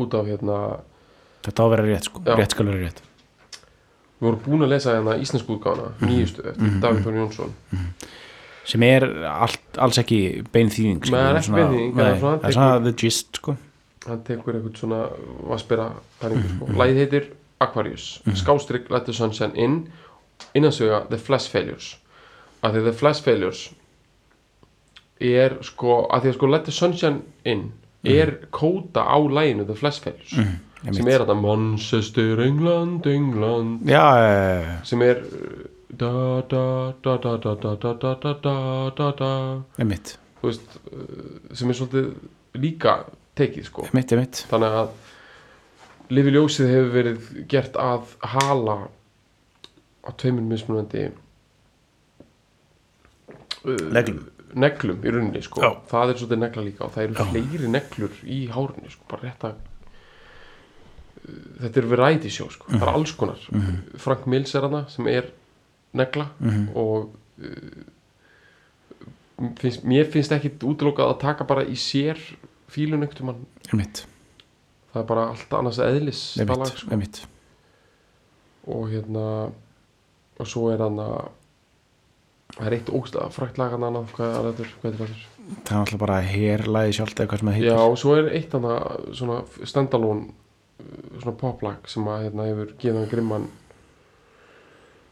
út 0.05 0.15
af 0.15 0.27
hérna 0.31 0.57
þetta 1.43 1.65
á 1.65 1.67
vera 1.73 1.85
rétt 1.89 2.05
sko, 2.09 2.23
Já. 2.25 2.35
rétt 2.39 2.51
skal 2.55 2.67
vera 2.71 2.79
rétt 2.87 3.03
við 4.21 4.27
vorum 4.29 4.41
búin 4.45 4.63
að 4.67 4.69
lesa 4.75 4.95
hérna 4.95 5.17
íslensku 5.23 5.57
útgáfana 5.57 5.93
nýjustu 6.05 6.45
eftir 6.51 6.81
Davíð 6.83 7.05
Þór 7.07 7.17
Jónsson. 7.21 7.55
Sem 8.71 8.83
er 8.87 9.07
allt, 9.27 9.61
alls 9.81 9.99
ekki 9.99 10.19
bein 10.53 10.69
þýðing 10.71 11.01
sko, 11.07 11.17
það 11.17 11.37
er 11.37 11.43
svona- 11.43 11.69
það 11.97 12.45
er 12.45 12.53
svona- 12.53 12.81
það 12.81 12.85
the 12.85 12.93
gist 12.93 13.37
sko. 13.41 13.57
Hann 14.07 14.23
tekur 14.25 14.55
eitthvað 14.55 14.77
svona 14.77 15.01
vaspera 15.49 15.93
pæringu 16.21 16.49
sko. 16.57 16.67
lagið 16.77 16.97
heitir 17.03 17.27
Aquarius. 17.61 18.21
Skástrygg 18.35 18.91
Let 18.91 19.05
the 19.07 19.13
Sunshine 19.13 19.53
In 19.57 19.89
innansöga 20.55 21.07
The 21.11 21.19
Flash 21.19 21.49
Failures. 21.51 21.97
Að 22.63 22.75
því 22.75 22.85
The 22.85 22.93
Flash 22.93 23.23
Failures 23.23 23.71
er 25.21 25.59
sko 25.63 26.07
að 26.11 26.23
því 26.23 26.29
að 26.33 26.35
sko 26.39 26.47
Let 26.51 26.65
the 26.65 26.73
Sunshine 26.73 27.23
In 27.45 27.73
er 28.05 28.31
kóta 28.53 29.03
á 29.05 29.17
læginu 29.21 29.67
The 29.67 29.75
Flash 29.77 30.01
Failures 30.01 30.33
sem 30.81 31.09
er 31.13 31.21
þetta 31.25 31.37
Manchester, 31.37 32.41
England, 32.47 33.07
England 33.11 33.89
já, 33.89 34.05
já, 34.17 34.79
sem 34.89 35.03
er 35.05 35.21
uh, 35.27 35.69
da 36.01 36.13
da 36.49 36.65
da 37.05 37.17
da 37.21 37.37
da 37.37 37.55
da 37.61 37.75
da 37.77 37.95
da 38.01 38.13
da 38.25 38.35
da 38.45 38.55
da 38.97 39.09
da 39.21 39.31
ég 39.83 39.89
mitt 39.91 40.15
þú 40.41 40.49
veist 40.49 40.79
uh, 40.89 41.53
sem 41.53 41.69
er 41.73 41.77
svolítið 41.81 42.07
líka 42.65 42.95
tekið 43.39 43.69
sko 43.69 43.85
ég 43.91 43.95
mitt, 43.99 44.13
ég 44.15 44.23
mitt 44.25 44.45
þannig 44.51 44.81
að 44.83 44.91
Lifi 46.11 46.31
ljósið 46.35 46.67
hefur 46.73 46.89
verið 46.97 47.27
gert 47.53 47.77
að 47.79 48.17
hala 48.33 48.77
á 50.03 50.11
tveimur 50.19 50.43
mismunandi 50.49 51.05
uh, 53.69 53.91
Neglum. 53.95 54.25
neglum 54.59 55.05
í 55.07 55.13
rauninni 55.15 55.43
sko 55.45 55.61
Já. 55.63 55.71
það 55.93 56.15
er 56.15 56.17
svolítið 56.23 56.41
negla 56.47 56.65
líka 56.67 56.87
og 56.89 56.95
það 56.97 57.05
eru 57.05 57.15
fleiri 57.29 57.69
neglur 57.77 58.17
í 58.25 58.41
hárinu 58.51 58.91
sko 58.91 59.07
bara 59.13 59.29
rétt 59.29 59.47
að 59.47 59.55
uh, 59.61 59.70
þetta 61.61 61.83
er 61.83 61.89
variety 61.91 62.33
show 62.33 62.49
sko. 62.53 62.69
Það 62.73 62.87
er 62.87 62.93
alls 62.95 63.15
konar. 63.19 63.47
Frank 64.01 64.27
Mills 64.31 64.55
er 64.57 64.67
hana 64.67 64.85
sem 64.93 65.09
er 65.11 65.31
negla 65.97 66.29
og 66.79 67.11
uh, 67.43 67.81
finnst, 69.61 69.85
mér 69.89 70.09
finnst 70.13 70.33
ekki 70.35 70.53
útlokað 70.67 71.15
að 71.15 71.21
taka 71.25 71.47
bara 71.49 71.65
í 71.67 71.77
sér 71.81 72.21
fílun 72.71 73.05
ekkert 73.07 73.25
um 73.25 73.33
hann 73.33 73.43
það 74.93 75.03
er 75.03 75.09
bara 75.09 75.27
allt 75.33 75.59
annars 75.59 75.81
eðlis 75.83 76.23
ég 76.39 76.49
það 76.51 76.63
lag, 76.65 76.95
mitt, 77.01 77.21
sko. 77.23 77.29
og 78.75 78.89
hérna 78.93 79.27
og 80.41 80.49
svo 80.49 80.71
er 80.73 80.83
hann 80.85 80.99
að 81.03 81.19
það 82.57 82.67
er 82.67 82.77
eitt 82.79 82.93
ógstlega 82.99 83.35
frækt 83.35 83.61
lag 83.61 83.75
hann 83.75 83.87
annað 83.89 84.15
hvað 84.17 84.37
er 84.37 84.49
þetta, 84.51 84.71
hvað 84.83 84.91
er 84.91 85.01
þetta 85.01 85.41
það 85.51 85.75
er 85.75 85.81
alltaf 85.81 86.03
bara 86.03 86.21
herlæði 86.27 86.97
sjálft 86.99 87.23
eða 87.23 87.31
hvað 87.31 87.43
sem 87.43 87.51
það 87.51 87.59
heitir. 87.59 87.71
Já 87.71 87.81
og 87.81 87.99
svo 87.99 88.17
er 88.19 88.31
eitt 88.39 88.55
hann 88.55 88.69
að 88.71 88.85
uh, 89.25 90.21
svona 91.21 91.37
poplag 91.41 91.89
sem 91.91 92.07
að 92.09 92.25
hérna 92.27 92.47
hefur 92.49 92.73
gefið 92.81 92.99
hann 92.99 93.11
grimman 93.11 93.49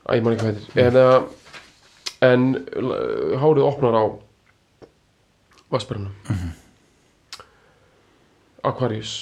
að 0.08 0.18
ég 0.18 0.24
man 0.24 0.34
ekki 0.34 0.44
hvað 0.44 0.54
heitir. 0.54 0.80
En, 0.84 0.94
uh, 0.96 1.18
en 2.28 2.46
uh, 2.80 3.36
hárið 3.42 3.66
opnar 3.68 3.98
á 3.98 4.04
Vassbjörnum 5.68 6.14
Aquarius. 8.68 9.20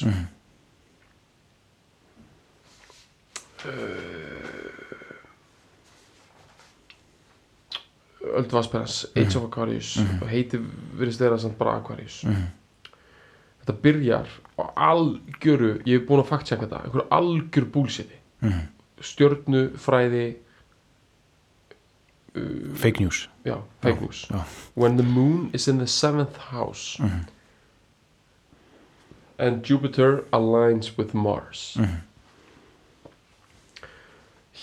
Öld 8.36 8.53
Vassbjörns 8.53 9.07
Age 9.16 9.38
of 9.38 9.49
Aquarius. 9.49 9.97
Og 10.20 10.30
heiti 10.30 10.61
virðist 10.97 11.20
vera 11.22 11.38
samt 11.40 11.59
bara 11.59 11.76
Aquarius 11.80 12.22
þetta 13.67 13.81
byrjar 13.83 14.29
á 14.59 14.64
algjöru 14.95 15.73
ég 15.85 15.99
hef 16.01 16.07
búin 16.09 16.23
að 16.23 16.29
faktsjaka 16.31 16.67
þetta, 16.67 16.83
einhverju 16.87 17.07
algjöru 17.11 17.71
búlsiti 17.75 18.19
mm. 18.41 18.61
stjörnufræði 19.03 20.27
fake 22.77 23.01
news 23.01 23.25
já, 23.49 23.57
fake 23.83 24.01
news 24.05 24.27
já. 24.31 24.43
when 24.75 24.97
the 24.97 25.03
moon 25.03 25.51
is 25.53 25.67
in 25.69 25.79
the 25.79 25.87
seventh 25.87 26.37
house 26.53 26.99
Mhm. 27.03 27.25
and 29.39 29.64
Jupiter 29.64 30.23
aligns 30.33 30.97
with 30.99 31.14
Mars 31.14 31.77
Mhm. 31.79 32.01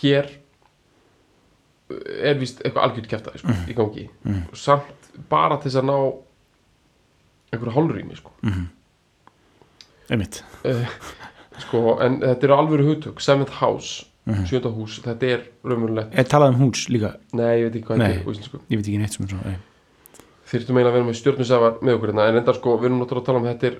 hér 0.02 0.30
er 2.24 2.40
vist 2.40 2.62
eitthvað 2.64 2.84
algjört 2.88 3.08
kæftæði 3.12 3.38
sko, 3.40 3.48
Mhm. 3.48 3.70
í 3.70 3.74
gangi 3.76 4.10
Mhm. 4.24 4.56
samt 4.56 5.12
bara 5.30 5.58
til 5.58 5.70
þess 5.72 5.82
að 5.82 5.86
ná 5.86 5.98
einhverju 7.54 7.74
hálfrými 7.76 8.16
sko. 8.18 8.32
Einmitt 10.10 10.44
Uh, 10.64 10.88
sko, 11.60 11.98
en 12.00 12.22
þetta 12.22 12.48
eru 12.48 12.54
alvöru 12.56 12.86
hugtök 12.88 13.20
seventh 13.20 13.58
house, 13.60 14.06
mm. 14.24 14.46
sjönda 14.48 14.70
hús 14.72 14.94
þetta 15.04 15.28
er 15.28 15.42
raunverulegt, 15.68 16.14
er 16.16 16.30
talað 16.32 16.54
um 16.54 16.62
hús 16.62 16.86
líka 16.88 17.18
nei 17.36 17.58
ég 17.60 17.66
veit 17.66 17.76
ekki 17.82 17.90
hvað 17.90 18.00
Nei. 18.00 18.06
þetta 18.14 18.22
er 18.22 18.24
á 18.24 18.32
íslensku. 18.32 18.62
ég 18.64 18.80
veit 18.80 18.88
ekki 18.88 19.02
neitt 19.02 19.18
sem 19.18 19.26
er 19.26 19.34
svona 19.34 19.52
nei. 19.52 19.58
þyrftum 20.54 20.80
eiginlega 20.80 20.94
að 20.94 20.96
vera 20.96 21.10
með 21.10 21.20
stjörnusafar 21.20 21.76
með 21.82 21.98
okkur 21.98 22.14
hérna, 22.14 22.30
en 22.32 22.40
enda 22.40 22.56
sko, 22.56 22.78
við 22.80 22.90
erum 22.90 23.04
náttúrulega 23.04 23.26
að 23.26 23.28
tala 23.28 23.44
um 23.44 23.50
þetta 23.50 23.70
er 23.74 23.78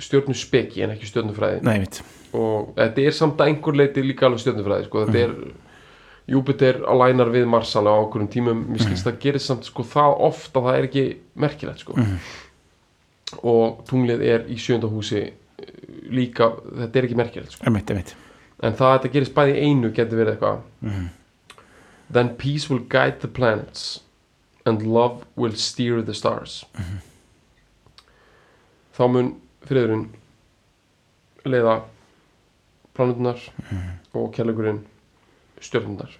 stjörnuspeki 0.00 0.84
en 0.84 0.94
ekki 0.94 1.08
stjörnufræði 1.08 1.64
nei, 1.64 1.72
einmitt 1.78 2.02
og 2.36 2.70
þetta 2.76 3.08
er 3.08 3.16
samt 3.16 3.40
að 3.40 3.50
einhver 3.54 3.80
leiti 3.80 4.04
líka 4.04 4.28
alveg 4.28 4.44
stjörnufræði 4.44 4.88
sko. 4.90 5.08
þetta 5.08 5.24
er 5.24 5.34
Júpiter 6.30 6.84
alænar 6.86 7.32
við 7.32 7.48
Mars 7.50 7.72
alveg 7.80 7.96
á 7.96 8.02
okkurum 8.04 8.28
tímum 8.30 8.60
mér 8.68 8.84
skilst 8.84 9.08
það 9.08 9.18
gerist 9.24 9.50
samt 9.50 9.66
sko, 9.66 9.82
það 9.82 10.12
oft 10.28 10.54
að 10.54 10.68
það 10.68 10.76
er 10.76 10.86
ekki 10.90 11.04
merkilegt 11.42 11.82
sko. 11.82 11.96
Mhm. 11.96 12.20
og 13.46 13.82
tunglið 13.88 14.22
er 14.26 14.46
í 14.50 14.56
sjönda 14.58 14.90
húsi 14.90 15.20
eh, 15.22 15.39
líka, 16.10 16.50
þetta 16.82 16.98
er 16.98 17.08
ekki 17.08 17.18
merkilegt 17.18 17.54
sko. 17.56 17.64
einmitt, 17.66 17.90
einmitt. 17.90 18.14
En 18.60 18.76
það 18.76 18.90
að 18.90 18.96
þetta 18.98 19.12
gerist 19.14 19.34
bæði 19.36 19.56
einu 19.64 19.90
getur 19.96 20.20
verið 20.20 20.36
eitthvað. 20.36 20.62
Mm. 20.84 21.08
then 22.10 22.34
peace 22.36 22.68
will 22.68 22.80
guide 22.80 23.20
the 23.20 23.28
planets 23.28 24.00
and 24.66 24.82
love 24.82 25.24
will 25.36 25.54
steer 25.54 26.02
the 26.02 26.14
stars. 26.14 26.64
Þá 28.96 29.04
mun 29.08 29.28
friðurinn 29.64 30.08
leiða 31.46 31.76
planetunar 32.94 33.38
og 34.12 34.32
kærleikurinn 34.34 34.82
stjörnunar 35.62 36.18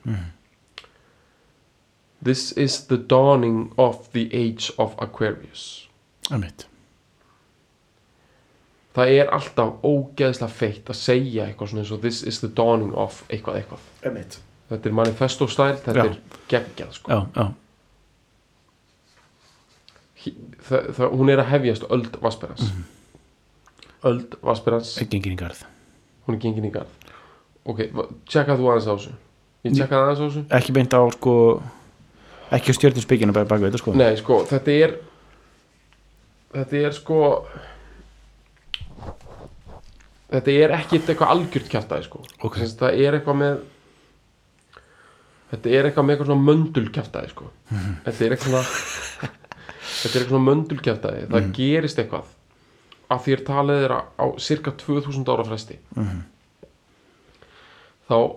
this 2.22 2.52
is 2.52 2.86
the 2.86 2.96
dawning 2.96 3.72
of 3.76 4.12
the 4.12 4.32
age 4.32 4.70
of 4.78 4.94
Aquarius. 4.98 5.88
Einmitt 6.30 6.69
það 8.96 9.12
er 9.20 9.28
alltaf 9.36 9.72
ógeðslega 9.86 10.50
feitt 10.50 10.90
að 10.90 10.98
segja 10.98 11.46
eitthvað 11.46 11.68
svona 11.72 11.82
eins 11.84 11.92
og 11.94 12.00
this 12.02 12.22
is 12.26 12.40
the 12.40 12.48
dawning 12.48 12.94
of 12.94 13.22
eitthvað 13.28 13.60
eitthvað. 13.62 13.84
Einmitt. 14.04 14.38
Þetta 14.70 14.86
er 14.88 14.92
manifesto 14.94 15.46
stæl, 15.50 15.76
þetta 15.82 15.94
Já. 15.94 16.04
er 16.04 16.16
geggjað 16.48 16.92
sko. 16.94 17.10
já, 17.10 17.20
já, 17.36 17.46
það, 20.68 20.88
það, 20.96 21.14
hún 21.16 21.32
er 21.32 21.42
að 21.42 21.48
hefjast 21.54 21.86
öld 21.90 22.18
Vassberans 22.22 22.62
Mhm. 22.70 22.84
öld 24.10 24.34
Vassberans 24.42 24.94
gengin 25.10 25.32
í 25.34 25.36
garð. 25.36 25.64
Hún 26.26 26.34
er 26.36 26.40
gengin 26.40 26.64
í 26.64 26.72
garð. 26.72 26.88
Ok, 27.66 27.90
va- 27.92 28.08
tjekka 28.26 28.56
þú 28.56 28.68
aðeins 28.70 28.86
á 28.88 28.94
þessu. 28.96 29.12
Ég 29.64 29.74
tjekka 29.76 29.96
aðeins 29.96 30.20
á 30.20 30.24
þessu. 30.28 30.44
Ekki 30.50 30.72
beint 30.72 30.92
á 30.94 31.00
sko 31.12 31.62
ekki 32.50 32.72
á 32.72 33.70
þetta 33.70 33.78
sko. 33.78 33.92
Nei, 33.94 34.16
sko, 34.16 34.44
þetta 34.44 34.68
er 34.84 34.96
þetta 36.54 36.72
er 36.86 36.92
sko 36.92 37.18
þetta 37.46 37.54
er 37.54 37.79
ekki 40.30 40.98
eitthvað 41.00 41.30
algjört 41.34 41.68
kjaftaði 41.72 42.04
sko 42.06 42.20
Ok. 42.46 42.56
Sem 42.56 42.66
sagt, 42.70 42.80
það 42.80 43.00
er 43.06 43.16
eitthvað 43.18 43.36
með 43.40 43.60
þetta 45.50 45.70
er 45.74 45.88
eitthvað 45.88 46.04
með 46.06 46.14
eitthvað 46.14 46.26
svona 46.30 46.46
möndulkjaftaði 46.50 47.30
sko 47.32 47.48
Mhm. 47.70 47.94
þetta 48.04 48.24
er 48.26 48.30
eitthvað 48.36 48.50
svona 48.50 48.64
þetta 49.90 50.14
er 50.14 50.20
eitthvað 50.20 50.28
svona 50.28 50.48
möndulkjaftaði 50.50 51.24
það 51.26 51.40
Mhm. 51.42 51.52
gerist 51.56 51.98
eitthvað 51.98 52.24
að 53.10 53.24
því 53.24 53.32
er 53.32 53.42
talið 53.48 53.84
er 53.84 53.90
á 54.22 54.26
cirka 54.38 54.70
2000 54.70 55.24
ára 55.28 55.44
fresti 55.44 55.78
Mhm. 55.96 56.20
þá 58.08 58.36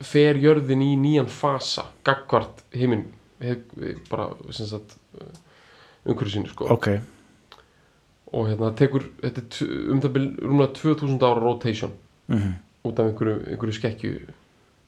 fer 0.00 0.34
jörðin 0.36 0.82
í 0.82 0.96
nýjan 0.98 1.28
fasa 1.28 1.84
gagvart 2.04 2.62
heiminn 2.72 3.12
bara 4.10 4.30
umhverju 6.06 6.30
sinni 6.30 6.48
sko 6.48 6.64
ok, 6.72 6.88
og 8.34 8.48
hérna 8.50 8.70
tekur 8.78 9.04
þetta 9.22 9.66
um 9.94 10.00
það 10.02 10.14
byrja 10.16 10.46
rúmlega 10.48 10.72
2000 10.80 11.26
ára 11.28 11.42
rotation. 11.44 11.92
Mm. 12.28 12.54
út 12.88 12.98
af 13.00 13.06
einhverju, 13.10 13.34
einhverju 13.52 13.74
skekkju 13.76 14.12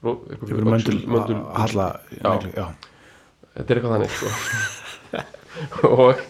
einhverju 0.07 0.64
möndul, 0.64 0.99
möndul 1.11 1.38
halla 1.57 1.86
þetta 3.57 3.72
er 3.72 3.78
eitthvað 3.78 3.92
þannig 3.94 4.14
sko. 4.16 4.32
og, 5.88 6.20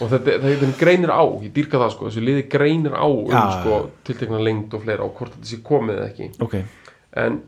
og 0.00 0.10
þetta, 0.12 0.36
þetta 0.44 0.68
greinir 0.80 1.12
á 1.12 1.22
ég 1.44 1.52
dýrka 1.56 1.80
það 1.82 1.92
sko, 1.94 2.08
þessu 2.10 2.24
liði 2.24 2.44
greinir 2.52 2.94
á 2.96 3.04
um 3.08 3.28
Já, 3.32 3.42
sko, 3.60 3.78
tiltekna 4.08 4.40
lengd 4.44 4.76
og 4.76 4.84
fleira 4.86 5.04
og 5.06 5.14
hvort 5.18 5.34
þetta 5.36 5.50
sé 5.52 5.60
komið 5.66 5.98
eða 6.00 6.08
ekki. 6.12 6.28
Ok, 6.46 6.56
en 7.24 7.40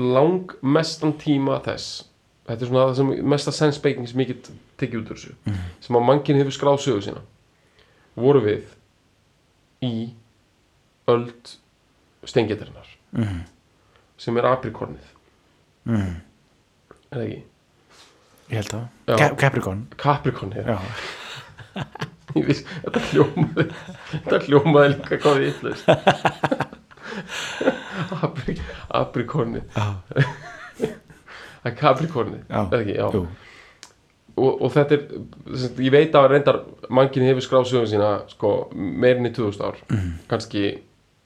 lang 0.00 0.54
mestan 0.64 1.12
tíma 1.20 1.60
þess 1.64 2.04
þetta 2.48 2.60
er 2.60 2.70
svona 2.72 2.86
það 2.90 2.96
sem 3.00 3.12
mesta 3.34 3.52
sensbeiking 3.54 4.08
sem 4.10 4.20
ég 4.24 4.32
get 4.34 4.50
tekið 4.80 5.00
út 5.02 5.12
úr 5.14 5.20
þessu 5.20 5.34
Mhm. 5.48 5.60
sem 5.80 5.96
að 5.96 6.06
mannkinn 6.08 6.40
hefur 6.40 6.56
skráð 6.56 6.80
sögu 6.84 7.04
sína 7.08 7.22
voru 8.18 8.40
við 8.44 8.64
í 9.84 9.94
öld 11.10 11.56
steingetarinnar 12.24 12.88
mm. 13.16 13.42
sem 14.20 14.40
er 14.40 14.50
aprikornið 14.54 15.10
Mm. 15.84 16.14
er 17.12 17.18
það 17.18 17.22
ekki? 17.26 17.42
ég 18.48 18.56
held 18.56 18.70
Já. 19.04 19.16
Cap 19.20 19.34
Capricorn 19.42 19.82
Capricornið, 20.00 20.64
já, 20.64 20.78
Ég 22.38 22.46
viss, 22.48 22.62
þetta 22.86 23.02
hljómaði 23.10 23.66
þetta 24.14 24.38
hljómaði 24.46 24.88
líka 24.94 25.18
hvað 25.20 25.36
við 25.42 25.50
yllust 25.52 25.84
Apri, 28.24 28.56
aprikornið 28.96 29.64
já, 29.76 29.86
það 31.60 31.68
er 31.70 31.76
Capricornið, 31.82 32.42
Já. 32.48 32.58
er 32.62 32.72
það 32.72 32.80
ekki? 32.80 32.96
Já. 32.96 33.06
jú 33.18 33.26
og, 34.36 34.62
og 34.62 34.72
þetta 34.74 34.96
er 34.96 35.04
sem 35.60 35.84
ég 35.84 35.94
veit 35.94 36.16
að 36.18 36.28
reyndar 36.32 36.60
mannkinn 36.90 37.26
hefur 37.28 37.44
skráð 37.46 37.68
sögum 37.70 37.90
sína 37.90 38.10
sko, 38.32 38.54
meirin 38.74 39.28
í 39.28 39.32
2000 39.36 39.64
ár 39.68 39.78
Mhm. 39.90 40.12
kannski 40.30 40.64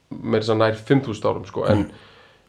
meir 0.09 0.41
þess 0.41 0.53
að 0.55 0.61
nær 0.61 0.79
5000 0.89 1.29
árum 1.29 1.45
sko, 1.45 1.65
en, 1.69 1.85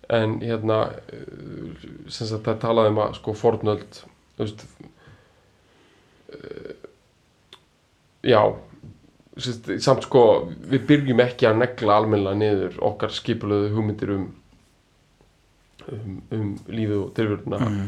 en 0.09 0.39
hérna 0.41 0.81
eh, 1.13 1.87
sem 2.09 2.27
sagt 2.27 2.45
það 2.49 2.61
talaði 2.65 2.95
um 2.95 3.03
að 3.05 3.15
sko 3.21 3.35
fornöld 3.37 4.03
veist 4.39 4.67
eh, 6.33 6.75
já 8.23 8.41
sem 9.41 9.81
samt 9.81 10.05
sko 10.05 10.25
við 10.69 10.87
byrjum 10.89 11.21
ekki 11.25 11.47
að 11.49 11.61
negla 11.63 11.97
almennilega 11.97 12.37
niður 12.41 12.79
okkar 12.91 13.13
skipulöðu 13.15 13.71
hugmyndir 13.77 14.11
um 14.17 14.29
um, 15.91 16.23
um 16.31 16.49
lífið 16.69 16.97
og 16.99 17.13
tilvöruna 17.17 17.61
mm. 17.65 17.87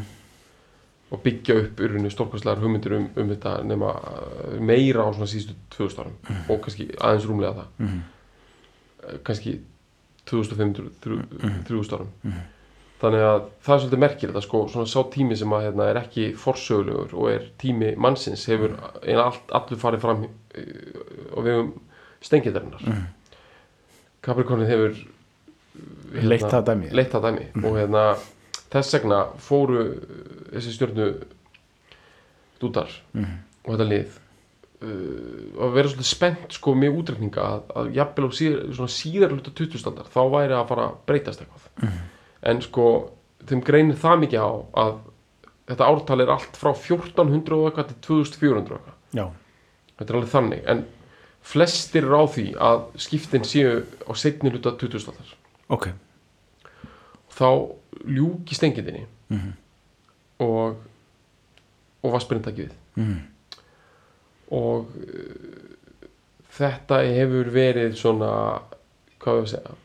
Og 1.13 1.21
byggja 1.23 1.55
upp 1.61 1.79
urinu 1.85 2.09
stórkostlegar 2.09 2.61
hugmyndir 2.63 2.95
um, 2.97 3.03
um 3.21 3.29
þetta 3.29 3.51
nema 3.69 3.91
uh, 3.93 4.55
meira 4.59 5.05
á 5.05 5.09
svona 5.13 5.27
síðustu 5.29 5.53
2000 5.77 5.99
árum 6.01 6.15
og 6.49 6.61
kannski 6.65 6.87
aðeins 6.97 7.27
rúmlega 7.29 7.53
það 7.59 7.67
Mm. 7.83 8.01
Eh, 9.03 9.17
kannski 9.27 9.59
2500 10.25 10.89
Mhm. 11.05 11.63
3000 11.67 11.93
árum 11.97 12.07
Mhm. 12.23 12.41
þannig 13.03 13.19
að 13.27 13.41
það 13.65 13.73
er 13.75 13.79
svolítið 13.83 13.99
merkir 13.99 14.29
þetta 14.31 14.41
sko, 14.41 14.67
svona 14.71 14.85
sá 14.87 14.99
tími 15.11 15.35
sem 15.37 15.49
að 15.49 15.63
hérna, 15.65 15.89
er 15.89 15.95
ekki 16.01 16.33
forsögulegur 16.39 17.13
og 17.13 17.29
er 17.31 17.49
tími 17.59 17.95
mannsins 17.97 18.45
hefur 18.47 18.77
eina 19.03 19.23
allt, 19.25 19.51
allur 19.51 19.77
farið 19.81 19.99
fram 20.01 20.23
og 20.23 21.43
við 21.43 21.51
höfum 21.57 21.73
stengitarinnar 22.21 22.81
Mhm. 22.87 23.03
Capricornið 24.23 24.67
hefur 24.71 24.93
hérna, 26.13 26.29
leitt 26.29 26.43
það 26.47 26.63
dæmi 26.69 26.91
leitt 26.93 27.11
það 27.11 27.23
dæmi 27.27 27.65
og 27.65 27.75
hérna 27.77 28.03
þess 28.73 28.97
vegna 28.97 29.21
fóru 29.41 29.85
þessi 30.51 30.75
stjórnu 30.75 31.07
dútar 32.61 32.91
mm. 33.13 33.33
og 33.65 33.73
þetta 33.73 33.87
lið 33.89 34.17
uh, 34.83 35.63
að 35.65 35.75
vera 35.77 35.91
svolítið 35.91 36.09
spennt 36.09 36.57
sko 36.57 36.75
með 36.77 36.99
útrekninga 37.01 37.47
að, 37.47 37.65
að 37.79 37.91
jafnvel 37.99 38.29
á 38.29 38.31
síðar, 38.39 38.93
síðar 38.95 39.35
hluta 39.35 39.55
2000-aldar 39.59 40.11
þá 40.13 40.21
væri 40.35 40.57
að 40.57 40.67
fara 40.71 40.87
að 40.89 40.97
breytast 41.09 41.43
eitthvað. 41.43 41.69
Mhm. 41.83 42.01
en 42.51 42.63
sko 42.63 42.87
þeim 43.47 43.63
greinir 43.67 43.99
það 43.99 44.19
mikið 44.23 44.43
á 44.43 44.51
að 44.83 44.97
þetta 45.69 45.87
ártal 45.87 46.19
er 46.19 46.33
allt 46.33 46.59
frá 46.59 46.73
1400 46.73 47.55
og 47.55 47.69
eitthvað 47.69 47.93
til 47.93 48.01
2400 48.09 48.75
og 48.75 48.81
eitthvað. 48.81 49.39
Þetta 49.93 50.09
er 50.11 50.17
alveg 50.17 50.33
þannig 50.33 50.67
en 50.73 50.83
flestir 51.43 52.07
eru 52.07 52.19
á 52.19 52.25
því 52.31 52.45
að 52.55 52.83
skiptin 53.03 53.45
séu 53.47 53.83
á 53.83 54.11
seinni 54.15 54.51
hluta 54.51 54.73
2000-aldar 54.79 55.33
ok. 55.73 55.89
Þá 57.33 57.49
ljúki 58.05 58.57
stengitinni 58.57 59.05
mm. 59.29 59.53
og 60.45 60.81
og 62.03 62.17
vassbyrjum 62.17 62.47
takið 62.49 62.65
við 62.69 62.79
Mm. 62.93 63.21
og 64.53 64.91
uh, 65.01 65.63
þetta 66.53 66.99
hefur 67.07 67.47
verið 67.49 67.95
svona 67.97 68.27
hvað 69.23 69.39
við 69.39 69.41
að 69.41 69.47
segja 69.49 69.79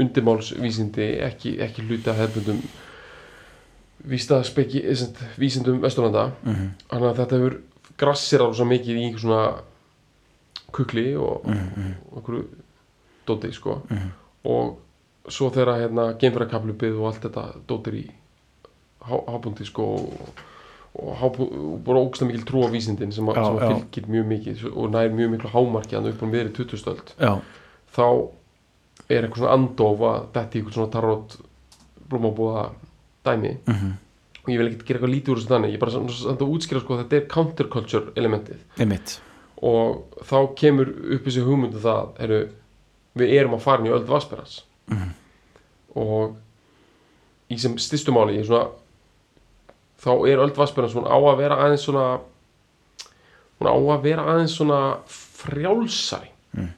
undirmálsvísindi 0.00 1.08
ekki, 1.26 1.58
ekki 1.60 1.84
hluti 1.84 2.08
af 2.08 2.20
hefbundum 2.22 2.62
vístaspeki 4.08 4.82
vísindum 5.40 5.80
Vesturlanda 5.82 6.30
mhm, 6.42 6.68
þannig 6.88 7.08
að 7.10 7.18
þetta 7.20 7.40
hefur 7.40 7.56
grassir 8.00 8.44
á 8.44 8.48
svo 8.48 8.66
mikið 8.68 8.96
í 8.96 9.06
einhver 9.08 9.24
svona 9.24 9.42
kukli 10.72 11.10
og 11.20 11.44
mhm, 11.44 11.96
einhverju 12.14 12.44
dóti 13.28 13.52
sko 13.52 13.82
mhm. 13.88 14.12
og 14.48 14.78
svo 15.28 15.50
þegar 15.50 15.80
hérna 15.82 16.06
geimfærakaflupið 16.20 16.96
og 17.00 17.06
allt 17.10 17.22
þetta 17.26 17.44
dótir 17.68 17.94
í 18.00 18.04
há- 19.04 19.26
hápunkti 19.28 19.66
sko 19.68 19.84
og, 20.00 20.40
og, 20.94 21.40
og 21.40 21.78
bara 21.86 22.00
ógstlega 22.02 22.30
mikil 22.32 22.44
trú 22.48 22.64
á 22.64 22.68
vísindin 22.72 23.12
sem, 23.12 23.26
að- 23.28 23.36
Já, 23.36 23.44
sem 23.44 23.80
fylgir 23.80 24.08
mjög 24.10 24.26
mikið 24.32 24.64
og 24.74 24.90
nær 24.90 25.08
mjög 25.14 25.30
miklu 25.36 25.50
hámarki 25.54 25.96
hann 25.96 26.06
upp 26.10 26.22
á 26.22 26.26
miðri 26.26 26.52
2000 26.56 27.14
já, 27.20 27.32
þá 27.96 28.06
er 29.10 29.24
eitthvað 29.26 29.42
svona 29.42 29.54
andof 29.58 30.00
að 30.00 30.20
þetta 30.34 30.54
í 30.54 30.60
eitthvað 30.60 30.74
svona 30.78 30.92
tarot 30.92 31.36
blómabúða 32.10 32.64
dæmi. 33.24 33.56
Mhm, 33.66 33.90
og 34.44 34.48
ég 34.50 34.58
vil 34.58 34.68
ekki 34.70 34.86
gera 34.86 34.98
eitthvað 35.00 35.14
lítið 35.14 35.30
úr 35.32 35.36
þessu 35.40 35.50
þannig. 35.50 35.70
Ég 35.70 35.74
er 35.74 35.82
bara 35.84 35.92
samt 35.92 36.40
að 36.40 36.52
útskýra 36.54 36.80
sko 36.80 36.94
að 36.96 37.00
þetta 37.04 37.16
er 37.20 37.26
counterculture 37.34 38.12
elementið. 38.16 38.60
Einmitt. 38.78 39.20
Og 39.62 40.04
þá 40.24 40.36
kemur 40.56 40.88
upp 40.88 41.24
þessi 41.28 41.44
hugmyndu 41.44 41.78
það 41.82 42.08
heru, 42.22 42.38
við 43.20 43.34
erum 43.38 43.54
að 43.58 43.60
fara 43.66 43.84
í 43.84 43.92
öll 43.92 44.06
Vasperans 44.08 44.62
Mhm. 44.90 45.14
og 45.96 46.36
í 47.50 47.58
sem 47.58 47.78
stystu 47.78 48.12
máli 48.14 48.38
í 48.38 48.44
svona, 48.46 48.68
þá 50.00 50.12
er 50.28 50.42
öll 50.42 50.54
Vasperans 50.56 50.94
hún 50.94 51.08
á 51.10 51.18
að 51.18 51.40
vera 51.42 51.56
aðeins 51.64 51.86
svona 51.86 52.20
hún 53.60 53.68
á 53.70 53.74
að 53.74 54.02
vera 54.02 54.26
aðeins 54.34 54.56
svona 54.56 54.82
frjálsari 55.06 56.30
Mm. 56.50 56.72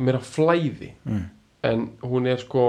meira 0.00 0.18
flæði 0.24 0.94
mm. 1.04 1.24
en 1.68 1.82
hún 2.00 2.26
er 2.26 2.38
sko 2.40 2.62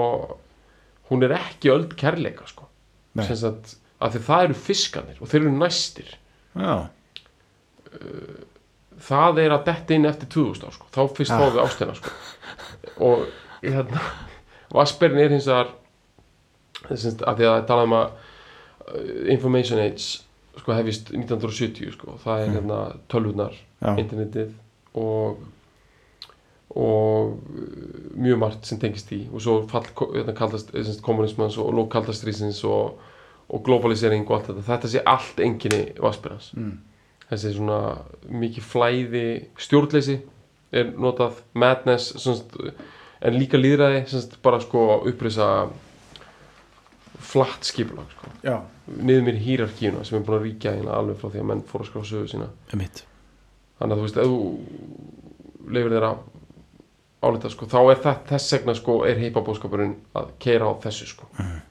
hún 1.08 1.24
er 1.24 1.32
ekki 1.38 1.70
öll 1.72 1.86
kærleika 1.96 2.44
sko 2.50 2.66
að 3.16 4.12
því 4.12 4.20
það 4.26 4.44
eru 4.44 4.56
fiskanir 4.66 5.22
og 5.22 5.30
þeir 5.30 5.40
eru 5.46 5.52
næstir 5.56 6.10
já, 6.52 6.74
það 9.08 9.40
er 9.46 9.54
að 9.56 9.64
detta 9.70 9.96
inn 9.96 10.08
eftir 10.08 10.28
2000 10.36 10.68
ár 10.68 10.76
sko. 10.76 10.90
þá 10.92 11.00
fyrst 11.16 11.32
fáum 11.32 11.54
við 11.54 11.62
ástina 11.64 11.96
sko. 11.96 12.12
og 13.08 13.24
hérna 13.64 14.04
Vasperinn 14.76 15.24
er 15.24 15.34
hins 15.34 15.48
vegar 15.50 15.72
að 16.86 17.40
því 17.40 17.50
að 17.50 17.66
tala 17.68 17.86
um 17.88 17.96
að 17.96 18.06
uh, 18.12 19.32
information 19.32 19.80
age 19.82 20.20
sko, 20.56 20.72
hefist 20.76 21.12
1970 21.14 21.92
sko. 21.96 22.16
það 22.22 22.40
er 22.40 22.48
Mm. 22.48 22.56
hérna 22.56 22.80
tölvunar 23.12 23.54
já, 23.82 23.92
internetið 23.98 24.54
og 24.94 25.44
og 26.76 27.32
uh, 27.32 28.16
mjög 28.20 28.38
margt 28.38 28.66
sem 28.66 28.78
tengist 28.78 29.12
í 29.12 29.22
og 29.32 29.40
svo 29.40 29.60
fall 29.70 29.86
hérna, 30.14 30.34
sagt, 30.58 31.02
kommunismans 31.02 31.58
og 31.58 31.72
lók 31.72 31.88
kaldastrísins 31.94 32.64
og, 32.64 32.98
og 33.48 33.62
globalisering 33.64 34.26
og 34.28 34.36
allt 34.36 34.50
þetta 34.50 34.66
þetta 34.66 34.92
sé 34.92 35.04
allt 35.06 35.40
enginni 35.40 35.82
Vasperans 36.02 36.50
mm. 36.56 36.74
þessi 37.30 37.54
svona 37.56 37.80
mikið 38.28 38.68
flæði 38.72 39.26
stjórnleysi 39.58 40.18
er 40.76 40.92
notað 40.98 41.40
madness 41.54 42.12
semst, 42.20 42.56
en 43.20 43.38
líka 43.38 43.60
líðræði 43.60 44.04
semst, 44.10 44.38
bara 44.44 44.60
sko 44.60 45.02
upprisa 45.08 45.48
flatt 47.26 47.66
skipulag 47.66 48.08
sko. 48.12 48.30
já, 48.44 48.56
niður 48.86 49.26
mér 49.26 49.42
hýrarkíuna 49.42 50.04
sem 50.04 50.18
er 50.18 50.24
búin 50.26 50.38
að 50.38 50.48
ríkja 50.48 50.74
hérna 50.76 50.96
alveg 50.98 51.20
frá 51.20 51.30
því 51.32 51.42
að 51.42 51.50
menn 51.50 51.62
fóru 51.66 51.86
að 51.86 51.90
skrá 51.90 52.04
sögu 52.06 52.30
sína. 52.30 52.48
Einmitt. 52.72 53.04
Þannig 53.80 53.94
að 53.94 54.00
þú 54.00 54.06
veist, 54.06 54.18
ef 54.20 54.32
þú 54.32 55.70
leifir 55.76 55.94
þeirra 55.96 56.12
álita 57.26 57.50
sko, 57.52 57.68
þá 57.70 57.78
er 57.82 58.02
það 58.04 58.20
þess 58.30 58.52
segna 58.52 58.74
sko, 58.76 58.98
er 59.08 59.20
heipabóskapurinn 59.20 59.96
að 60.16 60.34
keira 60.42 60.68
á 60.70 60.72
þessu 60.84 61.08
sko. 61.10 61.30
Mhm. 61.38 61.62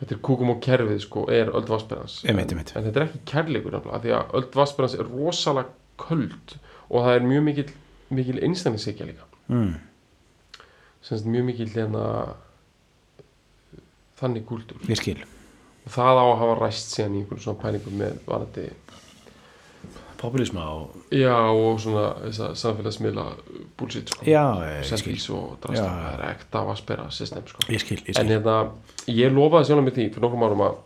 þetta 0.00 0.14
er 0.14 0.20
kúkum 0.26 0.50
og 0.50 0.60
kerfið 0.60 1.00
sko, 1.00 1.30
er 1.30 1.50
öll 1.54 1.64
Einmitt, 1.64 2.52
en, 2.52 2.58
en 2.58 2.84
þetta 2.84 3.00
er 3.00 3.04
ekki 3.06 3.20
kærleikur 3.30 3.72
nefnilega, 3.72 3.96
af 3.96 4.02
því 4.02 4.10
að 4.12 4.34
öll 4.38 4.48
vassberans 4.54 4.94
er 4.94 5.06
rosalega 5.08 5.68
köld 5.96 6.56
og 6.90 7.04
það 7.04 7.14
er 7.14 7.28
mjög 7.30 7.44
mikil, 7.46 7.66
mikil 8.10 8.40
einstaklingshyggja 8.42 9.06
líka. 9.06 9.28
Mm. 9.48 9.76
Semst 11.04 11.28
mjög 11.28 11.48
mikil 11.50 11.70
hérna 11.74 12.04
þannig 14.20 14.46
kúltúr. 14.48 14.80
Ég 14.88 15.00
skil. 15.00 15.18
Og 15.84 15.92
það 15.92 16.20
á 16.20 16.24
að 16.24 16.38
hafa 16.40 16.56
ræst 16.62 16.94
síðan 16.94 17.18
í 17.18 17.22
einhverjum 17.22 17.44
svona 17.44 17.60
pælingum 17.60 17.98
með 18.00 18.22
varandi 18.28 18.68
populisma 20.24 20.64
og 20.72 20.94
já 21.12 21.34
og 21.34 21.80
svona 21.82 22.32
samfélagsmiðla 22.56 23.26
bullshit 23.76 24.08
sko. 24.08 24.24
Já, 24.24 24.44
ég 24.64 24.86
skil, 24.86 24.96
selfís 24.96 25.26
og 25.34 25.58
drasta, 25.60 25.84
það 25.84 26.14
er 26.14 26.24
ekta 26.30 26.64
vassbera 26.64 27.10
system 27.12 27.44
sko. 27.50 27.66
ég 27.68 27.82
skil, 27.82 28.00
ég 28.00 28.14
en 28.14 28.22
skil. 28.22 28.32
hérna, 28.32 28.56
ég 29.12 29.34
lofaði 29.34 29.68
sjálf 29.68 29.84
með 29.84 29.98
því 29.98 30.06
fyrir 30.14 30.24
nokkrum 30.24 30.46
árum 30.48 30.64
að 30.64 30.80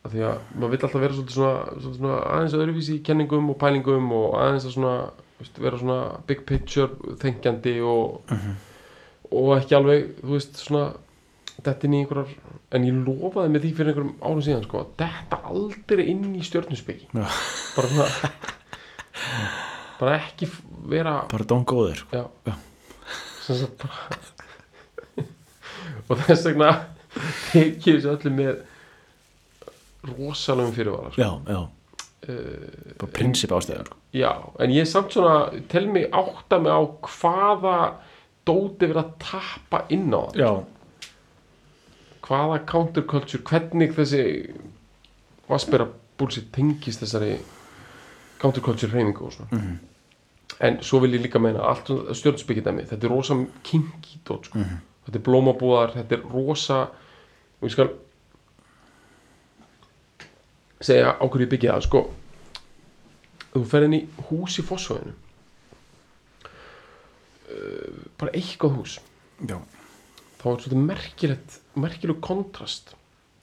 að 0.00 0.14
því 0.14 0.26
að 0.26 0.44
maður 0.56 0.74
vill 0.74 0.84
alltaf 0.86 1.02
vera 1.04 1.16
svona, 1.16 1.54
svolítið 1.70 1.98
svona 1.98 2.20
aðeins 2.34 2.58
öðruvísi 2.60 2.94
í 2.96 3.02
kenningum 3.04 3.50
og 3.52 3.58
pælingum 3.60 4.12
og 4.16 4.36
aðeins 4.40 4.68
að 4.68 4.76
svona 4.76 4.94
veist, 5.40 5.58
vera 5.58 5.78
svona 5.80 5.98
big 6.26 6.44
picture 6.46 6.88
þengjandi 7.22 7.76
og, 7.84 8.20
Mhm. 8.30 8.56
og 9.32 9.52
ekki 9.60 9.76
alveg, 9.78 10.08
þú 10.22 10.34
veist, 10.36 10.56
svona 10.56 10.92
detta 11.62 11.86
inn 11.86 11.94
í 11.94 12.00
einhverjar 12.04 12.30
en 12.72 12.84
ég 12.86 13.00
lofaði 13.04 13.50
með 13.52 13.60
því 13.66 13.70
fyrir 13.76 13.90
einhverjum 13.92 14.14
árum 14.22 14.42
síðan 14.46 14.64
sko, 14.64 14.78
að 14.80 14.92
detta 15.02 15.40
aldrei 15.50 16.06
inn 16.08 16.34
í 16.34 16.40
stjörnusbyggi 16.46 17.08
Já. 17.12 17.26
bara 17.76 17.88
svona 17.88 18.08
bara 20.00 20.14
ekki 20.22 20.48
vera 20.88 21.14
bara 21.28 21.44
dón 21.44 21.64
góður 21.68 22.00
Já, 22.14 22.24
Já. 22.48 22.54
Sem 23.44 23.56
sagt 23.60 23.76
bara 23.82 24.18
og 26.10 26.24
þess 26.26 26.46
vegna 26.48 26.70
tekið 27.50 27.98
þessu 27.98 28.12
öllu 28.14 28.32
með 28.38 28.62
rosalegum 30.16 30.72
fyrirvara 30.74 31.12
sko. 31.12 31.20
já, 31.20 31.30
já, 31.44 31.60
uh, 31.60 32.94
bara 33.02 33.12
prinsip 33.12 33.52
ástæðan 33.52 33.90
sko. 33.90 33.99
Já, 34.12 34.32
en 34.58 34.70
ég 34.74 34.86
samt 34.90 35.12
svona 35.14 35.50
tel 35.70 35.86
mig 35.86 36.08
átta 36.12 36.58
mig 36.58 36.72
á 36.72 36.82
hvaða 37.06 37.76
dóti 38.46 38.88
verið 38.90 39.04
að 39.04 39.12
tappa 39.22 39.84
inn 39.94 40.10
á 40.10 40.22
það. 40.32 40.40
Já, 40.40 40.50
hvaða 42.26 42.58
counterculture, 42.66 43.42
hvernig 43.46 43.94
þessi 43.94 44.24
vassbera 45.50 45.86
bullshit 46.18 46.50
tengist 46.52 47.00
þessari 47.04 47.36
counterculture 48.42 48.90
reyningu 48.92 49.26
og 49.26 49.32
svona. 49.32 49.48
Mhm. 49.52 49.78
en 50.60 50.76
svo 50.82 50.98
vil 51.00 51.12
ég 51.14 51.22
líka 51.22 51.38
meina 51.40 51.60
allt 51.62 51.86
stjórnspikidæmi, 52.12 52.82
þetta 52.88 53.04
er 53.04 53.08
rosa 53.10 53.34
kinky 53.62 54.18
dót 54.26 54.44
sko, 54.44 54.58
Mhm. 54.58 54.80
þetta 55.06 55.14
er 55.16 55.22
blómabúðar 55.22 55.92
þetta 55.94 56.12
er 56.12 56.22
rosa 56.32 56.80
og 56.82 57.62
ég 57.62 57.70
skal 57.70 57.88
segja 60.80 61.14
á 61.20 61.24
hverju 61.28 61.46
ég 61.46 61.50
byggja 61.52 61.74
það 61.76 61.82
sko 61.86 62.02
þú 63.54 63.64
ferð 63.66 63.84
inn 63.88 63.98
í 63.98 64.02
hús 64.28 64.58
í 64.60 64.62
Fossvöðinu 64.66 65.14
uh, 67.50 68.00
bara 68.20 68.32
eitthvað 68.36 68.76
hús 68.78 68.96
já, 69.48 69.56
þá 70.40 70.44
er 70.52 70.62
svolítið 70.64 70.82
merkilegt 70.86 71.58
merkileg 71.80 72.20
kontrast 72.24 72.94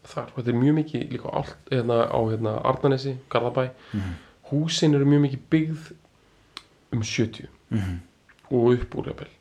þar 0.08 0.30
þetta 0.38 0.52
er 0.54 0.60
mjög 0.62 0.78
mikið 0.82 1.08
líka 1.16 1.32
á, 1.32 1.36
allt, 1.42 1.58
hérna, 1.72 1.98
á 2.08 2.20
hérna, 2.32 2.54
Arnanesi, 2.70 3.18
Garðabæ 3.32 3.70
Mhm. 3.94 4.14
húsin 4.52 4.96
eru 4.96 5.06
mjög 5.06 5.22
mikið 5.26 5.42
byggð 5.52 5.90
um 6.94 7.02
70 7.04 7.48
Mhm. 7.72 7.98
og 8.52 8.72
upp 8.78 8.96
úr 8.96 9.06
jafnvel 9.12 9.34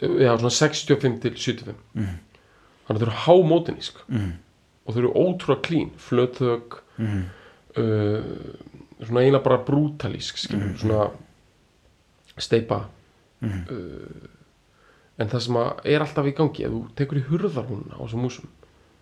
eða 0.00 0.38
svona 0.38 0.50
65 0.50 1.20
til 1.20 1.34
75 1.36 1.74
Mhm. 1.94 2.18
þannig 2.88 2.88
að 2.88 2.98
þau 2.98 3.02
eru 3.02 3.18
hámótinísk 3.26 3.96
Mhm. 4.08 4.32
og 4.86 4.94
þau 4.94 4.98
eru 4.98 5.12
ótrúlega 5.12 5.62
klín 5.62 5.90
flötþög 5.98 6.80
Mhm. 6.98 7.24
uh, 7.76 8.22
svona 9.02 9.20
eiginlega 9.24 9.42
bara 9.44 9.64
brútalísk 9.66 10.36
skilur, 10.38 10.70
Mhm. 10.72 10.78
svona 10.78 11.10
steipa 12.38 12.84
Mhm. 13.40 13.64
uh, 13.70 14.28
en 15.18 15.28
það 15.28 15.40
sem 15.40 15.56
er 15.84 16.00
alltaf 16.00 16.26
í 16.26 16.34
gangi 16.34 16.64
ef 16.64 16.70
þú 16.70 16.94
tekur 16.96 17.18
í 17.20 17.24
hurðarhúnna 17.28 17.94
á 17.98 18.02
þessum 18.02 18.24
músum 18.24 18.48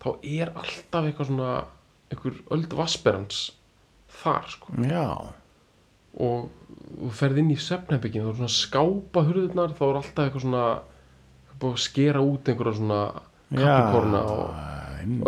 þá 0.01 0.09
er 0.23 0.51
alltaf 0.55 1.05
eitthvað 1.05 1.27
svona 1.29 1.65
einhver 2.11 2.33
öld 2.51 2.73
vassberans 2.77 3.51
þar 4.23 4.43
sko 4.49 4.73
já, 4.77 5.33
og 6.19 6.49
þú 6.99 7.09
ferð 7.11 7.37
inn 7.39 7.51
í 7.51 7.57
svefnherbyggin 7.57 8.23
þá 8.25 8.29
er 8.29 8.35
svona 8.35 8.57
skápa 8.57 9.23
hurðurnar 9.25 9.73
þá 9.73 9.81
er 9.89 9.95
alltaf 9.95 10.25
eitthvað 10.27 10.41
svona 10.41 11.77
skera 11.77 12.19
út 12.19 12.43
einhverja 12.51 12.75
svona 12.77 13.21
kaffikorna 13.55 14.19
og 14.27 14.53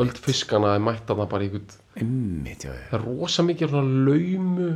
öld 0.02 0.18
fiskana 0.26 0.76
er 0.76 0.84
mætt 0.84 1.10
að 1.10 1.22
það 1.24 1.30
bara 1.34 1.44
einhvern 1.44 1.68
það 2.62 2.94
er 3.00 3.06
rosa 3.06 3.44
mikið 3.44 3.76
laumu 3.80 4.70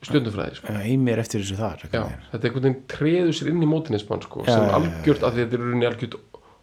stjörnufræði 0.00 0.56
sko. 0.56 0.72
einmitt 0.80 1.20
eftir 1.20 1.42
þessu 1.44 1.58
þar 1.60 1.82
Já, 1.92 2.02
þetta 2.30 2.40
er 2.40 2.48
einhvern 2.48 2.66
veginn 2.66 2.80
treður 2.88 3.34
sér 3.36 3.50
inn 3.52 3.64
í 3.64 3.68
mótinismann 3.68 4.22
sko, 4.24 4.44
Já, 4.46 4.54
sem 4.54 4.72
algjört 4.78 5.26
að 5.28 5.38
þetta 5.42 5.58
er 5.58 5.66
algjört 5.90 6.16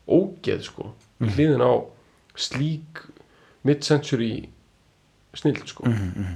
ógeð 0.07 0.63
sko, 0.65 0.91
Mhm. 1.19 1.27
mm. 1.27 1.31
hliðin 1.35 1.61
á 1.65 1.73
slík 2.37 3.03
mid-century 3.67 4.49
snill 5.37 5.61
sko 5.65 5.85
Mhm, 5.85 6.11
mhm. 6.15 6.35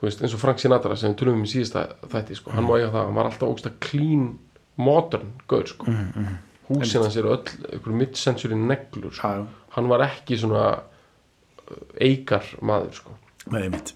þú 0.00 0.06
veist, 0.08 0.22
eins 0.22 0.34
og 0.34 0.40
Frank 0.40 0.58
Sinatra 0.58 0.96
sem 0.96 1.14
við 1.14 1.18
tölum 1.22 1.34
um 1.40 1.44
í 1.44 1.52
síðasta 1.52 1.94
þætti 2.08 2.36
sko. 2.36 2.50
hann 2.50 2.64
má 2.64 2.76
eiga 2.76 2.90
það, 2.92 3.04
hann 3.06 3.14
var 3.14 3.24
alltaf 3.30 3.48
ógsta 3.48 3.72
clean 3.80 4.38
modern 4.76 5.32
gaur 5.48 5.64
sko. 5.66 5.86
mm, 5.86 6.12
mm. 6.16 6.38
húsin 6.68 7.02
hans 7.02 7.16
eru 7.16 7.28
öll 7.28 7.44
einhver 7.72 7.92
mid-century 7.92 8.54
neglur 8.54 9.12
sko. 9.12 9.46
Hann 9.72 9.88
var 9.88 10.04
ekki 10.06 10.38
svona 10.40 10.66
uh, 10.76 11.82
eikar 12.00 12.46
maður 12.60 12.94
sko. 13.00 13.18
með 13.50 13.66
einmitt 13.66 13.94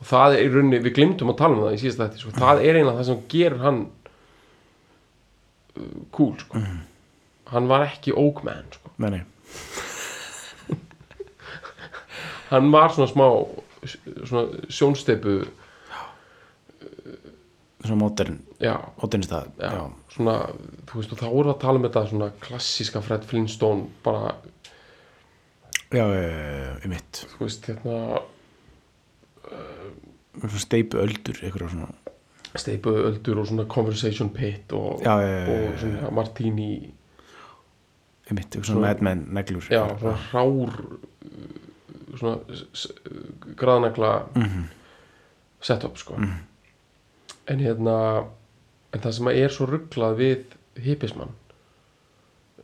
og 0.00 0.08
það 0.08 0.34
er 0.34 0.42
í 0.46 0.50
rauninni, 0.52 0.78
við 0.80 0.94
glimtum 0.96 1.30
að 1.32 1.40
tala 1.42 1.56
um 1.56 1.64
það 1.66 1.74
í 1.76 1.80
síðasta 1.82 2.06
þætti 2.06 2.22
sko. 2.22 2.30
það 2.38 2.62
er 2.64 2.78
eiginlega 2.78 2.98
það 2.98 3.08
sem 3.10 3.22
gerir 3.34 3.64
hann 3.64 3.80
uh, 5.76 5.96
cool 6.16 6.34
sko. 6.40 6.62
hann 7.52 7.70
var 7.70 7.86
ekki 7.88 8.14
man 8.16 8.70
sko. 8.72 8.92
Nei, 9.00 9.10
nei, 9.10 9.22
hann 12.50 12.72
var 12.72 12.94
svona 12.94 13.10
smá 13.10 13.26
svona 14.28 14.44
sjónsteipu 14.72 15.40
svona 17.84 17.96
modern 18.02 18.38
já, 18.60 18.74
modern 19.02 19.22
stað 19.24 19.46
já, 19.58 19.70
Já, 19.72 19.84
svona 20.14 20.34
þú 20.86 20.98
veist 21.00 21.14
þá 21.16 21.26
erum 21.26 21.46
við 21.46 21.54
að 21.54 21.60
tala 21.62 21.78
um 21.80 21.86
þetta 21.88 22.02
svona 22.10 22.30
klassíska 22.40 23.00
Fred 23.02 23.24
Flintstone 23.24 23.86
bara, 24.04 24.34
já, 25.90 26.04
já, 26.04 26.76
einmitt. 26.84 27.24
Þú 27.34 27.46
veist, 27.46 27.66
hérna 27.70 28.20
svona 30.40 30.60
steipu 30.62 31.00
öldur 31.02 31.40
eitthvað 31.42 31.72
svona. 31.74 31.88
steipu 32.58 32.90
öldur 33.08 33.38
og 33.42 33.46
svona 33.46 33.64
conversation 33.70 34.30
pit 34.34 34.72
og, 34.74 35.00
Já, 35.04 35.14
og 35.16 35.78
svona 35.80 36.10
martini 36.10 36.70
einmitt, 38.30 38.50
eitthvað 38.54 38.64
Svona- 38.64 38.74
svona 38.74 38.86
madman 38.88 39.24
neglur. 39.34 39.66
Já, 39.70 39.84
svona 39.98 40.16
rár 40.32 40.72
uh, 40.80 42.18
svona 42.18 42.38
graðnagla 43.56 44.12
Mhm. 44.36 44.64
setup 45.60 45.96
sko 45.98 46.16
en 47.50 47.62
hérna 47.62 47.96
en 48.94 49.02
það 49.04 49.14
sem 49.18 49.30
er 49.34 49.54
svo 49.54 49.68
rugglað 49.70 50.18
við 50.18 50.56
hippismann 50.84 51.32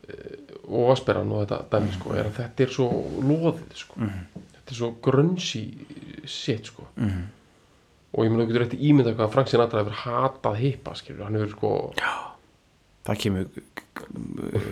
eh, 0.08 0.36
og 0.66 0.90
Vasperan 0.90 1.30
og 1.34 1.44
þetta 1.44 1.60
dæmi 1.76 1.94
sko 1.94 2.14
er 2.16 2.28
að 2.30 2.38
þetta 2.40 2.64
er 2.66 2.72
svo 2.74 2.86
loðið 3.22 3.76
sko. 3.78 4.08
Þetta 4.56 4.74
er 4.74 4.78
svo 4.80 4.88
grungy 5.04 5.62
shit 6.26 6.72
sko. 6.72 6.88
Mhm. 6.98 7.26
og 8.16 8.24
ég 8.24 8.30
meina 8.32 8.46
þú 8.46 8.48
getur 8.48 8.64
eftir 8.64 8.82
ímynda 8.88 9.12
hvað 9.12 9.32
Frank 9.34 9.50
Sinatra 9.50 9.82
hefur 9.82 9.96
hatað 10.00 10.54
hippa 10.62 10.94
skilur, 10.96 11.26
hann 11.26 11.36
hefur 11.36 11.50
sko 11.52 11.72
það 13.06 13.18
kemur 13.22 13.48
uh, 13.50 14.68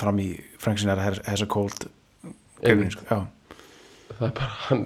fram 0.00 0.20
í 0.22 0.28
Frank 0.62 0.80
Sinatra 0.80 1.10
has 1.26 1.42
a 1.44 1.48
cold 1.50 1.88
gefin, 2.62 2.90
sko. 2.94 3.04
já, 3.10 3.18
það 4.16 4.24
er 4.30 4.34
bara 4.38 4.56
hann, 4.68 4.84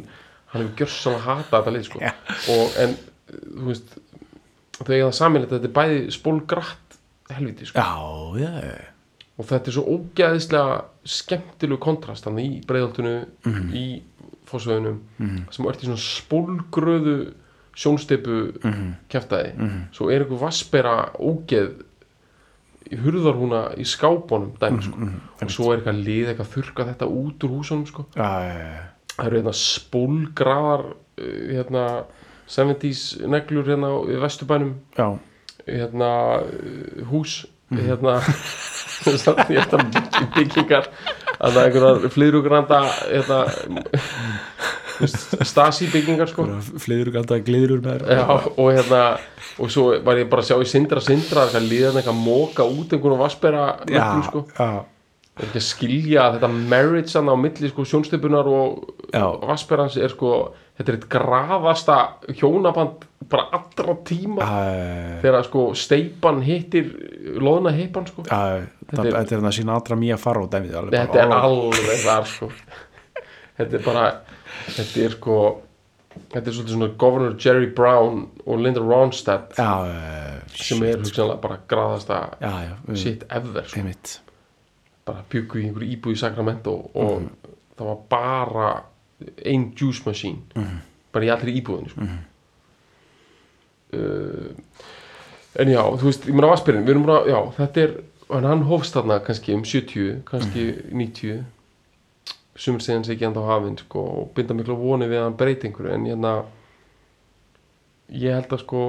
hann 0.51 0.65
hefur 0.65 0.75
gjörst 0.81 1.05
svona 1.05 1.23
hatað 1.29 1.55
þetta 1.61 1.75
lið 1.77 1.87
sko. 1.87 2.03
Já. 2.03 2.13
og 2.57 2.81
en 2.83 2.97
þú 3.31 3.69
veist 3.69 3.95
þau 4.87 4.95
eiga 4.97 5.09
það 5.11 5.19
saminlega 5.21 5.57
þetta 5.59 5.69
er 5.71 5.77
bæði 5.81 6.01
spólgratt 6.17 6.99
helviti 7.31 7.67
sko. 7.71 7.79
Já, 7.79 8.41
já, 8.41 8.81
og 9.39 9.47
þetta 9.51 9.71
er 9.71 9.77
svo 9.77 9.85
ógæðislega 9.97 10.81
skemmtilegu 11.17 11.79
kontrast 11.81 12.25
þannig 12.27 12.49
í 12.49 12.63
breiðaltunu 12.67 13.15
í 13.77 13.85
fósveðunum 14.51 14.99
sem 15.55 15.69
ert 15.71 15.85
í 15.85 15.87
svona 15.87 16.03
spólgröðu 16.03 17.15
sjónsteipu 17.81 18.41
Mhm. 18.65 18.89
kæftæði 19.09 19.53
svo 19.95 20.11
er 20.11 20.25
einhver 20.25 20.41
vassbera 20.43 21.13
ógeð 21.23 21.85
í 22.91 22.97
hurðarhúna 22.99 23.61
í 23.79 23.85
skápunum 23.87 24.57
dæmi 24.59 24.83
sko. 24.83 24.97
og 25.43 25.51
svo 25.51 25.71
er 25.73 25.79
eitthvað 25.79 26.03
lið 26.05 26.29
eitthvað 26.33 26.47
að 26.49 26.55
þurka 26.57 26.87
þetta 26.91 27.07
út 27.07 27.45
úr 27.47 27.51
húsunum 27.55 27.87
sko. 27.87 28.07
Já, 28.17 28.31
það 29.15 29.27
eru 29.27 29.37
hérna 29.39 29.55
spólgraðar 29.55 30.85
uh, 30.91 31.55
hérna 31.55 31.85
70s 32.51 33.05
neglur 33.31 33.69
hérna 33.71 33.95
í 34.11 34.21
vesturbænum. 34.21 34.75
Já. 34.99 35.09
hérna 35.67 36.11
uh, 36.43 37.09
hús 37.11 37.45
hérna 37.71 38.19
hérna 39.05 39.85
byggingar 40.35 40.89
að 41.41 41.59
einhverjar 41.63 42.09
flyðrugranda 42.13 42.81
hérna 43.07 43.45
þú 45.01 45.07
veist, 45.07 45.37
stasi 45.49 45.89
byggingar 45.93 46.31
sko. 46.31 46.47
Flyður 46.83 47.13
ganda 47.15 47.39
gliður 47.45 47.83
með 47.85 48.07
Já, 48.11 48.25
og 48.29 48.73
hérna 48.75 49.03
og 49.61 49.73
svo 49.73 49.91
var 50.05 50.21
ég 50.21 50.31
bara 50.31 50.45
að 50.45 50.51
sjá 50.51 50.63
í 50.63 50.69
sindra 50.69 51.03
sindra 51.05 51.47
eitthvað 51.47 51.69
líðan 51.69 52.01
eitthvað 52.01 52.21
móka 52.21 52.67
út 52.69 52.95
einhvern 52.95 53.21
vassbera 53.21 53.65
neglum 53.89 54.23
sko. 54.27 54.43
já, 54.57 54.69
er 55.41 55.49
ekki 55.49 55.61
að 55.61 55.67
skilja 55.67 56.27
að 56.27 56.37
þetta 56.37 56.51
marriage 56.73 57.21
á 57.21 57.37
milli 57.41 57.73
sko 57.73 57.87
sjónstipunar 57.89 58.51
og 58.51 59.00
Já. 59.13 59.25
vassberans 59.47 59.97
er 59.97 60.09
sko 60.13 60.55
þetta 60.79 60.89
er 60.93 60.97
eitt 60.99 61.09
graðasta 61.13 61.97
hjónaband 62.39 63.07
bara 63.31 63.49
allra 63.53 63.95
tíma. 64.05 64.43
Já, 64.43 65.21
þegar 65.23 65.45
sko 65.47 65.65
steipan 65.75 66.41
hittir 66.43 66.89
loðna 67.39 67.71
heipan 67.77 68.07
sko. 68.07 68.23
Já, 68.27 68.67
þetta 68.91 69.07
er- 69.07 69.17
er 69.37 69.41
það 69.45 69.57
sína 69.59 69.75
allra 69.79 69.97
mýja 69.97 70.19
fara 70.19 70.43
og 70.43 70.51
dæmið 70.51 70.75
alveg 70.81 70.95
þetta 70.99 71.23
er 71.23 71.29
bara- 71.29 71.43
alveg 71.43 72.05
þar 72.05 72.25
sko. 72.27 72.51
Þetta 73.59 73.75
er 73.75 73.85
bara 73.85 74.07
þetta 74.67 75.05
er 75.05 75.11
sko 75.11 75.37
þetta 76.31 76.47
er 76.47 76.53
svolítið 76.53 76.75
svona 76.75 76.89
Governor 76.99 77.37
Jerry 77.39 77.67
Brown 77.67 78.29
og 78.47 78.59
Linda 78.59 78.81
Ronstadt 78.81 79.55
já, 79.57 79.69
sem 80.55 80.83
er 80.83 80.97
hugsanlega 80.99 81.41
bara 81.41 81.59
við- 82.89 82.97
shit 82.97 83.23
ever 83.31 83.63
sko. 83.63 83.81
bara 85.07 85.23
byggu 85.31 85.61
í 85.61 85.65
einhverju 85.69 85.97
íbúð 85.97 86.13
í 86.13 86.19
Sacramento 86.19 86.91
og 86.95 87.23
það 87.79 87.87
var 87.87 87.99
bara 88.11 88.83
ein 89.45 89.71
juice 89.77 90.03
machine. 90.07 90.43
Bara 91.13 91.27
í 91.27 91.33
allri 91.35 91.57
íbúðinu 91.61 91.91
sko. 91.93 92.09
uh, 93.99 94.51
en 95.61 95.73
já, 95.73 95.81
þú 95.83 96.07
veist, 96.07 96.27
ég 96.29 96.37
meina 96.37 96.53
Vaspirinn 96.53 96.85
við 96.87 96.95
erum 96.95 97.07
bara, 97.09 97.25
já, 97.27 97.39
þetta 97.57 97.83
er 97.83 97.97
hann 98.31 98.63
hófst 98.69 98.95
þarna 98.95 99.19
kannski 99.27 99.57
um 99.57 99.65
70 99.67 100.21
kannski 100.29 100.69
90 100.95 101.41
sumir 102.61 102.85
segja 102.85 103.01
hans 103.01 103.11
ekki 103.11 103.27
enda 103.27 103.43
á 103.43 103.51
hafinn 103.57 103.79
sko, 103.81 104.05
og 104.21 104.31
binda 104.37 104.55
miklu 104.55 104.77
voni 104.79 105.09
við 105.11 105.19
að 105.19 105.27
hann 105.27 105.39
breyti 105.41 105.67
einhverju 105.67 105.95
en 105.97 106.07
hérna 106.07 106.33
ég 108.15 108.37
held 108.37 108.55
að 108.55 108.63
sko 108.63 108.83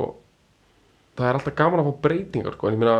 það 1.17 1.27
er 1.27 1.39
alltaf 1.39 1.55
gaman 1.57 1.81
að 1.81 1.89
fá 1.89 2.01
breytingar 2.05 2.57
sko, 2.57 2.67
en 2.69 2.77
ég 2.77 2.81
meina 2.83 2.97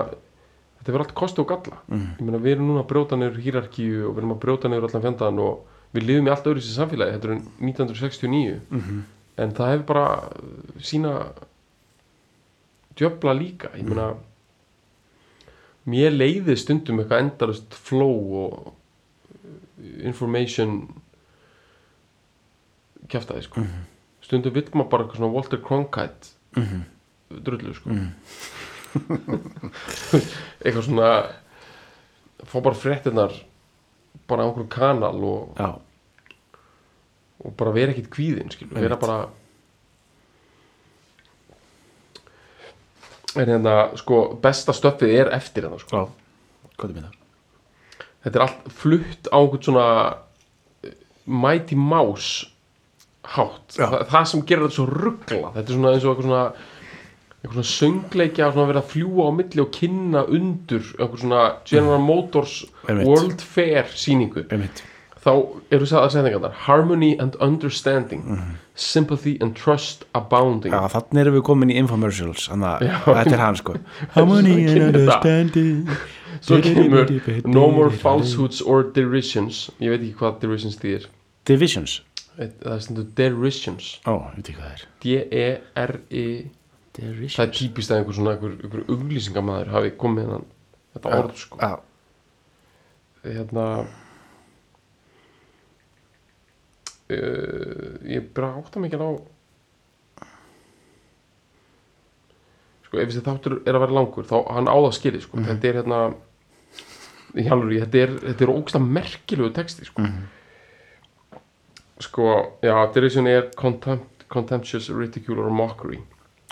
þetta 0.80 0.94
verður 0.96 1.06
allt 1.06 1.18
kosti 1.18 1.42
og 1.44 1.50
galla. 1.52 1.78
Ég 2.18 2.24
meina 2.26 2.42
við 2.42 2.56
erum 2.56 2.72
núna 2.72 2.82
að 2.82 2.90
brjóta 2.90 3.18
niður 3.20 3.42
hýrarkíu 3.46 4.08
og 4.08 4.16
við 4.16 4.24
erum 4.24 4.34
að 4.34 4.42
brjóta 4.42 4.72
niður 4.72 4.88
allan 4.90 5.06
fjandaðan 5.06 5.42
og 5.46 5.78
við 5.96 6.08
lifum 6.08 6.28
í 6.28 6.32
allt 6.34 6.48
öðru 6.48 6.64
sér 6.64 6.78
samfélagi 6.80 7.16
þetta 7.18 7.28
er 7.30 7.39
1969 7.70 8.60
en 9.42 9.56
það 9.58 9.72
hefur 9.74 9.88
bara 9.89 10.08
sína 10.82 11.14
djöfla 12.96 13.34
líka. 13.34 13.72
Ég 13.76 13.88
meina 13.88 14.12
mér 15.89 16.14
leiði 16.14 16.56
stundum 16.60 17.02
eitthvað 17.02 17.24
endalust 17.26 17.74
flow 17.74 18.36
og 18.44 18.74
information 20.06 20.82
kjaftaði 23.10 23.48
sko. 23.48 23.64
Stundum 24.22 24.54
vill 24.54 24.68
maður 24.74 24.92
bara 24.92 25.04
eitthvað 25.06 25.22
svona 25.22 25.34
Walter 25.36 25.62
Cronkite 25.66 26.36
drullu 27.32 27.74
sko. 27.76 27.89
Eitthvað 30.62 30.84
svona 30.84 31.12
fá 32.44 32.58
bara 32.60 32.76
fréttinar 32.76 33.32
bara 34.28 34.43
á 34.43 34.47
einhverjum 34.47 34.72
kanal 34.72 35.24
og, 35.28 35.62
og 37.43 37.53
bara 37.59 37.74
vera 37.76 37.93
ekkit 37.93 38.09
kvíðin 38.14 38.51
skilur, 38.53 38.80
vera 38.80 38.97
bara 39.01 39.20
en 43.36 43.47
hérna 43.47 43.76
sko 43.99 44.24
besta 44.43 44.76
stöffið 44.76 45.14
er 45.22 45.32
eftir 45.36 45.68
hérna 45.68 45.80
sko. 45.80 46.05
Þetta 48.22 48.38
er 48.38 48.43
allt 48.45 48.72
flutt 48.78 49.30
á 49.32 49.38
einhvern 49.39 49.64
svona 49.66 49.86
eh, 50.86 50.95
Mighty 51.26 51.78
Mouse 51.80 52.49
hátt. 53.32 53.78
Já. 53.78 53.88
Þa, 53.88 54.03
það 54.12 54.28
sem 54.32 54.43
gerir 54.49 54.66
þetta 54.68 54.78
svo 54.80 54.88
ruggla 54.89 55.51
þetta 55.55 55.68
er 55.68 55.78
svona 55.78 55.93
eins 55.95 56.05
og 56.05 56.12
eitthvað 56.12 56.28
svona 56.28 56.45
eitthvað 57.42 57.58
svona 57.58 57.72
söngleikja 57.72 58.52
svona 58.54 58.70
verið 58.70 58.82
að 58.84 58.89
fljúa 58.94 59.26
á 59.26 59.32
milli 59.34 59.62
og 59.64 59.72
kynna 59.74 60.22
undur 60.30 60.84
eitthvað 60.94 61.20
svona 61.24 61.44
General 61.66 62.02
Motors 62.06 62.56
Einmitt. 62.88 63.08
World 63.10 63.42
Fair 63.42 63.89
síningu 63.98 64.44
einmitt, 64.54 64.84
þá 65.24 65.32
eru 65.74 65.88
sagðar 65.89 66.14
setningarnar. 66.14 66.54
Harmony 66.68 67.16
and 67.20 67.38
Understanding. 67.42 68.24
Sympathy 68.76 69.36
and 69.42 69.56
Trust 69.58 70.06
Abounding. 70.18 70.74
Já, 70.74 70.86
þannig 70.94 71.22
erum 71.26 71.36
við 71.39 71.44
komin 71.50 71.74
í 71.74 71.80
infomercials 71.82 72.48
þannig 72.50 72.86
að 72.88 73.10
þetta 73.10 73.36
er 73.36 73.44
hann 73.44 73.60
sko. 73.60 73.76
Harmony 74.16 74.56
and 74.66 74.78
þetta. 74.78 74.88
understanding. 74.88 75.98
Svo 76.42 76.62
kemur 76.64 77.12
No 77.46 77.68
more 77.74 77.89
falsehoods 77.92 78.62
or 78.70 78.86
derisions. 78.96 79.68
Ég 79.82 79.94
veit 79.94 80.02
ekki 80.06 80.16
hvað 80.22 80.39
derisions 80.46 80.80
þýðir. 80.82 81.10
Divisions, 81.50 82.00
það 82.38 82.74
er 82.76 82.82
stundu 82.86 83.06
derisions. 83.18 83.92
Það 84.06 84.66
er. 84.72 84.88
D-E-R-I 85.04 86.26
derisions 86.98 87.38
það 87.38 87.48
er 87.48 87.54
típist 87.58 87.92
að 87.92 88.02
einhver 88.02 88.18
svona 88.18 88.36
einhver, 88.36 88.56
einhver 88.60 88.86
auglýsingamæður 88.88 89.74
hafi 89.76 89.94
komið 90.02 90.28
hennan 90.28 90.48
þetta 90.96 91.20
orð 91.20 91.36
sko. 91.39 91.60
já, 91.62 91.74
hérna 93.26 93.68
uh, 97.12 97.94
ég 98.12 98.28
bara 98.36 98.56
átta 98.60 98.84
mikið 98.84 99.06
á 99.06 99.12
sko, 102.88 103.00
ef 103.00 103.08
þessi 103.08 103.24
þáttur 103.24 103.58
er 103.64 103.78
að 103.78 103.86
vera 103.86 103.98
langur 104.02 104.28
þá 104.28 104.38
hann 104.52 104.68
á 104.68 104.76
það 104.76 104.94
skilið 105.00 105.26
sko. 105.28 105.48
þetta 105.48 105.72
er 105.72 105.82
hérna 105.82 106.04
í 107.39 107.48
alveg, 107.48 107.86
þetta 107.86 108.06
er, 108.06 108.16
þetta 108.28 108.44
er 108.46 108.56
ógsta 108.58 108.82
merkilegu 108.84 109.54
texti 109.56 109.88
sko. 109.88 110.08
sko, 112.04 112.32
já, 112.66 112.76
derision 112.92 113.30
er 113.32 113.48
contempt, 113.56 114.26
contemptuous 114.28 114.89
ridicule 114.92 115.39
or 115.46 115.54
mockery 115.54 116.02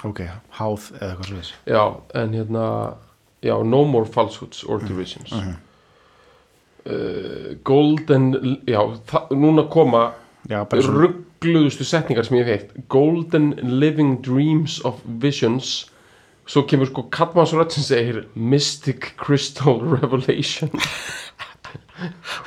ok, 0.08 0.22
háð 0.60 0.91
eða 1.00 1.10
eitthvað 1.12 1.30
svo 1.30 1.58
já, 1.68 1.84
en 2.16 2.34
hérna 2.38 2.66
já, 3.41 3.56
no 3.64 3.84
more 3.86 4.06
falsehoods 4.06 4.64
or 4.64 4.80
derisions. 4.80 5.34
Uh, 6.86 7.56
golden 7.64 8.32
já, 8.68 8.80
núna 9.32 9.68
koma 9.70 10.14
ruggluðustu 10.50 11.86
setningar 11.86 12.26
sem 12.26 12.39
ég 12.39 12.50
heilt 12.50 12.76
golden 12.89 13.54
living 13.62 14.22
dreams 14.26 14.80
of 14.86 15.02
visions. 15.06 15.89
Svo 16.50 16.64
kemur 16.66 16.89
sko 16.89 17.04
Katmansrödd 17.14 17.76
sem 17.76 17.86
segir 17.86 18.24
mystic 18.34 19.14
crystal 19.22 19.84
revelation. 19.84 20.72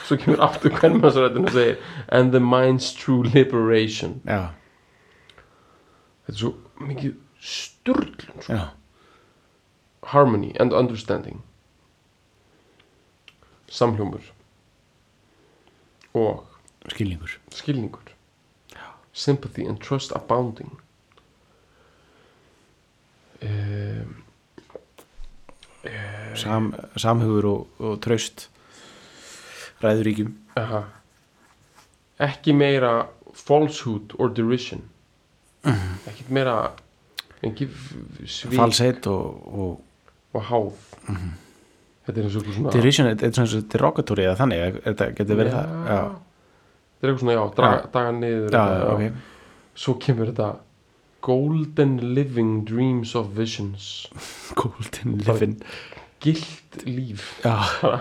Svo 0.09 0.17
kemur 0.19 0.41
aftur 0.43 0.73
Katmansröddin 0.75 1.47
og 1.47 1.55
segir 1.55 1.77
and 2.09 2.33
the 2.33 2.41
mind's 2.41 2.91
true 2.97 3.23
liberation. 3.23 4.19
Já, 4.27 4.51
þetta 6.27 6.35
er 6.35 6.41
svo 6.41 6.53
mikið 6.83 7.15
sturglun 7.43 8.43
sko. 8.43 8.59
harmony 10.03 10.53
and 10.61 10.73
understanding. 10.73 11.43
Samhljómur. 13.69 14.23
Og 16.15 16.47
skilningur. 16.89 17.39
skilningur. 17.51 18.03
Sympathy 19.13 19.67
and 19.69 19.79
trust 19.81 20.13
abounding. 20.17 20.81
Um, 23.43 24.23
Sam, 26.35 26.75
samhugur 26.97 27.47
og, 27.49 27.69
og 27.79 28.03
traust 28.03 28.47
ræður 29.83 30.07
ríkjum 30.07 30.31
aha. 30.57 30.85
ekki 32.23 32.55
meira 32.55 33.09
falsehood 33.35 34.15
or 34.19 34.31
derision. 34.31 34.85
Ekki 35.67 36.29
meira 36.31 36.55
ekki 37.47 37.69
svik 38.31 38.55
falseit 38.59 39.07
og, 39.11 39.49
og 39.53 39.73
og 40.33 40.45
háð. 40.49 40.77
Þetta 42.03 42.19
er 42.19 42.25
eins 42.27 42.35
og 42.35 42.41
eitthvað 42.41 42.57
svona 42.57 42.75
derision, 42.75 43.09
þetta 43.13 43.29
er 43.29 43.33
svona 43.37 43.65
derogatóri 43.75 44.25
eða 44.27 44.39
þannig, 44.41 44.79
þetta 44.89 45.09
getur 45.19 45.39
verið 45.39 45.55
það 45.55 45.67
þetta 45.73 47.09
er 47.09 47.11
eitthvað 47.11 47.23
svona, 47.23 47.37
já, 47.37 47.43
draga, 47.59 47.81
daga 47.95 48.11
niður 48.17 48.49
já, 48.49 48.63
þetta, 48.73 48.91
ok. 48.93 49.03
Svo 49.83 49.93
kemur 50.03 50.27
þetta 50.33 50.49
golden 51.23 51.93
living 52.17 52.53
dreams 52.67 53.11
of 53.19 53.25
visions. 53.39 54.09
Golden 54.59 55.19
living. 55.23 55.57
gilt 56.23 56.73
líf. 56.87 57.43
Já. 57.43 57.57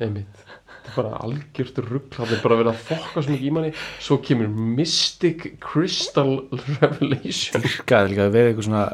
Einmitt 0.00 0.34
þetta 0.36 0.54
er 0.56 0.59
bara 0.94 1.20
algjört 1.24 1.80
rugg 1.86 2.16
það 2.16 2.34
er 2.36 2.42
bara 2.44 2.58
verið 2.60 2.72
að 2.72 2.84
fokka 2.88 3.24
svo 3.24 3.34
mikið 3.34 3.48
í 3.48 3.52
manni. 3.56 3.72
Svo 4.02 4.18
kemur 4.24 4.50
mystic 4.78 5.46
crystal 5.62 6.36
revelation. 6.80 7.64
Virkaði 7.66 8.14
líka 8.14 8.26
að 8.26 8.36
vera 8.38 8.52
eitthvað 8.52 8.68
svona 8.70 8.86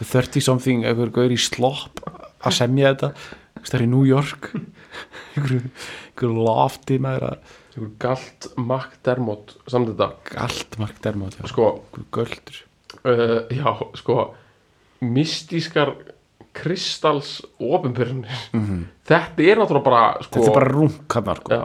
30 0.00 0.46
something, 0.48 0.86
eitthvað 0.86 1.14
gaur 1.18 1.34
í 1.34 1.40
slopp 1.42 2.02
að 2.08 2.58
semja 2.58 2.92
þetta. 2.94 3.12
Það 3.58 3.78
er 3.78 3.86
í 3.86 3.92
New 3.92 4.04
York. 4.08 4.52
Einhverju 5.38 6.34
lofti 6.34 6.98
maður 7.02 7.32
að 7.32 7.56
einhver 7.78 7.94
galt 8.02 8.48
McDermott 8.56 9.54
samt 9.70 9.92
þetta. 9.92 10.10
Allt 10.44 10.78
mark 10.82 10.98
dermátt 11.04 11.38
já, 11.38 11.46
sko, 11.50 11.70
einhverju 11.94 12.08
göldur 12.14 12.62
uh, 13.04 13.40
já, 13.54 13.70
sko 13.98 14.18
mystískar 15.04 15.94
kristals 16.58 17.34
ofinbyrnir 17.58 18.46
þetta 19.08 19.44
er 19.44 19.60
náttúrulega 19.60 19.84
bara 19.86 20.02
sko, 20.24 20.32
þetta 20.38 20.50
er 20.50 20.56
bara 20.58 20.72
hann 20.74 20.90
sko. 21.38 21.52
þetta, 21.52 21.60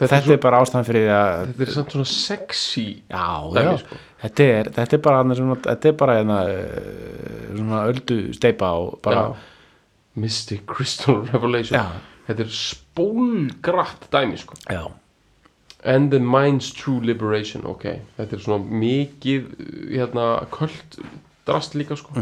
þetta, 0.00 0.16
er 0.18 0.26
svo, 0.26 0.36
er 0.36 0.42
bara 0.44 0.60
ástæðan 0.64 0.88
fyrir 0.88 1.06
því 1.06 1.14
að 1.18 1.46
þetta 1.46 1.66
er 1.68 1.72
samt 1.78 1.96
svona 1.96 2.10
sexy 2.12 2.86
já, 2.98 3.26
dæmi, 3.54 3.64
já, 3.70 3.78
sko. 3.84 4.00
þetta 4.24 4.48
er 4.58 4.72
þetta 4.78 4.98
er 4.98 5.04
bara, 5.08 5.38
svona, 5.40 5.58
þetta 5.68 5.90
er 5.92 5.98
bara 6.02 6.18
hérna, 6.20 6.38
eh, 6.50 7.46
svona 7.54 7.84
öldu 7.92 8.20
steipa 8.36 8.72
og 8.82 8.98
bara. 9.04 9.26
Mystic 10.14 10.62
Crystal 10.70 11.24
Revelation 11.32 11.74
Já. 11.74 11.86
þetta 12.28 12.44
er 12.44 12.52
spólgratt 12.54 14.06
dæmi 14.12 14.38
sko. 14.38 14.54
já, 14.70 14.84
and 15.84 16.10
the 16.10 16.20
mind's 16.20 16.70
true 16.72 17.00
liberation 17.02 17.66
ok, 17.66 18.00
þetta 18.18 18.36
er 18.36 18.44
svona 18.44 18.78
mikið 18.84 19.48
hérna, 19.90 20.28
köld 20.54 21.00
drast 21.46 21.74
líka 21.74 21.98
sko. 21.98 22.14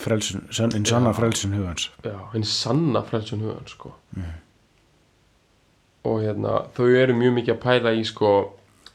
Frelsun, 0.00 0.46
sönn, 0.50 0.74
en 0.76 0.86
sanna 0.86 1.12
frelsun 1.16 1.54
hugans. 1.56 1.90
Já, 2.04 2.16
henni 2.32 2.46
sanna 2.48 3.02
frelsun 3.02 3.44
hugan 3.44 3.68
sko. 3.68 3.94
og 6.04 6.22
hérna 6.24 6.62
þau 6.76 6.86
eru 6.96 7.14
mjög 7.16 7.34
mikið 7.36 7.54
að 7.54 7.62
pæla 7.64 7.90
í 7.92 8.04
sko, 8.08 8.30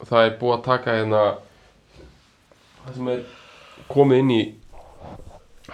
það 0.02 0.24
er 0.26 0.38
búið 0.40 0.54
að 0.56 0.64
taka 0.66 0.96
hérna 0.98 1.24
það 2.86 2.96
sem 2.96 3.12
er 3.14 3.20
komið 3.92 4.22
inn 4.24 4.32
í 4.34 4.40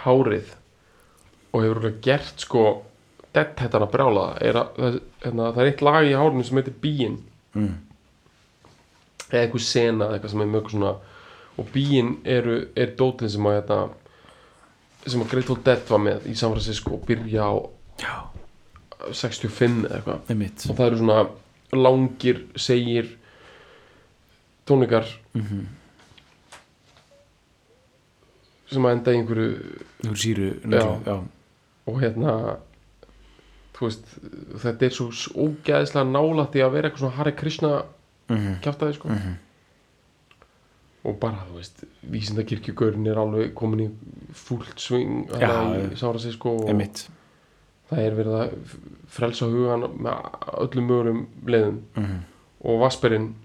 hárið 0.01 0.49
og 1.51 1.63
hefur 1.63 1.77
örugglega 1.77 2.01
gert 2.03 2.43
sko 2.43 2.65
dett 3.31 3.63
hættan 3.63 3.85
að 3.85 3.93
brjála 3.93 4.25
það 4.33 4.59
að, 4.59 4.73
það, 4.75 4.99
hérna, 5.23 5.47
það 5.47 5.61
er 5.63 5.71
eitt 5.71 5.85
lag 5.87 6.09
í 6.09 6.17
hárinu 6.19 6.47
sem 6.47 6.59
heitir 6.59 6.77
Bíin 6.83 7.17
mm. 7.55 7.71
eða 9.29 9.41
eitthvað 9.45 9.65
sena 9.69 10.11
eitthvað 10.11 10.33
sem 10.33 10.43
er 10.43 10.51
mjög 10.51 10.71
svona 10.75 10.93
og 11.57 11.67
Bíin 11.73 12.17
eru, 12.25 12.67
er 12.75 12.93
dótið 12.97 13.29
sem 13.35 13.45
að 13.49 13.55
hérna, 13.59 13.79
sem 15.07 15.21
að 15.21 15.29
Grateful 15.31 15.57
Dead 15.65 15.83
var 15.89 15.99
með 15.99 16.27
í 16.31 16.35
San 16.37 16.51
Francisco 16.53 16.93
og 16.95 17.05
byrja 17.07 17.43
á 17.43 17.53
já, 18.01 18.15
65 19.11 19.85
eða 19.89 19.97
eitthvað 19.97 20.69
og 20.69 20.77
það 20.77 20.87
eru 20.87 20.97
svona 21.01 21.29
langir 21.73 22.41
segir 22.55 23.17
tónleikar 24.67 25.05
Mhm. 25.33 25.65
sem 28.71 28.85
að 28.87 28.93
enda 28.95 29.11
í 29.13 29.19
einhverju 29.19 29.47
einhverju 30.03 30.21
síru 30.21 30.49
neglu, 30.63 30.97
já. 31.05 31.15
og 31.87 32.01
hérna 32.01 32.35
veist, 33.81 34.03
þetta 34.61 34.85
er 34.85 34.93
svo 34.93 35.07
ógæðislega 35.41 36.05
nálægt 36.13 36.55
í 36.55 36.61
að 36.61 36.71
vera 36.75 36.89
eitthvað 36.89 36.99
svona 37.01 37.15
Hare 37.17 37.31
Krishna 37.33 37.71
Mhm. 38.29 38.59
kjátaði 38.61 38.93
sko 38.95 39.07
Mhm. 39.09 39.33
Og 41.03 41.19
bara, 41.19 41.45
þú 41.49 41.55
veist, 41.57 41.83
vísindakirkjugörn 42.13 43.07
er 43.09 43.17
alveg 43.17 43.53
komin 43.57 43.79
í 43.87 43.89
fúlt 44.37 44.77
sving 44.79 45.27
þarna 45.31 45.79
í. 45.91 45.97
Sára 45.97 46.19
sig 46.19 46.33
sko 46.33 46.57
og 46.61 46.67
það 47.91 47.99
er 48.05 48.15
verið 48.15 48.35
að 48.37 48.51
frelsa 49.11 49.45
hugan 49.49 49.81
með 49.97 50.27
öllum 50.61 50.87
mögulegum 50.87 51.23
leiðum 51.45 51.79
Mhm. 51.97 52.19
og 52.63 52.79
Vasperinn 52.79 53.35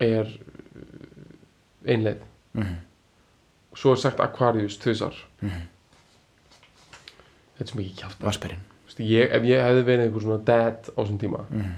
er 0.00 0.26
einleið 1.86 2.20
Mhm. 2.54 2.76
svo 3.74 3.92
er 3.92 3.96
sagt 3.96 4.20
Aquarius 4.20 4.76
tvisar 4.78 5.14
Mhm. 5.42 5.50
þetta 7.58 7.60
er 7.60 7.66
svo 7.66 7.78
mikið 7.80 7.94
kjátt 7.96 8.20
Vasperinn 8.20 8.60
ég, 8.98 9.30
ef 9.32 9.42
ég 9.42 9.62
hefði 9.62 9.84
verið 9.84 10.04
einhver 10.08 10.20
svona 10.22 10.44
dad 10.44 10.82
á 10.88 10.98
þessum 11.00 11.18
tíma 11.18 11.44
Mhm. 11.50 11.72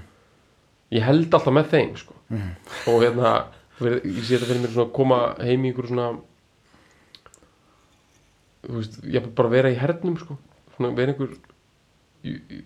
ég 0.91 1.01
held 1.03 1.29
alltaf 1.33 1.53
með 1.53 1.69
þeim 1.69 1.95
sko. 1.97 2.13
Mhm. 2.29 2.49
og 2.87 3.01
hérna 3.03 3.45
ég 3.81 4.23
sé 4.23 4.37
þetta 4.37 4.47
fyrir 4.49 4.61
mér 4.63 4.73
svona 4.73 4.87
að 4.87 4.93
koma 4.95 5.17
heim 5.41 5.63
í 5.65 5.71
einhver 5.71 5.87
svona 5.89 6.07
þú 8.63 8.77
veist, 8.79 8.99
ég 9.11 9.25
bara 9.35 9.49
vera 9.51 9.71
í 9.73 9.77
hernum 9.79 10.17
sko. 10.21 10.37
svona 10.75 10.93
vera 10.95 11.13
einhver 11.13 11.33
í, 12.23 12.33
í, 12.57 12.61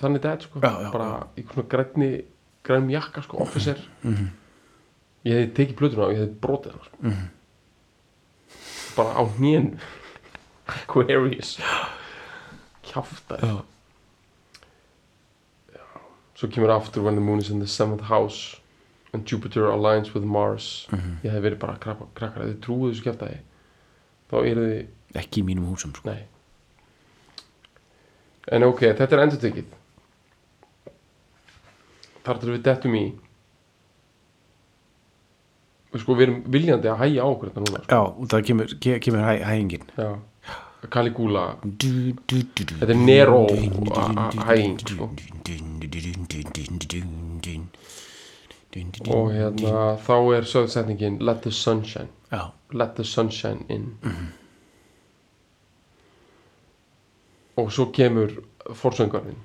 þannig 0.00 0.22
dad 0.24 0.42
sko. 0.46 0.60
Já, 0.64 0.70
já, 0.86 0.90
bara 0.94 1.08
í 1.36 1.44
svona 1.46 1.66
grænni 1.68 2.10
grænum 2.64 2.90
jakka, 2.90 3.22
sko, 3.22 3.38
officer 3.42 3.78
Mhm. 4.04 4.28
ég 5.24 5.32
hefði 5.34 5.54
tekið 5.58 5.76
plötuna 5.76 6.06
og 6.06 6.12
ég 6.12 6.18
hefði 6.22 6.40
brotið 6.40 6.72
hana 6.72 6.84
sko. 6.84 6.96
Mhm. 7.02 7.28
bara 8.96 9.14
á 9.14 9.22
hnén 9.38 9.78
Aquarius 10.68 11.58
kjafta 12.82 13.38
Já. 13.40 13.62
svo 16.34 16.48
kemur 16.50 16.70
aftur 16.70 17.02
when 17.02 17.14
the 17.14 17.20
moon 17.20 17.38
is 17.38 17.50
in 17.50 17.60
the 17.60 17.66
seventh 17.66 18.02
house 18.08 18.56
and 19.12 19.24
Jupiter 19.26 19.66
aligns 19.72 20.12
with 20.14 20.24
Mars 20.24 20.86
Mhm. 20.90 21.16
ég 21.24 21.30
hefði 21.32 21.42
verið 21.50 21.58
bara 21.58 21.76
krakkar, 21.78 22.06
krakkar 22.14 22.42
þið 22.44 22.58
trúið 22.60 22.92
þessu 22.92 23.02
kjaftaði 23.06 23.38
þá 24.30 24.36
eru 24.50 24.66
þið, 24.68 24.86
ekki 25.14 25.40
í 25.40 25.44
mínum 25.44 25.66
húsum 25.72 25.94
sko. 25.96 26.16
en 28.50 28.62
ok, 28.64 28.80
þetta 28.80 29.12
er 29.12 29.22
endur 29.24 29.38
tekið 29.40 29.64
þar 32.24 32.38
til 32.40 32.50
við 32.52 32.62
dettum 32.62 32.94
í 32.94 33.06
sko 35.98 36.14
við 36.14 36.22
erum 36.28 36.42
viljandi 36.52 36.88
að 36.92 36.98
hægja 37.00 37.22
á 37.24 37.28
okkur 37.32 37.48
þetta 37.50 37.62
núna 37.64 37.80
sko. 37.82 37.88
já, 37.90 38.00
og 38.20 38.28
það 38.28 38.44
kemur, 38.46 38.66
ke- 38.80 38.98
kemur 39.00 39.22
hæ, 39.24 39.42
hægingin 39.44 39.86
já, 39.96 40.18
Caligula. 40.90 41.56
Þetta 41.66 42.86
er 42.88 42.94
Nero 42.94 43.40
hæging, 43.50 44.78
sko. 44.78 45.08
Og 49.08 49.30
hérna 49.32 49.96
þá 50.04 50.14
er 50.36 50.44
sögðsetningin 50.44 51.22
let 51.24 51.42
the 51.42 51.50
sunshine. 51.50 52.08
Já, 52.32 52.50
let 52.72 52.96
the 52.96 53.04
sunshine 53.04 53.64
in. 53.68 53.94
Og 57.56 57.72
svo 57.72 57.88
kemur 57.96 58.34
forsöngarinn 58.76 59.40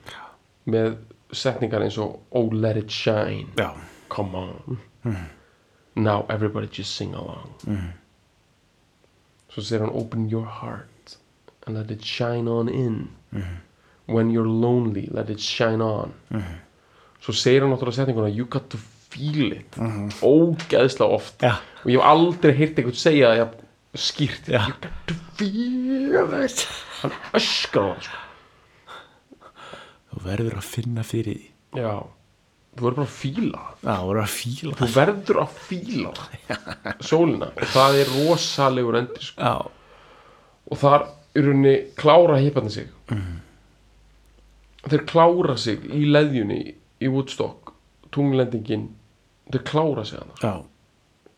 með 0.70 0.98
setningar 1.34 1.82
eins 1.86 1.98
og 1.98 2.20
oh 2.36 2.52
let 2.52 2.78
it 2.78 2.92
shine. 2.92 3.48
Já, 3.58 3.72
come 4.10 4.36
on. 4.36 4.80
Now 5.96 6.26
everybody 6.30 6.68
just 6.68 6.96
sing 6.96 7.14
along. 7.16 7.56
Svo 9.50 9.62
segir 9.64 9.86
hann 9.86 9.96
open 9.96 10.30
your 10.30 10.46
heart 10.46 11.18
and 11.66 11.78
let 11.78 11.92
it 11.92 12.04
shine 12.04 12.48
on 12.50 12.68
in. 12.70 13.08
When 14.06 14.30
you're 14.30 14.48
lonely 14.48 15.08
let 15.12 15.30
it 15.30 15.40
shine 15.40 15.82
on. 15.82 16.14
Svo 17.22 17.34
segir 17.34 17.62
hann 17.62 17.72
náttúrulega 17.72 18.04
setninguna 18.04 18.36
you 18.36 18.46
got 18.46 18.70
to 18.70 18.78
feel 19.14 19.53
it 19.59 19.78
ógeðslega 20.24 21.20
oft. 21.20 21.38
Já, 21.43 21.55
og 21.84 21.91
ég 21.91 21.99
hef 21.99 22.09
aldrei 22.09 22.53
heyrt 22.57 22.82
einhvern 22.82 22.99
segja 22.99 23.36
það 23.38 23.53
skýrt. 24.03 24.49
You 24.49 24.74
got 24.82 24.99
to 25.09 25.18
feel 25.38 26.36
it 26.43 26.66
hann 27.03 27.16
öskrar 27.36 27.93
á 27.93 27.95
það 27.99 28.03
sko. 28.07 28.20
þú 30.14 30.26
verður 30.28 30.59
að 30.59 30.68
finna 30.70 31.05
fyrir 31.07 31.39
því. 31.39 31.47
Já, 31.84 31.93
þú 32.78 32.86
verður 32.86 32.99
bara 32.99 33.07
að 33.07 33.16
fíla 33.18 33.64
það. 33.64 33.80
Þú 33.84 34.03
verður 34.03 34.22
að 34.24 34.34
fíla 34.38 34.76
þú 34.80 34.89
verður 34.97 35.41
að 35.43 35.57
fíla 35.68 36.14
það. 36.20 36.68
Sólina 37.09 37.51
það 37.74 37.99
er 38.01 38.14
rosalegur 38.18 38.99
endur 39.01 39.28
sko. 39.28 39.53
Og 40.72 40.80
þar 40.80 41.07
í 41.34 41.43
rauninni 41.43 41.76
klára 41.99 42.39
heiparnir 42.39 42.76
sig. 42.78 42.91
Þeir 44.84 45.05
klára 45.09 45.57
sig 45.59 45.84
í 45.95 46.05
leðjunni 46.11 46.61
í 47.03 47.09
Woodstock 47.11 47.74
tunglendingin 48.14 48.91
þeir 49.52 49.64
klára 49.68 50.06
sig 50.06 50.20
hann 50.20 50.34
já, 50.41 50.54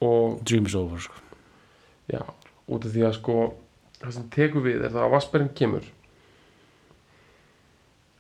og 0.06 0.40
dream 0.46 0.66
is 0.70 0.76
over 0.76 1.00
sko. 1.00 1.14
já, 2.12 2.22
út 2.68 2.86
af 2.86 2.92
því 2.94 3.06
að 3.08 3.18
sko 3.20 3.38
það 4.02 4.12
sem 4.18 4.30
tekur 4.36 4.66
við 4.66 4.84
er 4.86 4.94
það 4.94 5.06
að 5.08 5.14
Vassberinn 5.16 5.54
kemur 5.58 5.88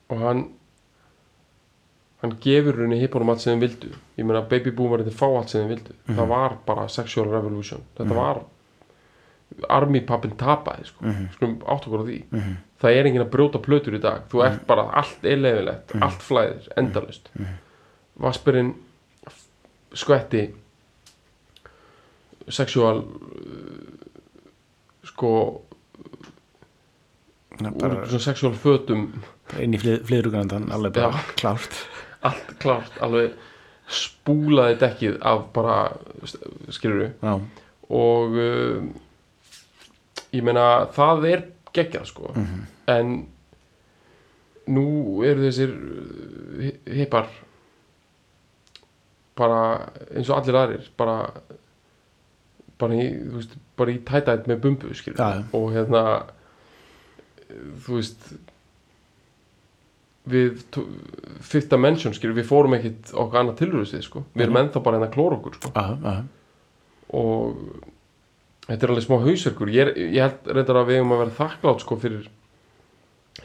og 0.10 0.22
hann 0.22 0.44
hann 2.22 2.36
gefur 2.42 2.78
rauninni 2.80 3.02
hippunum 3.04 3.30
allt 3.34 3.42
sem 3.44 3.54
þeim 3.54 3.62
vildu. 3.68 3.90
Ég 4.18 4.26
meina 4.26 4.42
Baby 4.50 4.72
Boom 4.74 4.90
var 4.94 5.04
þetta 5.04 5.18
fá 5.20 5.26
allt 5.28 5.52
sem 5.52 5.62
þeim 5.62 5.74
vildu. 5.76 5.96
Það 6.08 6.30
var 6.32 6.56
bara 6.66 6.86
sexual 6.90 7.28
revolution. 7.30 7.84
Þetta 7.98 8.16
var 8.18 8.40
army 9.70 10.02
pappin 10.02 10.34
tapaði 10.40 10.88
sko. 10.90 11.12
skulum 11.36 11.58
átt 11.70 11.86
okkur 11.86 12.02
á 12.02 12.06
því. 12.08 12.18
Það 12.82 12.98
er 12.98 13.06
enginn 13.10 13.26
að 13.26 13.30
brjóta 13.36 13.62
plötur 13.62 13.98
í 13.98 14.02
dag. 14.02 14.24
Þú 14.32 14.42
ert 14.48 14.66
bara, 14.68 14.88
allt 15.02 15.26
er 15.26 15.38
leifilegt 15.38 15.94
allt 16.02 16.22
flæðir, 16.26 16.68
endalust 16.82 17.30
Vassberinn 18.16 18.74
skvetti 19.96 20.46
sexual 22.52 23.02
uh, 23.02 23.96
sko 25.06 25.32
bara, 27.62 28.02
úr 28.02 28.08
svona 28.10 28.26
sexual 28.28 28.56
fötum. 28.60 29.08
Inn 29.62 29.76
í 29.78 29.80
flið, 29.80 30.02
fliðrugandan 30.10 30.72
alveg 30.74 30.98
bara 30.98 31.22
klárt. 31.38 31.78
Allt 32.26 32.56
klárt, 32.62 32.96
alveg 33.06 33.36
spúlaði 33.86 34.80
dekkið 34.82 35.20
af 35.22 35.44
bara 35.54 35.78
skilur 36.74 37.12
Já, 37.22 37.36
og 37.94 38.38
uh, 38.42 38.88
ég 40.34 40.46
meina 40.46 40.88
það 40.96 41.28
er 41.30 41.46
geggjað 41.76 42.10
sko. 42.10 42.34
En 42.90 43.16
nú 44.66 44.88
eru 45.26 45.46
þessir 45.46 45.76
uh, 45.76 46.72
hippar 46.98 47.30
bara 49.38 49.60
eins 50.16 50.30
og 50.32 50.38
allir 50.40 50.56
aðrir 50.62 50.90
bara 50.98 51.16
bara 52.80 52.94
í, 53.00 53.06
þú 53.32 53.38
veist, 53.40 53.54
bara 53.80 53.92
í 53.94 54.00
tætætt 54.04 54.48
með 54.52 54.62
bumbu 54.66 54.90
já. 54.92 55.44
og 55.56 55.70
hérna 55.76 56.02
þú 57.86 58.00
veist 58.00 58.30
við 60.26 60.64
dimension 61.70 62.16
skilur 62.18 62.36
við 62.40 62.48
fórum 62.50 62.74
ekkit 62.80 63.12
okkar 63.14 63.44
annað 63.44 63.60
tilröðsvið 63.62 64.06
sko. 64.08 64.24
Við 64.34 64.48
erum 64.48 64.58
ennþá 64.64 64.82
bara 64.82 64.98
hérna 64.98 65.10
að 65.12 65.14
klóra 65.14 65.38
okkur 65.38 65.58
sko. 65.60 65.72
Já, 65.76 65.86
já, 66.02 66.16
og 67.14 67.60
þetta 68.66 68.88
er 68.88 68.94
alveg 68.96 69.06
smá 69.06 69.20
hausverkur. 69.22 69.70
Ég, 69.76 69.92
ég 70.16 70.24
held 70.26 70.50
reyndar 70.58 70.80
að 70.82 70.90
við 70.90 70.98
hefum 71.00 71.14
að 71.14 71.22
vera 71.22 71.36
þakklátt 71.38 71.84
sko 71.86 71.98
fyrir 72.02 72.26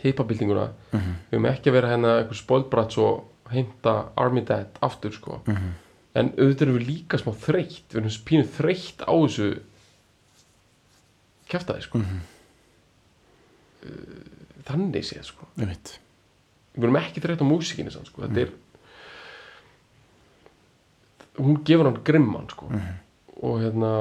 heipabildinguna 0.00 0.68
Mhm. 0.96 1.12
við 1.30 1.36
hefum 1.36 1.50
ekki 1.52 1.68
að 1.70 1.76
vera 1.76 1.90
hérna 1.92 2.14
einhver 2.22 2.38
spoilbrats 2.40 2.98
og 2.98 3.24
heimta 3.52 3.94
Army 4.16 4.40
Dad 4.46 4.78
aftur 4.82 5.12
sko 5.12 5.40
Mhm. 5.46 5.70
en 6.14 6.30
auðvitað 6.32 6.62
erum 6.62 6.78
við 6.78 6.86
líka 6.86 7.18
smá 7.18 7.32
þreytt 7.34 7.88
við 7.94 7.96
erum 8.00 8.24
pínu 8.26 8.44
þreytt 8.58 9.04
á 9.06 9.12
þessu 9.14 9.50
kjaftaði 11.50 11.82
sko 11.82 11.98
Mhm. 11.98 12.20
Uh, 13.80 14.60
þannig 14.68 15.04
séð 15.08 15.24
sko 15.24 15.46
við 16.76 16.82
erum 16.84 16.96
ekki 17.00 17.20
þreytt 17.24 17.40
á 17.40 17.46
músikinni 17.48 17.90
sann, 17.90 18.04
sko. 18.04 18.22
þetta 18.22 18.40
er 18.44 18.50
hún 21.40 21.62
gefur 21.64 21.88
hann 21.88 22.02
grimman 22.04 22.48
sko. 22.50 22.68
og 23.42 23.60
hérna 23.62 23.92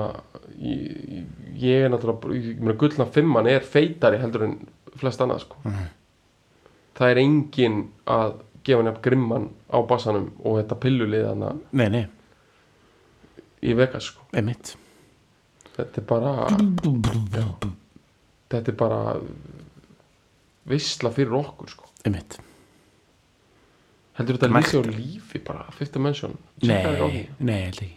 ég, 0.60 1.24
ég 1.56 1.86
er 1.86 1.90
náttúrulega 1.94 2.76
gullna 2.78 3.06
fimman 3.08 3.48
er 3.48 3.62
feitari 3.64 4.18
heldur 4.20 4.44
en 4.44 4.58
flest 5.00 5.20
annað 5.24 5.46
sko. 5.46 5.56
það 7.00 7.12
er 7.14 7.18
engin 7.24 7.78
að 8.06 8.42
gefa 8.70 8.86
jafn 8.90 9.02
grimman 9.06 9.48
á 9.74 9.78
bassanum 9.90 10.30
og 10.46 10.60
þetta 10.62 10.78
pillulið 10.86 11.26
Nei, 11.82 11.88
nei, 11.94 12.04
í 13.66 13.74
Vegas 13.78 14.12
sko. 14.14 14.26
þetta 15.80 16.02
er 16.02 16.06
bara 16.10 16.34
þetta 18.50 18.72
er 18.74 18.78
bara 18.80 19.02
visla 20.70 21.12
fyrir 21.16 21.34
okkur 21.40 21.72
sko. 21.72 21.90
Heldur 24.20 24.36
þetta 24.36 24.50
lýsi 24.52 24.80
á 24.80 24.84
lífi 24.84 25.40
bara, 25.48 25.66
á 27.00 27.08
því. 27.08 27.22
Nei, 27.40 27.50
nei, 27.50 27.60
held 27.70 27.80
ekki. 27.86 27.96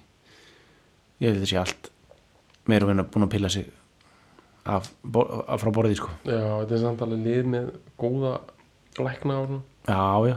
Ég 1.22 1.32
held 1.32 1.42
þessi 1.42 1.58
allt 1.58 1.90
meira 2.70 2.86
og 2.86 2.92
vinna 2.92 3.04
búin 3.10 3.26
að 3.26 3.32
pilla 3.34 3.50
sig 3.50 3.66
af, 4.70 4.86
af 5.02 5.62
frá 5.64 5.72
borðið 5.74 5.98
sko. 5.98 6.12
Já, 6.28 6.38
þetta 6.62 6.76
er 6.76 6.82
samt 6.84 7.02
alveg 7.02 7.24
lið 7.26 7.50
með 7.56 7.72
góða 7.98 8.36
lækna 9.02 9.34
á 9.34 9.42
hún 9.42 9.60
Já, 9.82 9.98
já, 10.30 10.36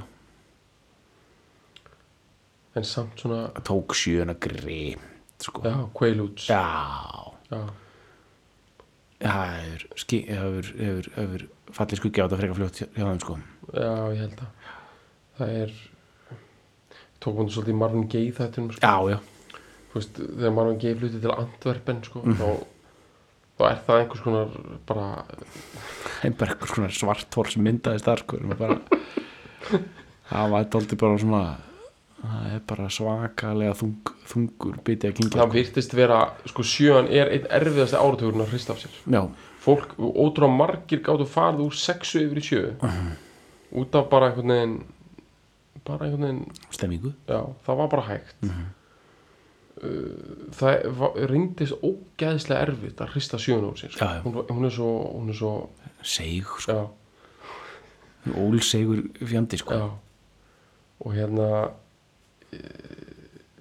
en 2.75 2.83
samt 2.87 3.19
svona, 3.21 3.41
tók 3.63 3.93
sjöuna 3.95 4.35
grimt 4.39 5.01
sko. 5.43 5.61
Já, 5.63 5.75
Quaaludes 5.95 6.47
Já, 6.49 6.61
já, 7.51 7.59
það 9.25 9.85
ski- 10.01 10.25
hefur, 10.29 10.69
hefur, 10.79 11.09
hefur 11.15 11.45
fallið 11.75 11.99
skuggi 12.01 12.21
á 12.21 12.25
þetta 12.27 12.39
frekar 12.41 12.57
fljótt 12.59 12.79
hjá 12.83 13.05
þeim 13.05 13.21
sko. 13.23 13.37
Já, 13.73 13.93
ég 14.13 14.21
held 14.25 14.43
að. 14.45 14.71
Það 15.39 15.53
er 15.63 15.73
tók 17.25 17.39
hún 17.39 17.49
svolítið 17.51 17.79
Marvin 17.79 18.07
Gaye 18.11 18.31
þættinum 18.37 18.71
sko. 18.75 18.85
Já, 18.85 19.15
já, 19.15 19.59
veist, 19.95 20.19
þegar 20.21 20.55
Marvin 20.59 20.79
Gaye 20.83 20.97
flutti 20.99 21.21
til 21.23 21.33
Antwerpen 21.35 22.01
sko, 22.05 22.23
þá, 22.27 22.47
þá 23.59 23.63
er 23.71 23.79
það 23.87 24.01
einhvers 24.03 24.25
konar 24.25 24.57
bara, 24.91 25.07
einhvers 26.27 26.75
konar 26.75 26.95
svarthór 26.95 27.51
sem 27.51 27.63
myndaðist 27.65 28.07
þar 28.07 28.23
sko. 28.25 28.39
Er 28.43 28.75
það 30.29 30.51
var 30.55 30.67
dóldi 30.75 30.99
bara 31.01 31.17
svona 31.21 31.43
það 32.31 32.53
er 32.55 32.61
bara 32.69 32.87
svakalega 32.93 33.75
þung, 33.79 34.11
þungur 34.31 34.79
biti 34.87 35.09
að 35.09 35.17
kingja 35.19 35.39
það 35.41 35.53
virtist 35.55 35.95
vera 35.97 36.19
sko, 36.49 36.65
sjöan 36.67 37.09
er 37.11 37.31
einn 37.33 37.47
erfiðasti 37.59 37.99
áratugurinn 37.99 38.45
að 38.45 38.51
hrista 38.53 38.75
af 38.75 38.81
sér. 38.83 38.97
Já, 39.15 39.21
fólk, 39.65 39.95
ótrúlega 39.99 40.57
margir 40.59 41.01
gáttu 41.05 41.27
farið 41.29 41.65
úr 41.67 41.77
sexu 41.79 42.21
yfir 42.25 42.41
í 42.41 42.45
sjö. 42.45 42.63
Út 43.75 43.97
af 43.99 44.09
bara 44.11 44.29
einhvern 44.31 44.53
veginn 44.55 44.75
bara 45.85 46.07
einhvern 46.07 46.25
veginn 46.27 46.73
stemmingu. 46.73 47.13
Já, 47.29 47.41
það 47.67 47.79
var 47.81 47.93
bara 47.93 48.07
hægt. 48.09 48.35
Uh, 48.45 48.75
Það 50.55 50.85
var, 50.95 51.17
reyndist 51.27 51.75
ógeðslega 51.83 52.61
erfitt 52.63 53.01
að 53.03 53.09
hrista 53.11 53.39
sjöun 53.43 53.65
úr 53.67 53.79
sér 53.79 53.91
sko. 53.91 54.05
Já, 54.07 54.21
hún, 54.23 54.37
hún 54.47 54.67
er 54.69 54.71
svo, 54.71 54.91
hún 55.11 55.33
er 55.33 55.35
svo 55.35 55.55
Seig 56.05 56.47
sko, 56.61 56.77
ólsegur 58.39 59.01
fjandi 59.19 59.59
sko. 59.59 59.79
Og 61.03 61.11
hérna 61.17 61.49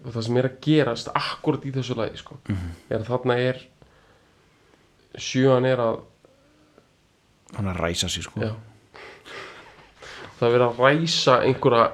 og 0.04 0.12
það 0.12 0.26
sem 0.26 0.38
er 0.40 0.48
að 0.48 0.58
gerast 0.66 1.10
akkurat 1.16 1.64
í 1.64 1.72
þessu 1.74 1.96
lagi 1.98 2.20
sko, 2.20 2.38
er 2.90 2.98
að 3.00 3.08
þarna 3.08 3.38
er 3.40 3.62
sjöan 5.20 5.68
er 5.68 5.82
að 5.82 6.00
hann 7.54 7.70
að 7.70 7.80
ræsa 7.80 8.10
sig 8.10 8.26
sko. 8.26 8.42
Já, 8.42 8.54
það 10.38 10.48
er 10.48 10.56
verið 10.56 10.66
að 10.66 10.82
ræsa 10.82 11.38
einhverja 11.46 11.86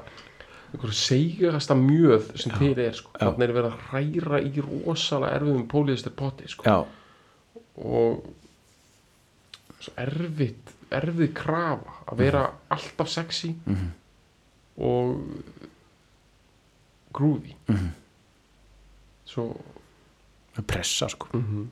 einhverju 0.71 0.97
segasta 0.97 1.75
mjöð 1.75 2.29
sem 2.39 2.55
til 2.59 2.75
er 2.79 2.97
sko. 2.97 3.13
Já. 3.15 3.25
þarna 3.27 3.47
er 3.47 3.55
verið 3.57 3.71
að 3.71 3.87
hræra 3.91 4.43
í 4.43 4.67
rosalega 4.67 5.39
erfiðum 5.39 5.67
póliðistir 5.71 6.15
potti 6.19 6.51
sko. 6.51 6.63
Já, 6.67 6.79
og 7.81 8.29
erfitt 10.01 10.75
erfið 10.91 11.33
krafa 11.39 12.01
að 12.11 12.21
vera 12.25 12.43
alltaf 12.75 13.11
sexy 13.11 13.53
og 14.81 15.21
groovy 17.13 17.55
svo 19.31 19.51
pressa 20.67 21.09
sko 21.09 21.29
mm 21.35 21.69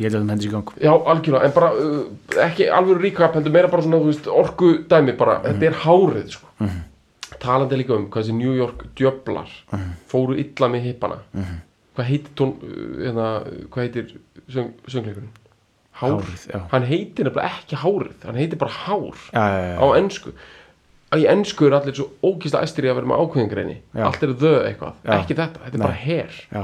ég 0.00 0.06
held 0.08 0.16
að 0.16 0.22
það 0.22 0.30
hendur 0.32 0.44
sér 0.44 0.48
í 0.48 0.52
gang 0.54 0.70
Já, 0.80 0.92
algjörlega, 1.12 1.44
en 1.44 1.52
bara 1.52 1.68
uh, 1.76 2.44
ekki 2.46 2.68
alveg 2.72 3.00
ríkap, 3.02 3.34
heldur 3.36 3.52
meira 3.52 3.68
bara 3.68 3.82
svona, 3.84 3.98
veist, 4.06 4.28
orku 4.32 4.68
dæmi 4.88 5.12
bara, 5.18 5.34
þetta 5.44 5.66
er 5.68 5.74
hárið, 5.82 6.30
sko. 6.38 6.46
Mhm. 6.64 6.78
Talandi 7.42 7.76
líka 7.82 7.92
um 7.98 8.06
hvað 8.08 8.22
þessi 8.24 8.36
New 8.38 8.54
York 8.56 8.86
djöflar 8.96 9.50
Mhm. 9.74 9.90
fóru 10.08 10.38
illa 10.40 10.70
með 10.72 10.86
hippana. 10.86 11.18
Hvað 11.98 12.08
heitir 12.08 12.32
tón, 12.40 12.54
uh, 12.64 13.04
hérna, 13.04 13.26
hvað 13.68 13.84
heitir 13.84 14.16
söng, 14.48 14.72
söngleikurinn? 14.88 15.34
Hár. 16.00 16.16
Hárið, 16.16 16.46
já. 16.48 16.60
Hann 16.72 16.88
heitir 16.88 17.28
nefnilega 17.28 17.52
ekki 17.60 17.76
hárið, 17.84 18.24
hann 18.24 18.40
heitir 18.40 18.56
bara 18.64 18.72
hár 18.72 19.20
já, 19.34 19.44
já, 19.52 19.76
á 19.76 19.84
já, 19.84 19.98
ennsku. 20.00 20.32
Í 21.10 21.24
ennsku 21.26 21.66
er 21.66 21.74
allir 21.74 21.96
svo 21.96 22.06
ógísla 22.22 22.60
æstir 22.62 22.86
í 22.86 22.90
að 22.90 23.00
vera 23.00 23.10
með 23.10 23.22
ákveðingreini. 23.24 23.76
Allt 24.06 24.22
er 24.22 24.34
þau 24.38 24.52
eitthvað, 24.62 24.98
Já. 25.02 25.12
ekki 25.16 25.36
þetta, 25.40 25.62
þetta 25.64 25.74
er 25.74 25.80
Nei. 25.80 25.86
bara 25.88 25.96
já, 26.54 26.62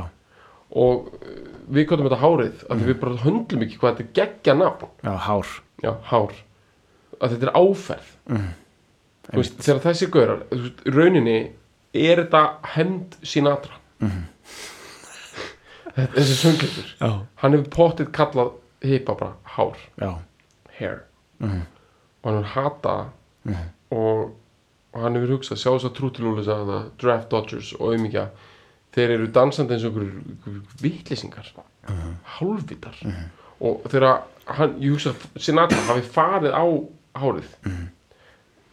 og 0.76 1.08
uh, 1.16 1.32
við 1.74 1.88
kvæðum 1.88 2.06
þetta 2.06 2.20
hárið 2.20 2.62
af 2.66 2.78
því 2.78 2.86
við 2.90 3.00
bara 3.00 3.22
höndlum 3.24 3.64
ekki 3.66 3.80
hvað 3.80 3.96
þetta 3.98 4.14
geggja 4.20 4.54
nafn. 4.60 4.92
Já, 5.02 5.12
hár. 5.26 5.50
Já, 5.82 5.90
hár. 6.12 6.36
Að 7.16 7.34
þetta 7.34 7.48
er 7.48 7.58
áferð. 7.58 8.12
Mhm. 8.30 8.46
þú 9.26 9.40
veist, 9.40 9.56
þegar 9.66 9.82
þessi 9.82 10.06
gaurar 10.14 10.42
þú 10.52 10.60
veist, 10.62 10.82
rauninni 10.94 11.36
er 11.96 12.22
þetta 12.22 12.42
hemd 12.76 13.16
Sinatra. 13.26 13.80
Mhm. 13.98 14.24
þetta, 15.96 16.12
þessi 16.20 16.36
söngleikur. 16.44 16.92
Já, 17.00 17.10
hann 17.42 17.56
hefur 17.56 17.70
pottið 17.74 18.12
kallað 18.14 18.52
hipa 18.86 19.16
bara 19.18 19.32
hár, 19.56 19.80
já, 19.98 20.12
hair. 20.78 21.00
Mhm. 21.42 21.64
og 22.22 22.30
hann 22.30 22.44
hefur 22.44 22.54
hatað 22.54 23.08
mm. 23.44 23.64
Og, 23.94 24.34
og 24.92 25.00
hann 25.02 25.18
hefur 25.18 25.36
hugsað 25.36 25.60
sjá 25.62 25.70
þess 25.72 25.88
að 25.90 25.96
trútilúlis 25.98 26.50
að 26.52 26.70
það 26.72 26.86
draft 27.02 27.32
dodgers 27.32 27.72
og 27.78 27.90
auðmíkja 27.92 28.26
þeir 28.96 29.12
eru 29.18 29.26
dansandi 29.36 29.76
eins 29.76 29.84
og 29.84 29.98
einhverjur 30.00 30.78
vitlýsingar 30.80 31.50
hálfvitar. 32.38 32.96
Og 33.66 33.84
þegar 33.92 34.24
hann, 34.58 34.76
ég 34.82 34.96
hugsa 34.96 35.14
Sinatra 35.40 35.82
hafi 35.90 36.04
farið 36.14 36.56
á 36.56 36.64
hárið 37.16 37.52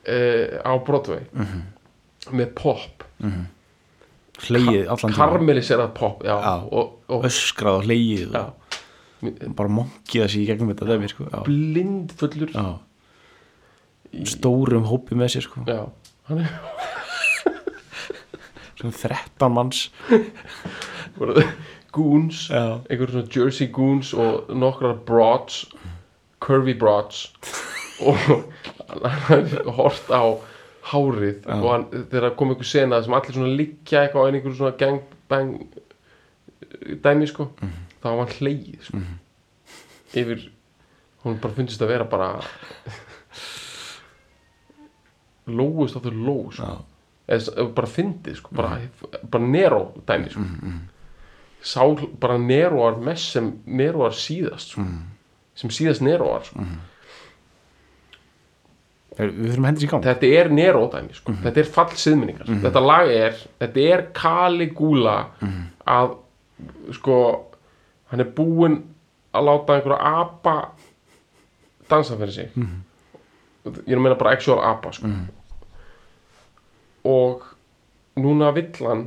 eh, 0.07 0.59
á 0.63 0.73
Broadway 0.83 1.23
með 2.31 2.53
pop 2.57 3.05
hlegið 4.43 4.89
allan 4.89 5.13
tíma 5.13 5.17
karmeliserað 5.19 5.93
pop 5.97 6.23
já, 6.25 6.33
Já. 6.33 6.53
og, 6.71 6.97
og 7.11 7.27
öskrað 7.29 7.79
og 7.79 7.87
og 7.87 8.49
bara 9.55 9.71
monkið 9.71 10.25
þessi 10.25 10.41
í 10.41 10.47
gegnum 10.49 10.73
þetta 10.73 10.87
sko. 11.11 11.27
Blindfullur. 11.47 12.55
Stórum 14.29 14.85
hópi 14.89 15.17
með 15.19 15.33
sér 15.35 15.45
sko. 15.47 15.63
Já, 15.67 15.85
hann 16.29 16.43
er 16.43 16.49
sem 18.79 18.91
13 18.91 19.53
manns. 19.53 19.85
Goons 21.93 22.47
já, 22.49 22.79
einhver 22.89 23.11
svona 23.13 23.29
Jersey 23.29 23.67
goons 23.69 24.13
og 24.17 24.49
nokkrar 24.57 24.95
broads 25.05 25.63
curvy 26.43 26.73
broads. 26.79 27.27
Og 28.03 28.17
hann 29.29 29.45
hort 29.77 30.09
á 30.09 30.23
hárið 30.89 31.45
Já. 31.45 31.53
og 31.55 31.67
hann, 31.69 31.83
þegar 32.11 32.33
kom 32.35 32.49
einhver 32.51 32.67
sena 32.67 32.97
sem 33.05 33.13
allir 33.15 33.35
svona 33.37 33.53
liggja 33.55 34.01
eitthvað 34.01 34.25
á 34.25 34.27
einhver 34.33 34.55
svona 34.57 34.73
gangbang 34.81 35.53
dæmi 37.05 37.27
sko 37.29 37.45
þá 38.01 38.07
var 38.09 38.17
hann 38.23 38.33
hlegið 38.33 38.89
sko. 38.89 39.03
Yfir 40.19 40.43
hún 41.23 41.37
bara 41.39 41.55
fundist 41.55 41.85
að 41.85 41.93
vera 41.93 42.09
bara 42.09 42.31
lóust 45.47 45.95
á 45.97 45.99
þau 46.03 46.13
ló 46.13 46.37
sko. 46.51 46.71
Eða 47.27 47.65
bara 47.75 47.87
fyndið 47.87 48.35
sko, 48.41 48.49
bara, 48.55 48.79
bara 49.31 49.47
Nero 49.47 49.83
dæmi 50.07 50.29
sko. 50.33 50.43
sá 51.63 51.83
bara 52.19 52.37
Neroar 52.37 52.97
mest 52.99 53.31
sem 53.31 53.53
Neroar 53.65 54.11
síðast 54.11 54.73
sko. 54.75 54.83
sem 55.55 55.69
síðast 55.69 56.01
Neroar 56.03 56.43
sko. 56.43 56.59
Er- 59.13 59.29
við 59.29 59.51
þurfum 59.51 59.65
að 59.65 59.69
hendur 59.69 59.81
sér 59.83 59.87
í 59.87 59.91
gang. 59.91 60.03
Þetta 60.07 60.29
er 60.39 60.47
Nero 60.49 60.83
dæmi 60.89 61.13
sko. 61.13 61.33
þetta 61.43 61.61
er 61.61 61.67
fall 61.75 61.91
siðminningar 62.01 62.47
þetta 62.63 62.81
lag 62.81 63.11
er, 63.13 63.35
þetta 63.61 63.83
er 63.93 64.05
Caligula 64.17 65.17
að 65.85 66.15
sko 66.97 67.17
hann 68.11 68.19
er 68.23 68.31
búinn 68.37 68.79
að 69.33 69.45
láta 69.49 69.75
einhverja 69.77 70.15
apa 70.23 70.55
dansa 71.89 72.17
fyrir 72.17 72.33
sig 72.33 72.49
ég 73.65 73.93
er 73.93 73.97
að 73.97 74.03
meina 74.03 74.17
bara 74.19 74.33
actual 74.35 74.59
apa 74.65 74.91
sko. 74.95 75.07
og 77.07 77.43
núna 78.19 78.51
vill 78.55 78.71
hann 78.87 79.05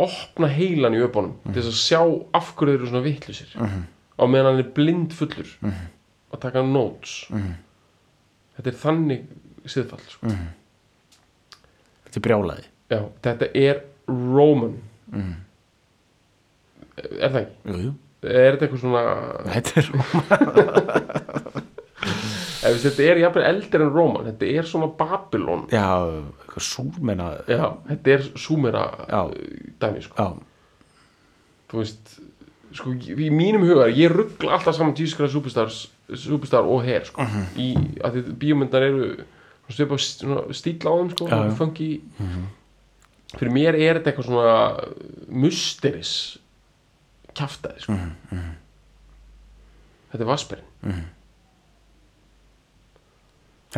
opna 0.00 0.48
heilan 0.48 0.94
í 0.96 1.00
öpunum 1.04 1.34
til 1.44 1.58
þess 1.62 1.70
að 1.70 1.80
sjá 1.80 2.00
af 2.36 2.52
hverju 2.56 2.72
þeir 2.72 2.78
eru 2.80 2.90
svona 2.90 3.04
vittlusir 3.04 3.50
á 3.60 4.22
meðan 4.26 4.48
hann 4.54 4.62
er 4.64 4.70
blind 4.76 5.12
fullur 5.16 5.50
að 6.30 6.40
taka 6.44 6.62
notes. 6.62 7.26
Þetta 8.56 8.70
er 8.70 8.76
þannig 8.80 9.22
siðfall 9.66 10.04
sko. 10.08 10.26
þetta 12.04 12.16
er 12.20 12.24
brjálaði 12.26 12.66
Já, 12.90 13.00
þetta 13.22 13.46
er 13.54 13.82
Roman. 14.10 14.72
Er 17.00 17.30
það 17.30 17.40
ekki? 17.40 17.54
jú, 17.70 17.76
jú. 17.84 17.92
er 18.26 18.56
þetta 18.56 18.66
eitthvað 18.66 18.82
svona 18.82 19.02
þetta 19.54 19.70
er 19.80 19.86
ef 22.70 22.82
þetta 22.84 23.06
er 23.10 23.20
jafnvel 23.24 23.44
eldri 23.50 23.82
en 23.84 23.92
Roman 23.94 24.26
þetta 24.30 24.48
er 24.60 24.68
svona 24.70 24.88
Babylon. 24.98 25.66
Já, 25.72 25.86
eitthvað 26.44 26.66
súrmenna 26.66 27.28
Já, 27.48 27.66
þetta 27.88 28.14
er 28.16 28.26
súmera 28.46 28.84
Já. 29.10 29.20
dæmi 29.82 30.02
sko. 30.06 30.28
þú 31.70 31.82
veist 31.82 32.14
sko, 32.74 32.92
í 32.94 33.28
mínum 33.34 33.64
hugar, 33.66 33.90
ég 33.94 34.10
ruggla 34.14 34.52
alltaf 34.56 34.76
saman 34.76 34.94
Superstars, 34.96 35.88
Superstar 36.14 36.62
og 36.66 36.84
Hair 36.86 37.04
sko, 37.06 37.22
í 37.58 37.72
að 38.02 38.16
því 38.20 38.34
bíómyndar 38.42 38.82
eru 38.86 39.10
stöpa 39.70 39.98
stíl 39.98 40.78
á 40.82 40.92
þeim 40.98 41.10
sko, 41.14 41.28
Já, 41.30 41.36
já. 41.46 41.54
funky. 41.58 41.90
Fyrir 43.38 43.52
mér 43.54 43.76
er 43.78 44.00
þetta 44.00 44.10
eitthvað 44.10 44.26
svona 44.26 44.54
mysteris 45.30 46.12
kjaftaði 47.38 47.84
sko. 47.84 47.94
þetta 50.10 50.24
er 50.24 50.30
Vasperinn 50.30 51.04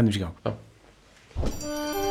hendur 0.00 0.12
sér 0.12 0.20
í 0.20 0.24
gang 0.24 0.36
Já. 0.44 2.10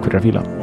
Takk 0.00 0.08
fyrir 0.08 0.20
að 0.20 0.26
fíla 0.30 0.59